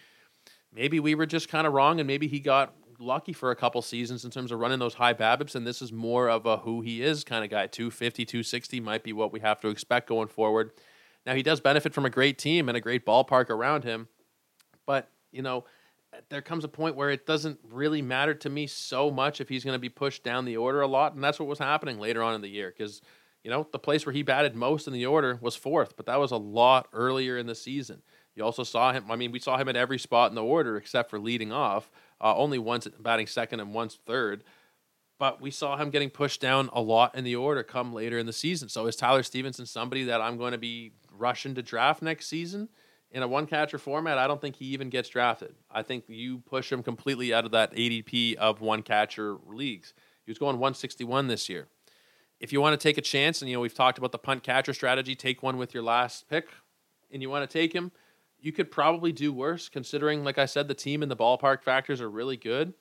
maybe 0.72 1.00
we 1.00 1.15
were 1.15 1.26
just 1.26 1.50
kind 1.50 1.65
of 1.65 1.74
wrong, 1.74 2.00
and 2.00 2.06
maybe 2.06 2.28
he 2.28 2.39
got 2.39 2.76
lucky 3.00 3.34
for 3.34 3.52
a 3.52 3.56
couple 3.56 3.82
seasons 3.82 4.26
in 4.26 4.32
terms 4.32 4.52
of 4.52 4.60
running 4.60 4.80
those 4.80 4.96
high 4.96 5.14
BABIPs, 5.14 5.56
and 5.56 5.66
this 5.66 5.82
is 5.82 5.92
more 5.92 6.30
of 6.30 6.46
a 6.46 6.58
who 6.58 6.82
he 6.82 7.02
is 7.02 7.24
kind 7.24 7.44
of 7.44 7.50
guy. 7.50 7.68
250, 7.68 8.26
260 8.26 8.80
might 8.80 9.04
be 9.04 9.14
what 9.14 9.32
we 9.32 9.40
have 9.40 9.60
to 9.62 9.70
expect 9.70 10.08
going 10.08 10.28
forward. 10.28 10.72
Now, 11.26 11.34
he 11.36 11.44
does 11.44 11.60
benefit 11.60 11.94
from 11.94 12.06
a 12.06 12.10
great 12.10 12.38
team 12.38 12.70
and 12.70 12.78
a 12.78 12.82
great 12.82 13.06
ballpark 13.06 13.50
around 13.50 13.84
him, 13.84 14.08
but, 14.86 15.10
you 15.32 15.42
know, 15.42 15.66
there 16.30 16.42
comes 16.42 16.64
a 16.64 16.70
point 16.70 16.96
where 16.96 17.12
it 17.12 17.26
doesn't 17.26 17.60
really 17.72 18.02
matter 18.02 18.34
to 18.34 18.50
me 18.50 18.68
so 18.68 19.12
much 19.12 19.40
if 19.40 19.48
he's 19.48 19.64
going 19.64 19.76
to 19.76 19.80
be 19.80 19.90
pushed 19.90 20.24
down 20.24 20.46
the 20.46 20.58
order 20.58 20.82
a 20.82 20.88
lot, 20.88 21.14
and 21.14 21.24
that's 21.24 21.40
what 21.40 21.48
was 21.48 21.60
happening 21.60 22.00
later 22.00 22.24
on 22.24 22.34
in 22.34 22.42
the 22.42 22.50
year 22.50 22.74
because, 22.76 23.02
you 23.44 23.52
know, 23.52 23.68
the 23.72 23.80
place 23.80 24.06
where 24.06 24.14
he 24.14 24.24
batted 24.24 24.56
most 24.56 24.88
in 24.88 24.94
the 24.94 25.06
order 25.06 25.38
was 25.42 25.56
fourth, 25.56 25.96
but 25.96 26.06
that 26.08 26.20
was 26.20 26.32
a 26.32 26.38
lot 26.38 26.88
earlier 26.94 27.38
in 27.38 27.46
the 27.46 27.56
season. 27.56 28.02
You 28.36 28.44
also 28.44 28.64
saw 28.64 28.94
him, 28.94 29.12
I 29.12 29.16
mean, 29.16 29.32
we 29.32 29.40
saw 29.40 29.58
him 29.58 29.68
at 29.68 29.76
every 29.76 30.00
spot 30.00 30.32
in 30.32 30.36
the 30.36 30.44
order 30.44 30.78
except 30.78 31.10
for 31.10 31.20
leading 31.20 31.52
off 31.52 31.92
uh, 32.22 32.36
only 32.36 32.60
once 32.60 32.88
batting 33.00 33.28
second 33.28 33.60
and 33.60 33.74
once 33.74 33.98
third. 34.06 34.44
But 35.18 35.42
we 35.42 35.52
saw 35.52 35.76
him 35.76 35.90
getting 35.90 36.10
pushed 36.10 36.40
down 36.40 36.70
a 36.72 36.82
lot 36.82 37.14
in 37.14 37.26
the 37.26 37.36
order 37.36 37.62
come 37.62 37.94
later 37.94 38.18
in 38.18 38.26
the 38.26 38.34
season. 38.34 38.70
So 38.70 38.88
is 38.88 38.96
Tyler 38.96 39.24
Stephenson 39.24 39.66
somebody 39.66 40.06
that 40.06 40.22
I'm 40.22 40.38
going 40.38 40.54
to 40.54 40.58
be 40.58 40.94
rushing 41.12 41.56
to 41.56 41.62
draft 41.62 42.02
next 42.02 42.28
season? 42.28 42.70
In 43.12 43.24
a 43.24 43.28
one 43.28 43.48
catcher 43.48 43.80
format, 43.80 44.18
I 44.18 44.28
don't 44.28 44.40
think 44.40 44.56
he 44.56 44.66
even 44.66 44.90
gets 44.90 45.10
drafted. 45.10 45.56
I 45.70 45.82
think 45.82 46.06
you 46.08 46.40
push 46.40 46.72
him 46.72 46.84
completely 46.84 47.34
out 47.34 47.44
of 47.44 47.52
that 47.52 47.74
ADP 47.74 48.36
of 48.36 48.62
one 48.62 48.84
catcher 48.84 49.38
leagues. 49.48 49.94
He 50.26 50.32
was 50.32 50.38
going 50.38 50.58
161 50.58 51.28
this 51.28 51.50
year. 51.50 51.68
If 52.40 52.54
you 52.54 52.62
want 52.62 52.80
to 52.80 52.84
take 52.88 52.98
a 52.98 53.02
chance, 53.02 53.42
and 53.42 53.50
you 53.50 53.58
know 53.58 53.62
we've 53.62 53.74
talked 53.74 53.98
about 53.98 54.12
the 54.12 54.20
punt 54.20 54.44
catcher 54.44 54.74
strategy, 54.74 55.16
take 55.16 55.44
one 55.44 55.58
with 55.58 55.74
your 55.74 55.84
last 55.84 56.30
pick, 56.30 56.48
and 57.12 57.22
you 57.22 57.30
want 57.30 57.50
to 57.50 57.52
take 57.52 57.74
him 57.74 57.92
you 58.41 58.52
could 58.52 58.71
probably 58.71 59.12
do 59.12 59.34
worse 59.34 59.69
considering, 59.69 60.23
like 60.23 60.38
I 60.38 60.45
said, 60.45 60.67
the 60.67 60.73
team 60.73 61.02
and 61.02 61.12
the 61.12 61.15
ballpark 61.15 61.62
factors 61.62 62.02
are 62.02 62.10
really 62.10 62.38
good. 62.38 62.73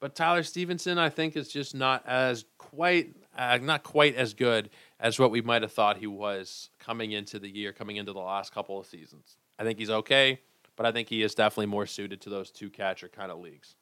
But 0.00 0.16
Tyler 0.16 0.42
Stephenson, 0.42 0.98
I 0.98 1.10
think, 1.10 1.36
is 1.36 1.48
just 1.48 1.74
not 1.74 2.04
as 2.06 2.44
quite 2.58 3.14
uh, 3.36 3.58
not 3.62 3.84
quite 3.84 4.16
as 4.16 4.34
good 4.34 4.70
as 4.98 5.18
what 5.18 5.30
we 5.30 5.40
might 5.40 5.62
have 5.62 5.72
thought 5.72 5.96
he 5.96 6.06
was 6.06 6.70
coming 6.78 7.12
into 7.12 7.38
the 7.38 7.48
year, 7.48 7.72
coming 7.72 7.96
into 7.96 8.12
the 8.12 8.20
last 8.20 8.52
couple 8.52 8.78
of 8.80 8.86
seasons. 8.86 9.36
I 9.58 9.64
think 9.64 9.78
he's 9.78 9.90
okay, 9.90 10.40
but 10.76 10.86
I 10.86 10.92
think 10.92 11.08
he 11.08 11.22
is 11.22 11.34
definitely 11.34 11.66
more 11.66 11.86
suited 11.86 12.20
to 12.22 12.30
those 12.30 12.50
two 12.50 12.68
catcher 12.68 13.08
kind 13.08 13.30
of 13.30 13.38
leagues. 13.38 13.76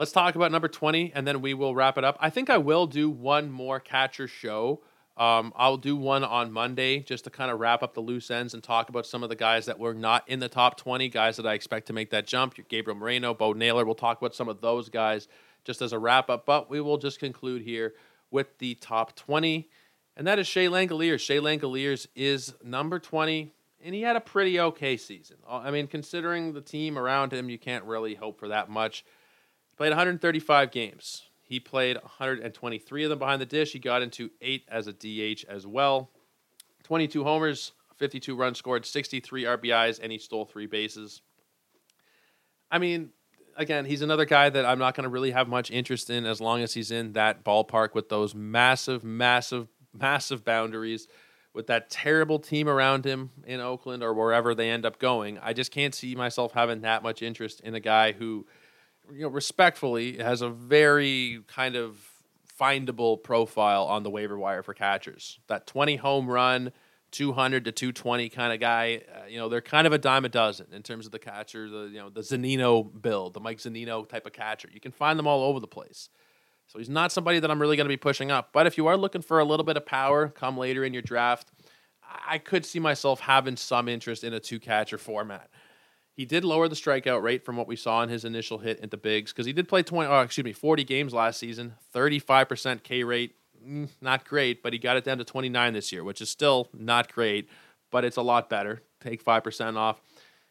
Let's 0.00 0.12
talk 0.12 0.34
about 0.34 0.50
number 0.50 0.66
20 0.66 1.12
and 1.14 1.26
then 1.26 1.42
we 1.42 1.52
will 1.54 1.74
wrap 1.74 1.98
it 1.98 2.04
up. 2.04 2.16
I 2.20 2.30
think 2.30 2.48
I 2.48 2.58
will 2.58 2.86
do 2.86 3.10
one 3.10 3.50
more 3.50 3.78
catcher 3.78 4.26
show. 4.26 4.82
Um, 5.20 5.52
I'll 5.54 5.76
do 5.76 5.96
one 5.96 6.24
on 6.24 6.50
Monday 6.50 7.00
just 7.00 7.24
to 7.24 7.30
kind 7.30 7.50
of 7.50 7.60
wrap 7.60 7.82
up 7.82 7.92
the 7.92 8.00
loose 8.00 8.30
ends 8.30 8.54
and 8.54 8.62
talk 8.62 8.88
about 8.88 9.04
some 9.04 9.22
of 9.22 9.28
the 9.28 9.36
guys 9.36 9.66
that 9.66 9.78
were 9.78 9.92
not 9.92 10.26
in 10.26 10.40
the 10.40 10.48
top 10.48 10.78
20, 10.78 11.10
guys 11.10 11.36
that 11.36 11.46
I 11.46 11.52
expect 11.52 11.88
to 11.88 11.92
make 11.92 12.08
that 12.10 12.26
jump. 12.26 12.54
Gabriel 12.68 12.98
Moreno, 12.98 13.34
Bo 13.34 13.52
Naylor. 13.52 13.84
We'll 13.84 13.94
talk 13.94 14.18
about 14.18 14.34
some 14.34 14.48
of 14.48 14.62
those 14.62 14.88
guys 14.88 15.28
just 15.62 15.82
as 15.82 15.92
a 15.92 15.98
wrap 15.98 16.30
up, 16.30 16.46
but 16.46 16.70
we 16.70 16.80
will 16.80 16.96
just 16.96 17.20
conclude 17.20 17.60
here 17.60 17.92
with 18.30 18.56
the 18.58 18.76
top 18.76 19.14
20, 19.14 19.68
and 20.16 20.26
that 20.26 20.38
is 20.38 20.46
Shea 20.46 20.68
Langeliers. 20.68 21.20
Shea 21.20 21.36
Langeliers 21.36 22.06
is 22.16 22.54
number 22.64 22.98
20 22.98 23.52
and 23.82 23.94
he 23.94 24.02
had 24.02 24.16
a 24.16 24.20
pretty 24.20 24.60
okay 24.60 24.96
season. 24.96 25.36
I 25.48 25.70
mean, 25.70 25.86
considering 25.86 26.52
the 26.52 26.60
team 26.60 26.98
around 26.98 27.32
him, 27.32 27.48
you 27.48 27.58
can't 27.58 27.84
really 27.84 28.14
hope 28.14 28.38
for 28.38 28.48
that 28.48 28.68
much. 28.68 29.04
Played 29.76 29.90
135 29.90 30.70
games. 30.70 31.22
He 31.50 31.58
played 31.58 31.96
123 31.96 33.02
of 33.02 33.10
them 33.10 33.18
behind 33.18 33.42
the 33.42 33.46
dish. 33.46 33.72
He 33.72 33.80
got 33.80 34.02
into 34.02 34.30
eight 34.40 34.62
as 34.68 34.86
a 34.86 34.92
DH 34.92 35.44
as 35.48 35.66
well. 35.66 36.08
22 36.84 37.24
homers, 37.24 37.72
52 37.96 38.36
runs 38.36 38.56
scored, 38.56 38.86
63 38.86 39.42
RBIs, 39.42 39.98
and 40.00 40.12
he 40.12 40.18
stole 40.18 40.44
three 40.44 40.66
bases. 40.66 41.22
I 42.70 42.78
mean, 42.78 43.10
again, 43.56 43.84
he's 43.84 44.00
another 44.00 44.26
guy 44.26 44.48
that 44.48 44.64
I'm 44.64 44.78
not 44.78 44.94
going 44.94 45.02
to 45.02 45.10
really 45.10 45.32
have 45.32 45.48
much 45.48 45.72
interest 45.72 46.08
in 46.08 46.24
as 46.24 46.40
long 46.40 46.62
as 46.62 46.74
he's 46.74 46.92
in 46.92 47.14
that 47.14 47.44
ballpark 47.44 47.94
with 47.94 48.10
those 48.10 48.32
massive, 48.32 49.02
massive, 49.02 49.66
massive 49.92 50.44
boundaries, 50.44 51.08
with 51.52 51.66
that 51.66 51.90
terrible 51.90 52.38
team 52.38 52.68
around 52.68 53.04
him 53.04 53.30
in 53.44 53.58
Oakland 53.58 54.04
or 54.04 54.14
wherever 54.14 54.54
they 54.54 54.70
end 54.70 54.86
up 54.86 55.00
going. 55.00 55.36
I 55.40 55.52
just 55.52 55.72
can't 55.72 55.96
see 55.96 56.14
myself 56.14 56.52
having 56.52 56.82
that 56.82 57.02
much 57.02 57.22
interest 57.22 57.58
in 57.62 57.74
a 57.74 57.80
guy 57.80 58.12
who– 58.12 58.46
you 59.12 59.22
know, 59.22 59.28
respectfully, 59.28 60.18
has 60.18 60.42
a 60.42 60.50
very 60.50 61.42
kind 61.46 61.76
of 61.76 61.98
findable 62.60 63.22
profile 63.22 63.84
on 63.84 64.02
the 64.02 64.10
waiver 64.10 64.38
wire 64.38 64.62
for 64.62 64.74
catchers. 64.74 65.38
That 65.48 65.66
20 65.66 65.96
home 65.96 66.28
run, 66.28 66.72
200 67.12 67.64
to 67.64 67.72
220 67.72 68.28
kind 68.28 68.52
of 68.52 68.60
guy. 68.60 69.02
Uh, 69.12 69.26
you 69.26 69.38
know, 69.38 69.48
they're 69.48 69.60
kind 69.60 69.86
of 69.86 69.92
a 69.92 69.98
dime 69.98 70.24
a 70.24 70.28
dozen 70.28 70.66
in 70.72 70.82
terms 70.82 71.06
of 71.06 71.12
the 71.12 71.18
catcher, 71.18 71.68
the 71.68 71.90
you 71.92 71.98
know 71.98 72.10
the 72.10 72.20
Zunino 72.20 72.90
build, 73.00 73.34
the 73.34 73.40
Mike 73.40 73.58
Zunino 73.58 74.08
type 74.08 74.26
of 74.26 74.32
catcher. 74.32 74.68
You 74.72 74.80
can 74.80 74.92
find 74.92 75.18
them 75.18 75.26
all 75.26 75.42
over 75.42 75.60
the 75.60 75.66
place. 75.66 76.10
So 76.66 76.78
he's 76.78 76.88
not 76.88 77.10
somebody 77.10 77.40
that 77.40 77.50
I'm 77.50 77.60
really 77.60 77.76
going 77.76 77.86
to 77.86 77.92
be 77.92 77.96
pushing 77.96 78.30
up. 78.30 78.50
But 78.52 78.68
if 78.68 78.78
you 78.78 78.86
are 78.86 78.96
looking 78.96 79.22
for 79.22 79.40
a 79.40 79.44
little 79.44 79.64
bit 79.64 79.76
of 79.76 79.84
power, 79.84 80.28
come 80.28 80.56
later 80.56 80.84
in 80.84 80.92
your 80.92 81.02
draft, 81.02 81.50
I 82.28 82.38
could 82.38 82.64
see 82.64 82.78
myself 82.78 83.18
having 83.18 83.56
some 83.56 83.88
interest 83.88 84.22
in 84.22 84.34
a 84.34 84.40
two 84.40 84.60
catcher 84.60 84.98
format. 84.98 85.50
He 86.12 86.24
did 86.24 86.44
lower 86.44 86.68
the 86.68 86.76
strikeout 86.76 87.22
rate 87.22 87.44
from 87.44 87.56
what 87.56 87.66
we 87.66 87.76
saw 87.76 88.02
in 88.02 88.08
his 88.08 88.24
initial 88.24 88.58
hit 88.58 88.80
at 88.80 88.90
the 88.90 88.96
bigs 88.96 89.32
because 89.32 89.46
he 89.46 89.52
did 89.52 89.68
play 89.68 89.82
20, 89.82 90.10
oh, 90.10 90.20
excuse 90.20 90.44
me, 90.44 90.52
40 90.52 90.84
games 90.84 91.14
last 91.14 91.38
season, 91.38 91.74
35% 91.94 92.82
K 92.82 93.04
rate. 93.04 93.36
Mm, 93.64 93.88
not 94.00 94.24
great, 94.24 94.62
but 94.62 94.72
he 94.72 94.78
got 94.78 94.96
it 94.96 95.04
down 95.04 95.18
to 95.18 95.24
29 95.24 95.72
this 95.72 95.92
year, 95.92 96.02
which 96.04 96.20
is 96.20 96.28
still 96.28 96.68
not 96.72 97.12
great, 97.12 97.48
but 97.90 98.04
it's 98.04 98.16
a 98.16 98.22
lot 98.22 98.48
better. 98.48 98.82
Take 99.00 99.24
5% 99.24 99.76
off. 99.76 100.00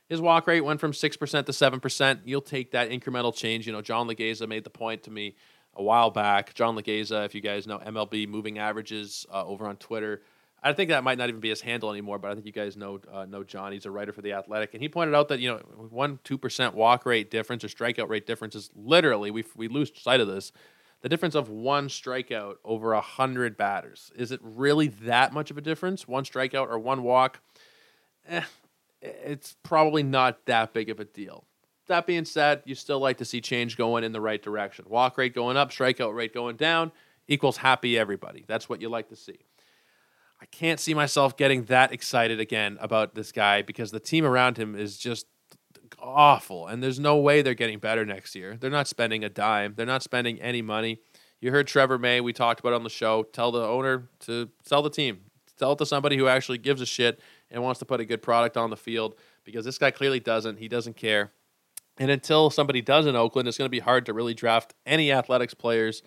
His 0.08 0.20
walk 0.20 0.48
rate 0.48 0.62
went 0.62 0.80
from 0.80 0.92
6% 0.92 1.46
to 1.46 1.52
7%. 1.52 2.20
You'll 2.26 2.42
take 2.42 2.72
that 2.72 2.90
incremental 2.90 3.34
change. 3.34 3.68
You 3.68 3.74
know, 3.74 3.82
John 3.82 4.08
Legeza 4.08 4.48
made 4.48 4.64
the 4.64 4.72
point 4.72 5.04
to 5.04 5.12
me 5.12 5.36
a 5.76 5.84
while 5.84 6.10
back. 6.10 6.56
John 6.56 6.76
Legeza, 6.76 7.26
if 7.26 7.36
you 7.36 7.42
guys 7.42 7.68
know 7.68 7.78
MLB 7.78 8.28
moving 8.28 8.58
averages 8.58 9.26
uh, 9.32 9.46
over 9.46 9.68
on 9.68 9.78
Twitter, 9.78 10.24
I 10.62 10.74
think 10.74 10.90
that 10.90 11.04
might 11.04 11.18
not 11.18 11.30
even 11.30 11.40
be 11.40 11.50
his 11.50 11.62
handle 11.62 11.90
anymore, 11.90 12.20
but 12.20 12.32
I 12.32 12.34
think 12.34 12.46
you 12.46 12.52
guys 12.52 12.76
know 12.76 13.00
uh, 13.12 13.26
know 13.26 13.44
John. 13.44 13.72
He's 13.72 13.86
a 13.86 13.92
writer 13.92 14.12
for 14.12 14.22
the 14.22 14.34
Athletic, 14.34 14.74
and 14.74 14.82
he 14.82 14.90
pointed 14.90 15.16
out 15.16 15.30
that 15.30 15.40
you 15.40 15.50
know 15.50 15.58
one 15.90 16.20
two 16.24 16.38
percent 16.38 16.76
walk 16.76 17.06
rate 17.06 17.32
difference 17.32 17.64
or 17.64 17.68
strikeout 17.68 18.10
rate 18.10 18.28
difference 18.28 18.56
is 18.56 18.70
literally 18.76 19.32
we 19.32 19.44
we 19.56 19.68
lose 19.68 19.92
sight 19.96 20.20
of 20.20 20.28
this. 20.28 20.52
The 21.02 21.08
difference 21.08 21.36
of 21.36 21.50
one 21.50 21.88
strikeout 21.88 22.56
over 22.66 22.92
a 22.92 23.02
hundred 23.02 23.56
batters 23.56 24.12
is 24.16 24.32
it 24.32 24.40
really 24.44 24.88
that 24.88 25.34
much 25.34 25.50
of 25.50 25.58
a 25.58 25.62
difference? 25.62 26.08
One 26.08 26.26
strikeout 26.26 26.68
or 26.68 26.78
one 26.78 27.04
walk? 27.04 27.40
Eh, 28.28 28.42
it's 29.02 29.56
probably 29.64 30.04
not 30.04 30.46
that 30.46 30.74
big 30.74 30.90
of 30.90 31.00
a 31.00 31.06
deal. 31.06 31.46
That 31.88 32.06
being 32.06 32.26
said, 32.26 32.62
you 32.66 32.76
still 32.76 33.00
like 33.00 33.18
to 33.18 33.26
see 33.26 33.42
change 33.42 33.78
going 33.78 34.04
in 34.04 34.12
the 34.12 34.22
right 34.22 34.42
direction. 34.42 34.86
Walk 34.90 35.18
rate 35.18 35.34
going 35.34 35.58
up, 35.58 35.72
strikeout 35.72 36.14
rate 36.14 36.34
going 36.34 36.58
down 36.58 36.92
equals 37.28 37.58
happy 37.58 37.98
everybody. 37.98 38.44
That's 38.48 38.68
what 38.68 38.82
you 38.82 38.90
like 38.90 39.08
to 39.10 39.16
see. 39.16 39.40
I 40.42 40.46
can't 40.46 40.80
see 40.80 40.94
myself 40.94 41.36
getting 41.36 41.66
that 41.66 41.92
excited 41.92 42.40
again 42.40 42.78
about 42.80 43.14
this 43.14 43.32
guy 43.32 43.62
because 43.62 43.92
the 43.92 44.00
team 44.00 44.26
around 44.26 44.58
him 44.58 44.76
is 44.76 44.98
just 44.98 45.26
awful. 46.00 46.68
And 46.68 46.82
there's 46.82 47.00
no 47.00 47.18
way 47.18 47.42
they're 47.42 47.54
getting 47.54 47.80
better 47.80 48.06
next 48.06 48.36
year. 48.36 48.58
They're 48.60 48.70
not 48.70 48.88
spending 48.88 49.24
a 49.24 49.30
dime, 49.30 49.74
they're 49.76 49.86
not 49.86 50.04
spending 50.04 50.42
any 50.42 50.62
money. 50.62 51.00
You 51.42 51.52
heard 51.52 51.68
Trevor 51.68 51.98
May, 51.98 52.20
we 52.20 52.34
talked 52.34 52.60
about 52.60 52.74
on 52.74 52.84
the 52.84 52.90
show, 52.90 53.24
tell 53.24 53.52
the 53.52 53.64
owner 53.64 54.10
to 54.22 54.50
sell 54.66 54.82
the 54.82 54.90
team. 54.90 55.22
Sell 55.58 55.74
it 55.74 55.78
to 55.80 55.86
somebody 55.86 56.18
who 56.18 56.28
actually 56.28 56.58
gives 56.58 56.82
a 56.82 56.86
shit 56.86 57.20
and 57.52 57.62
wants 57.62 57.80
to 57.80 57.86
put 57.86 58.00
a 58.00 58.06
good 58.06 58.22
product 58.22 58.56
on 58.56 58.70
the 58.70 58.78
field 58.78 59.16
because 59.44 59.66
this 59.66 59.78
guy 59.78 59.92
clearly 59.92 60.20
doesn't. 60.20 60.58
He 60.58 60.70
doesn't 60.70 60.96
care. 60.96 61.32
And 61.98 62.10
until 62.10 62.50
somebody 62.50 62.82
does 62.82 63.06
in 63.06 63.18
Oakland, 63.18 63.48
it's 63.48 63.58
going 63.58 63.66
to 63.66 63.70
be 63.70 63.80
hard 63.80 64.06
to 64.06 64.14
really 64.14 64.34
draft 64.34 64.74
any 64.86 65.12
athletics 65.12 65.54
players 65.54 66.02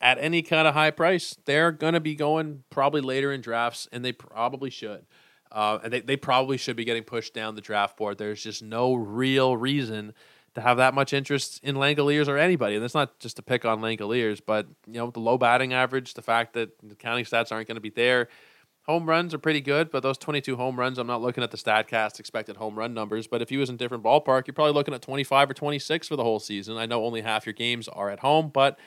at 0.00 0.18
any 0.18 0.42
kind 0.42 0.68
of 0.68 0.74
high 0.74 0.90
price, 0.90 1.36
they're 1.44 1.72
going 1.72 1.94
to 1.94 2.00
be 2.00 2.14
going 2.14 2.62
probably 2.70 3.00
later 3.00 3.32
in 3.32 3.40
drafts, 3.40 3.88
and 3.90 4.04
they 4.04 4.12
probably 4.12 4.70
should. 4.70 5.06
Uh, 5.50 5.78
and 5.82 5.92
they, 5.92 6.00
they 6.00 6.16
probably 6.16 6.56
should 6.56 6.76
be 6.76 6.84
getting 6.84 7.02
pushed 7.02 7.34
down 7.34 7.54
the 7.54 7.60
draft 7.60 7.96
board. 7.96 8.18
There's 8.18 8.42
just 8.42 8.62
no 8.62 8.94
real 8.94 9.56
reason 9.56 10.12
to 10.54 10.60
have 10.60 10.76
that 10.76 10.94
much 10.94 11.12
interest 11.12 11.60
in 11.62 11.76
Langeliers 11.76 12.28
or 12.28 12.36
anybody. 12.36 12.76
And 12.76 12.84
it's 12.84 12.94
not 12.94 13.18
just 13.18 13.36
to 13.36 13.42
pick 13.42 13.64
on 13.64 13.80
Langeliers, 13.80 14.40
but 14.44 14.66
you 14.86 14.94
know 14.94 15.10
the 15.10 15.20
low 15.20 15.38
batting 15.38 15.72
average, 15.72 16.14
the 16.14 16.22
fact 16.22 16.52
that 16.54 16.70
the 16.82 16.94
counting 16.94 17.24
stats 17.24 17.50
aren't 17.50 17.68
going 17.68 17.76
to 17.76 17.80
be 17.80 17.90
there. 17.90 18.28
Home 18.84 19.06
runs 19.06 19.34
are 19.34 19.38
pretty 19.38 19.60
good, 19.60 19.90
but 19.90 20.02
those 20.02 20.16
22 20.16 20.56
home 20.56 20.78
runs, 20.78 20.96
I'm 20.96 21.06
not 21.06 21.20
looking 21.20 21.44
at 21.44 21.50
the 21.50 21.58
Statcast 21.58 22.18
expected 22.18 22.56
home 22.56 22.74
run 22.78 22.94
numbers. 22.94 23.26
But 23.26 23.42
if 23.42 23.50
he 23.50 23.58
was 23.58 23.68
in 23.68 23.76
different 23.76 24.02
ballpark, 24.02 24.46
you're 24.46 24.54
probably 24.54 24.72
looking 24.72 24.94
at 24.94 25.02
25 25.02 25.50
or 25.50 25.54
26 25.54 26.08
for 26.08 26.16
the 26.16 26.24
whole 26.24 26.38
season. 26.38 26.78
I 26.78 26.86
know 26.86 27.04
only 27.04 27.20
half 27.20 27.44
your 27.44 27.52
games 27.52 27.86
are 27.88 28.08
at 28.08 28.20
home, 28.20 28.48
but 28.48 28.78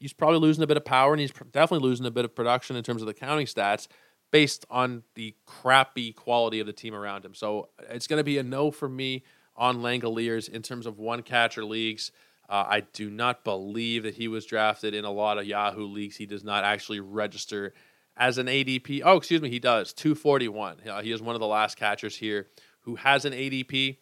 he's 0.00 0.12
probably 0.12 0.38
losing 0.38 0.64
a 0.64 0.66
bit 0.66 0.76
of 0.76 0.84
power 0.84 1.12
and 1.12 1.20
he's 1.20 1.32
definitely 1.52 1.86
losing 1.86 2.06
a 2.06 2.10
bit 2.10 2.24
of 2.24 2.34
production 2.34 2.74
in 2.74 2.82
terms 2.82 3.02
of 3.02 3.06
the 3.06 3.14
counting 3.14 3.46
stats 3.46 3.86
based 4.32 4.64
on 4.70 5.02
the 5.14 5.34
crappy 5.46 6.12
quality 6.12 6.60
of 6.60 6.66
the 6.66 6.72
team 6.72 6.94
around 6.94 7.24
him. 7.24 7.34
So 7.34 7.68
it's 7.88 8.06
going 8.06 8.18
to 8.18 8.24
be 8.24 8.38
a 8.38 8.42
no 8.42 8.70
for 8.70 8.88
me 8.88 9.24
on 9.56 9.78
Langeliers 9.78 10.48
in 10.48 10.62
terms 10.62 10.86
of 10.86 10.98
one 10.98 11.22
catcher 11.22 11.64
leagues. 11.64 12.12
Uh, 12.48 12.64
I 12.68 12.80
do 12.80 13.10
not 13.10 13.44
believe 13.44 14.02
that 14.04 14.14
he 14.14 14.26
was 14.26 14.46
drafted 14.46 14.94
in 14.94 15.04
a 15.04 15.10
lot 15.10 15.38
of 15.38 15.46
Yahoo 15.46 15.86
leagues. 15.86 16.16
He 16.16 16.26
does 16.26 16.42
not 16.42 16.64
actually 16.64 17.00
register 17.00 17.74
as 18.16 18.38
an 18.38 18.46
ADP. 18.46 19.02
Oh, 19.04 19.16
excuse 19.16 19.40
me, 19.40 19.50
he 19.50 19.58
does. 19.58 19.92
241. 19.92 20.80
Uh, 20.88 21.02
he 21.02 21.12
is 21.12 21.22
one 21.22 21.36
of 21.36 21.40
the 21.40 21.46
last 21.46 21.76
catchers 21.76 22.16
here 22.16 22.48
who 22.82 22.96
has 22.96 23.24
an 23.24 23.32
ADP 23.32 23.98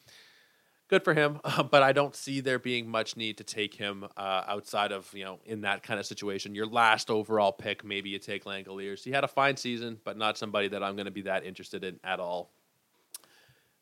good 0.89 1.05
for 1.05 1.15
him. 1.15 1.41
Uh, 1.45 1.63
but 1.71 1.83
I 1.83 1.93
don't 1.93 2.17
see 2.17 2.41
there 2.41 2.59
being 2.59 2.89
much 2.89 3.17
need 3.17 3.39
to 3.39 3.45
take 3.45 3.75
him 3.75 4.07
uh, 4.17 4.45
outside 4.47 4.93
of 4.93 5.11
you 5.15 5.25
know 5.25 5.39
in 5.45 5.63
that 5.63 5.83
kind 5.83 6.01
of 6.01 6.07
situation. 6.07 6.55
Your 6.55 6.67
last 6.67 7.11
overall 7.11 7.53
pick, 7.53 7.85
maybe 7.85 8.11
you 8.11 8.19
take 8.19 8.45
Langeliers. 8.45 9.05
He 9.05 9.11
had 9.11 9.25
a 9.25 9.29
fine 9.29 9.57
season, 9.57 10.01
but 10.05 10.17
not 10.17 10.37
somebody 10.37 10.69
that 10.69 10.83
I'm 10.83 10.97
going 10.97 11.07
to 11.07 11.13
be 11.13 11.23
that 11.23 11.45
interested 11.45 11.85
in 11.85 12.01
at 12.03 12.21
all. 12.21 12.51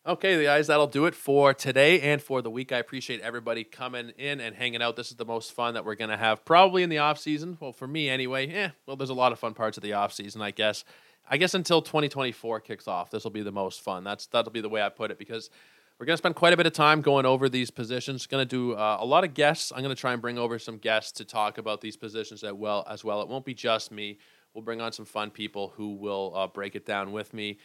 Okay, 0.06 0.44
guys, 0.44 0.68
that'll 0.68 0.86
do 0.86 1.06
it 1.06 1.16
for 1.16 1.52
today 1.52 2.00
and 2.00 2.22
for 2.22 2.40
the 2.40 2.48
week. 2.48 2.70
I 2.70 2.78
appreciate 2.78 3.20
everybody 3.22 3.64
coming 3.64 4.10
in 4.10 4.40
and 4.40 4.54
hanging 4.54 4.80
out. 4.80 4.94
This 4.94 5.10
is 5.10 5.16
the 5.16 5.24
most 5.24 5.50
fun 5.50 5.74
that 5.74 5.84
we're 5.84 5.96
going 5.96 6.10
to 6.10 6.16
have 6.16 6.44
probably 6.44 6.84
in 6.84 6.90
the 6.90 6.98
off 6.98 7.18
season. 7.18 7.58
Well, 7.58 7.72
for 7.72 7.88
me 7.88 8.08
anyway. 8.08 8.46
Yeah, 8.46 8.70
well, 8.86 8.94
there's 8.94 9.10
a 9.10 9.14
lot 9.14 9.32
of 9.32 9.40
fun 9.40 9.54
parts 9.54 9.76
of 9.76 9.82
the 9.82 9.94
off 9.94 10.12
season, 10.12 10.42
I 10.42 10.52
guess. 10.52 10.84
I 11.28 11.38
guess 11.38 11.54
until 11.54 11.82
2024 11.82 12.60
kicks 12.60 12.86
off, 12.86 13.10
this 13.10 13.24
will 13.24 13.32
be 13.32 13.42
the 13.42 13.50
most 13.50 13.80
fun. 13.80 14.04
That's 14.04 14.26
that'll 14.26 14.52
be 14.52 14.60
the 14.60 14.68
way 14.68 14.80
I 14.80 14.90
put 14.90 15.10
it 15.10 15.18
because 15.18 15.50
we're 15.98 16.04
going 16.04 16.14
to 16.14 16.18
spend 16.18 16.34
quite 16.34 16.52
a 16.52 16.56
bit 16.56 16.66
of 16.66 16.74
time 16.74 17.00
going 17.00 17.24
over 17.24 17.48
these 17.48 17.70
positions. 17.70 18.26
Going 18.26 18.46
to 18.46 18.48
do 18.48 18.74
uh, 18.74 18.98
a 19.00 19.06
lot 19.06 19.24
of 19.24 19.32
guests. 19.32 19.72
I'm 19.74 19.82
going 19.82 19.94
to 19.94 20.00
try 20.00 20.12
and 20.12 20.20
bring 20.20 20.36
over 20.36 20.58
some 20.58 20.76
guests 20.76 21.12
to 21.12 21.24
talk 21.24 21.56
about 21.56 21.80
these 21.80 21.96
positions 21.96 22.44
as 22.44 22.52
well. 22.52 22.86
As 22.88 23.02
well, 23.02 23.22
it 23.22 23.28
won't 23.28 23.46
be 23.46 23.54
just 23.54 23.90
me. 23.90 24.18
We'll 24.52 24.64
bring 24.64 24.82
on 24.82 24.92
some 24.92 25.06
fun 25.06 25.30
people 25.30 25.72
who 25.76 25.94
will 25.94 26.34
uh, 26.36 26.46
break 26.48 26.76
it 26.76 26.84
down 26.84 27.12
with 27.12 27.32
me. 27.32 27.58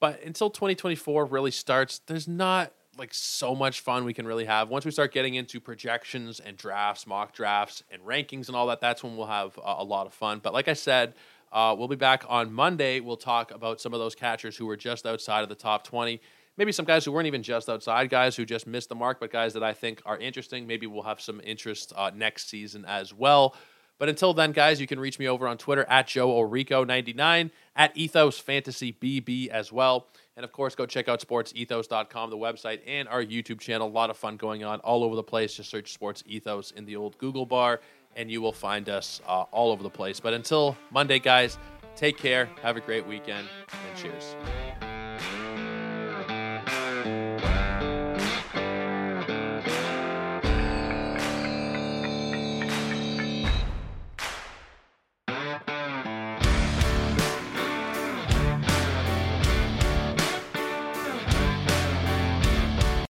But 0.00 0.22
until 0.24 0.48
2024 0.48 1.26
really 1.26 1.50
starts, 1.50 2.00
there's 2.06 2.26
not 2.26 2.72
like 2.96 3.12
so 3.12 3.54
much 3.54 3.80
fun 3.80 4.04
we 4.04 4.14
can 4.14 4.26
really 4.26 4.46
have. 4.46 4.70
Once 4.70 4.86
we 4.86 4.90
start 4.90 5.12
getting 5.12 5.34
into 5.34 5.60
projections 5.60 6.40
and 6.40 6.56
drafts, 6.56 7.06
mock 7.06 7.34
drafts, 7.34 7.82
and 7.90 8.02
rankings 8.02 8.48
and 8.48 8.56
all 8.56 8.66
that, 8.68 8.80
that's 8.80 9.02
when 9.02 9.14
we'll 9.14 9.26
have 9.26 9.58
uh, 9.58 9.74
a 9.78 9.84
lot 9.84 10.06
of 10.06 10.14
fun. 10.14 10.40
But 10.42 10.54
like 10.54 10.68
I 10.68 10.72
said, 10.72 11.14
uh, 11.52 11.74
we'll 11.78 11.88
be 11.88 11.96
back 11.96 12.24
on 12.28 12.50
Monday. 12.50 13.00
We'll 13.00 13.16
talk 13.18 13.50
about 13.50 13.80
some 13.80 13.92
of 13.92 14.00
those 14.00 14.14
catchers 14.14 14.56
who 14.56 14.64
were 14.64 14.76
just 14.76 15.04
outside 15.06 15.42
of 15.42 15.50
the 15.50 15.54
top 15.54 15.84
20 15.84 16.20
maybe 16.58 16.72
some 16.72 16.84
guys 16.84 17.04
who 17.04 17.12
weren't 17.12 17.28
even 17.28 17.42
just 17.42 17.68
outside 17.68 18.10
guys 18.10 18.36
who 18.36 18.44
just 18.44 18.66
missed 18.66 18.88
the 18.88 18.94
mark, 18.94 19.20
but 19.20 19.30
guys 19.30 19.54
that 19.54 19.62
I 19.62 19.72
think 19.72 20.02
are 20.04 20.18
interesting. 20.18 20.66
Maybe 20.66 20.86
we'll 20.86 21.04
have 21.04 21.20
some 21.20 21.40
interest 21.42 21.92
uh, 21.96 22.10
next 22.14 22.50
season 22.50 22.84
as 22.84 23.14
well. 23.14 23.56
But 23.98 24.08
until 24.08 24.32
then, 24.32 24.52
guys, 24.52 24.80
you 24.80 24.86
can 24.86 25.00
reach 25.00 25.18
me 25.18 25.26
over 25.28 25.48
on 25.48 25.58
Twitter 25.58 25.84
at 25.88 26.06
Joe 26.06 26.28
Orico99, 26.28 27.50
at 27.74 27.96
Ethos 27.96 28.38
Fantasy 28.38 28.92
BB 28.92 29.48
as 29.48 29.72
well. 29.72 30.06
And 30.36 30.44
of 30.44 30.52
course, 30.52 30.76
go 30.76 30.86
check 30.86 31.08
out 31.08 31.20
sportsethos.com, 31.20 32.30
the 32.30 32.36
website, 32.36 32.80
and 32.86 33.08
our 33.08 33.24
YouTube 33.24 33.58
channel. 33.58 33.88
A 33.88 33.90
lot 33.90 34.10
of 34.10 34.16
fun 34.16 34.36
going 34.36 34.62
on 34.62 34.78
all 34.80 35.02
over 35.02 35.16
the 35.16 35.22
place. 35.22 35.54
Just 35.54 35.70
search 35.70 35.92
Sports 35.92 36.22
Ethos 36.26 36.70
in 36.72 36.84
the 36.84 36.94
old 36.94 37.18
Google 37.18 37.44
bar, 37.44 37.80
and 38.14 38.30
you 38.30 38.40
will 38.40 38.52
find 38.52 38.88
us 38.88 39.20
uh, 39.26 39.42
all 39.50 39.72
over 39.72 39.82
the 39.82 39.90
place. 39.90 40.20
But 40.20 40.32
until 40.32 40.76
Monday, 40.92 41.18
guys, 41.18 41.58
take 41.96 42.18
care, 42.18 42.48
have 42.62 42.76
a 42.76 42.80
great 42.80 43.04
weekend, 43.04 43.48
and 43.72 43.98
cheers. 43.98 44.36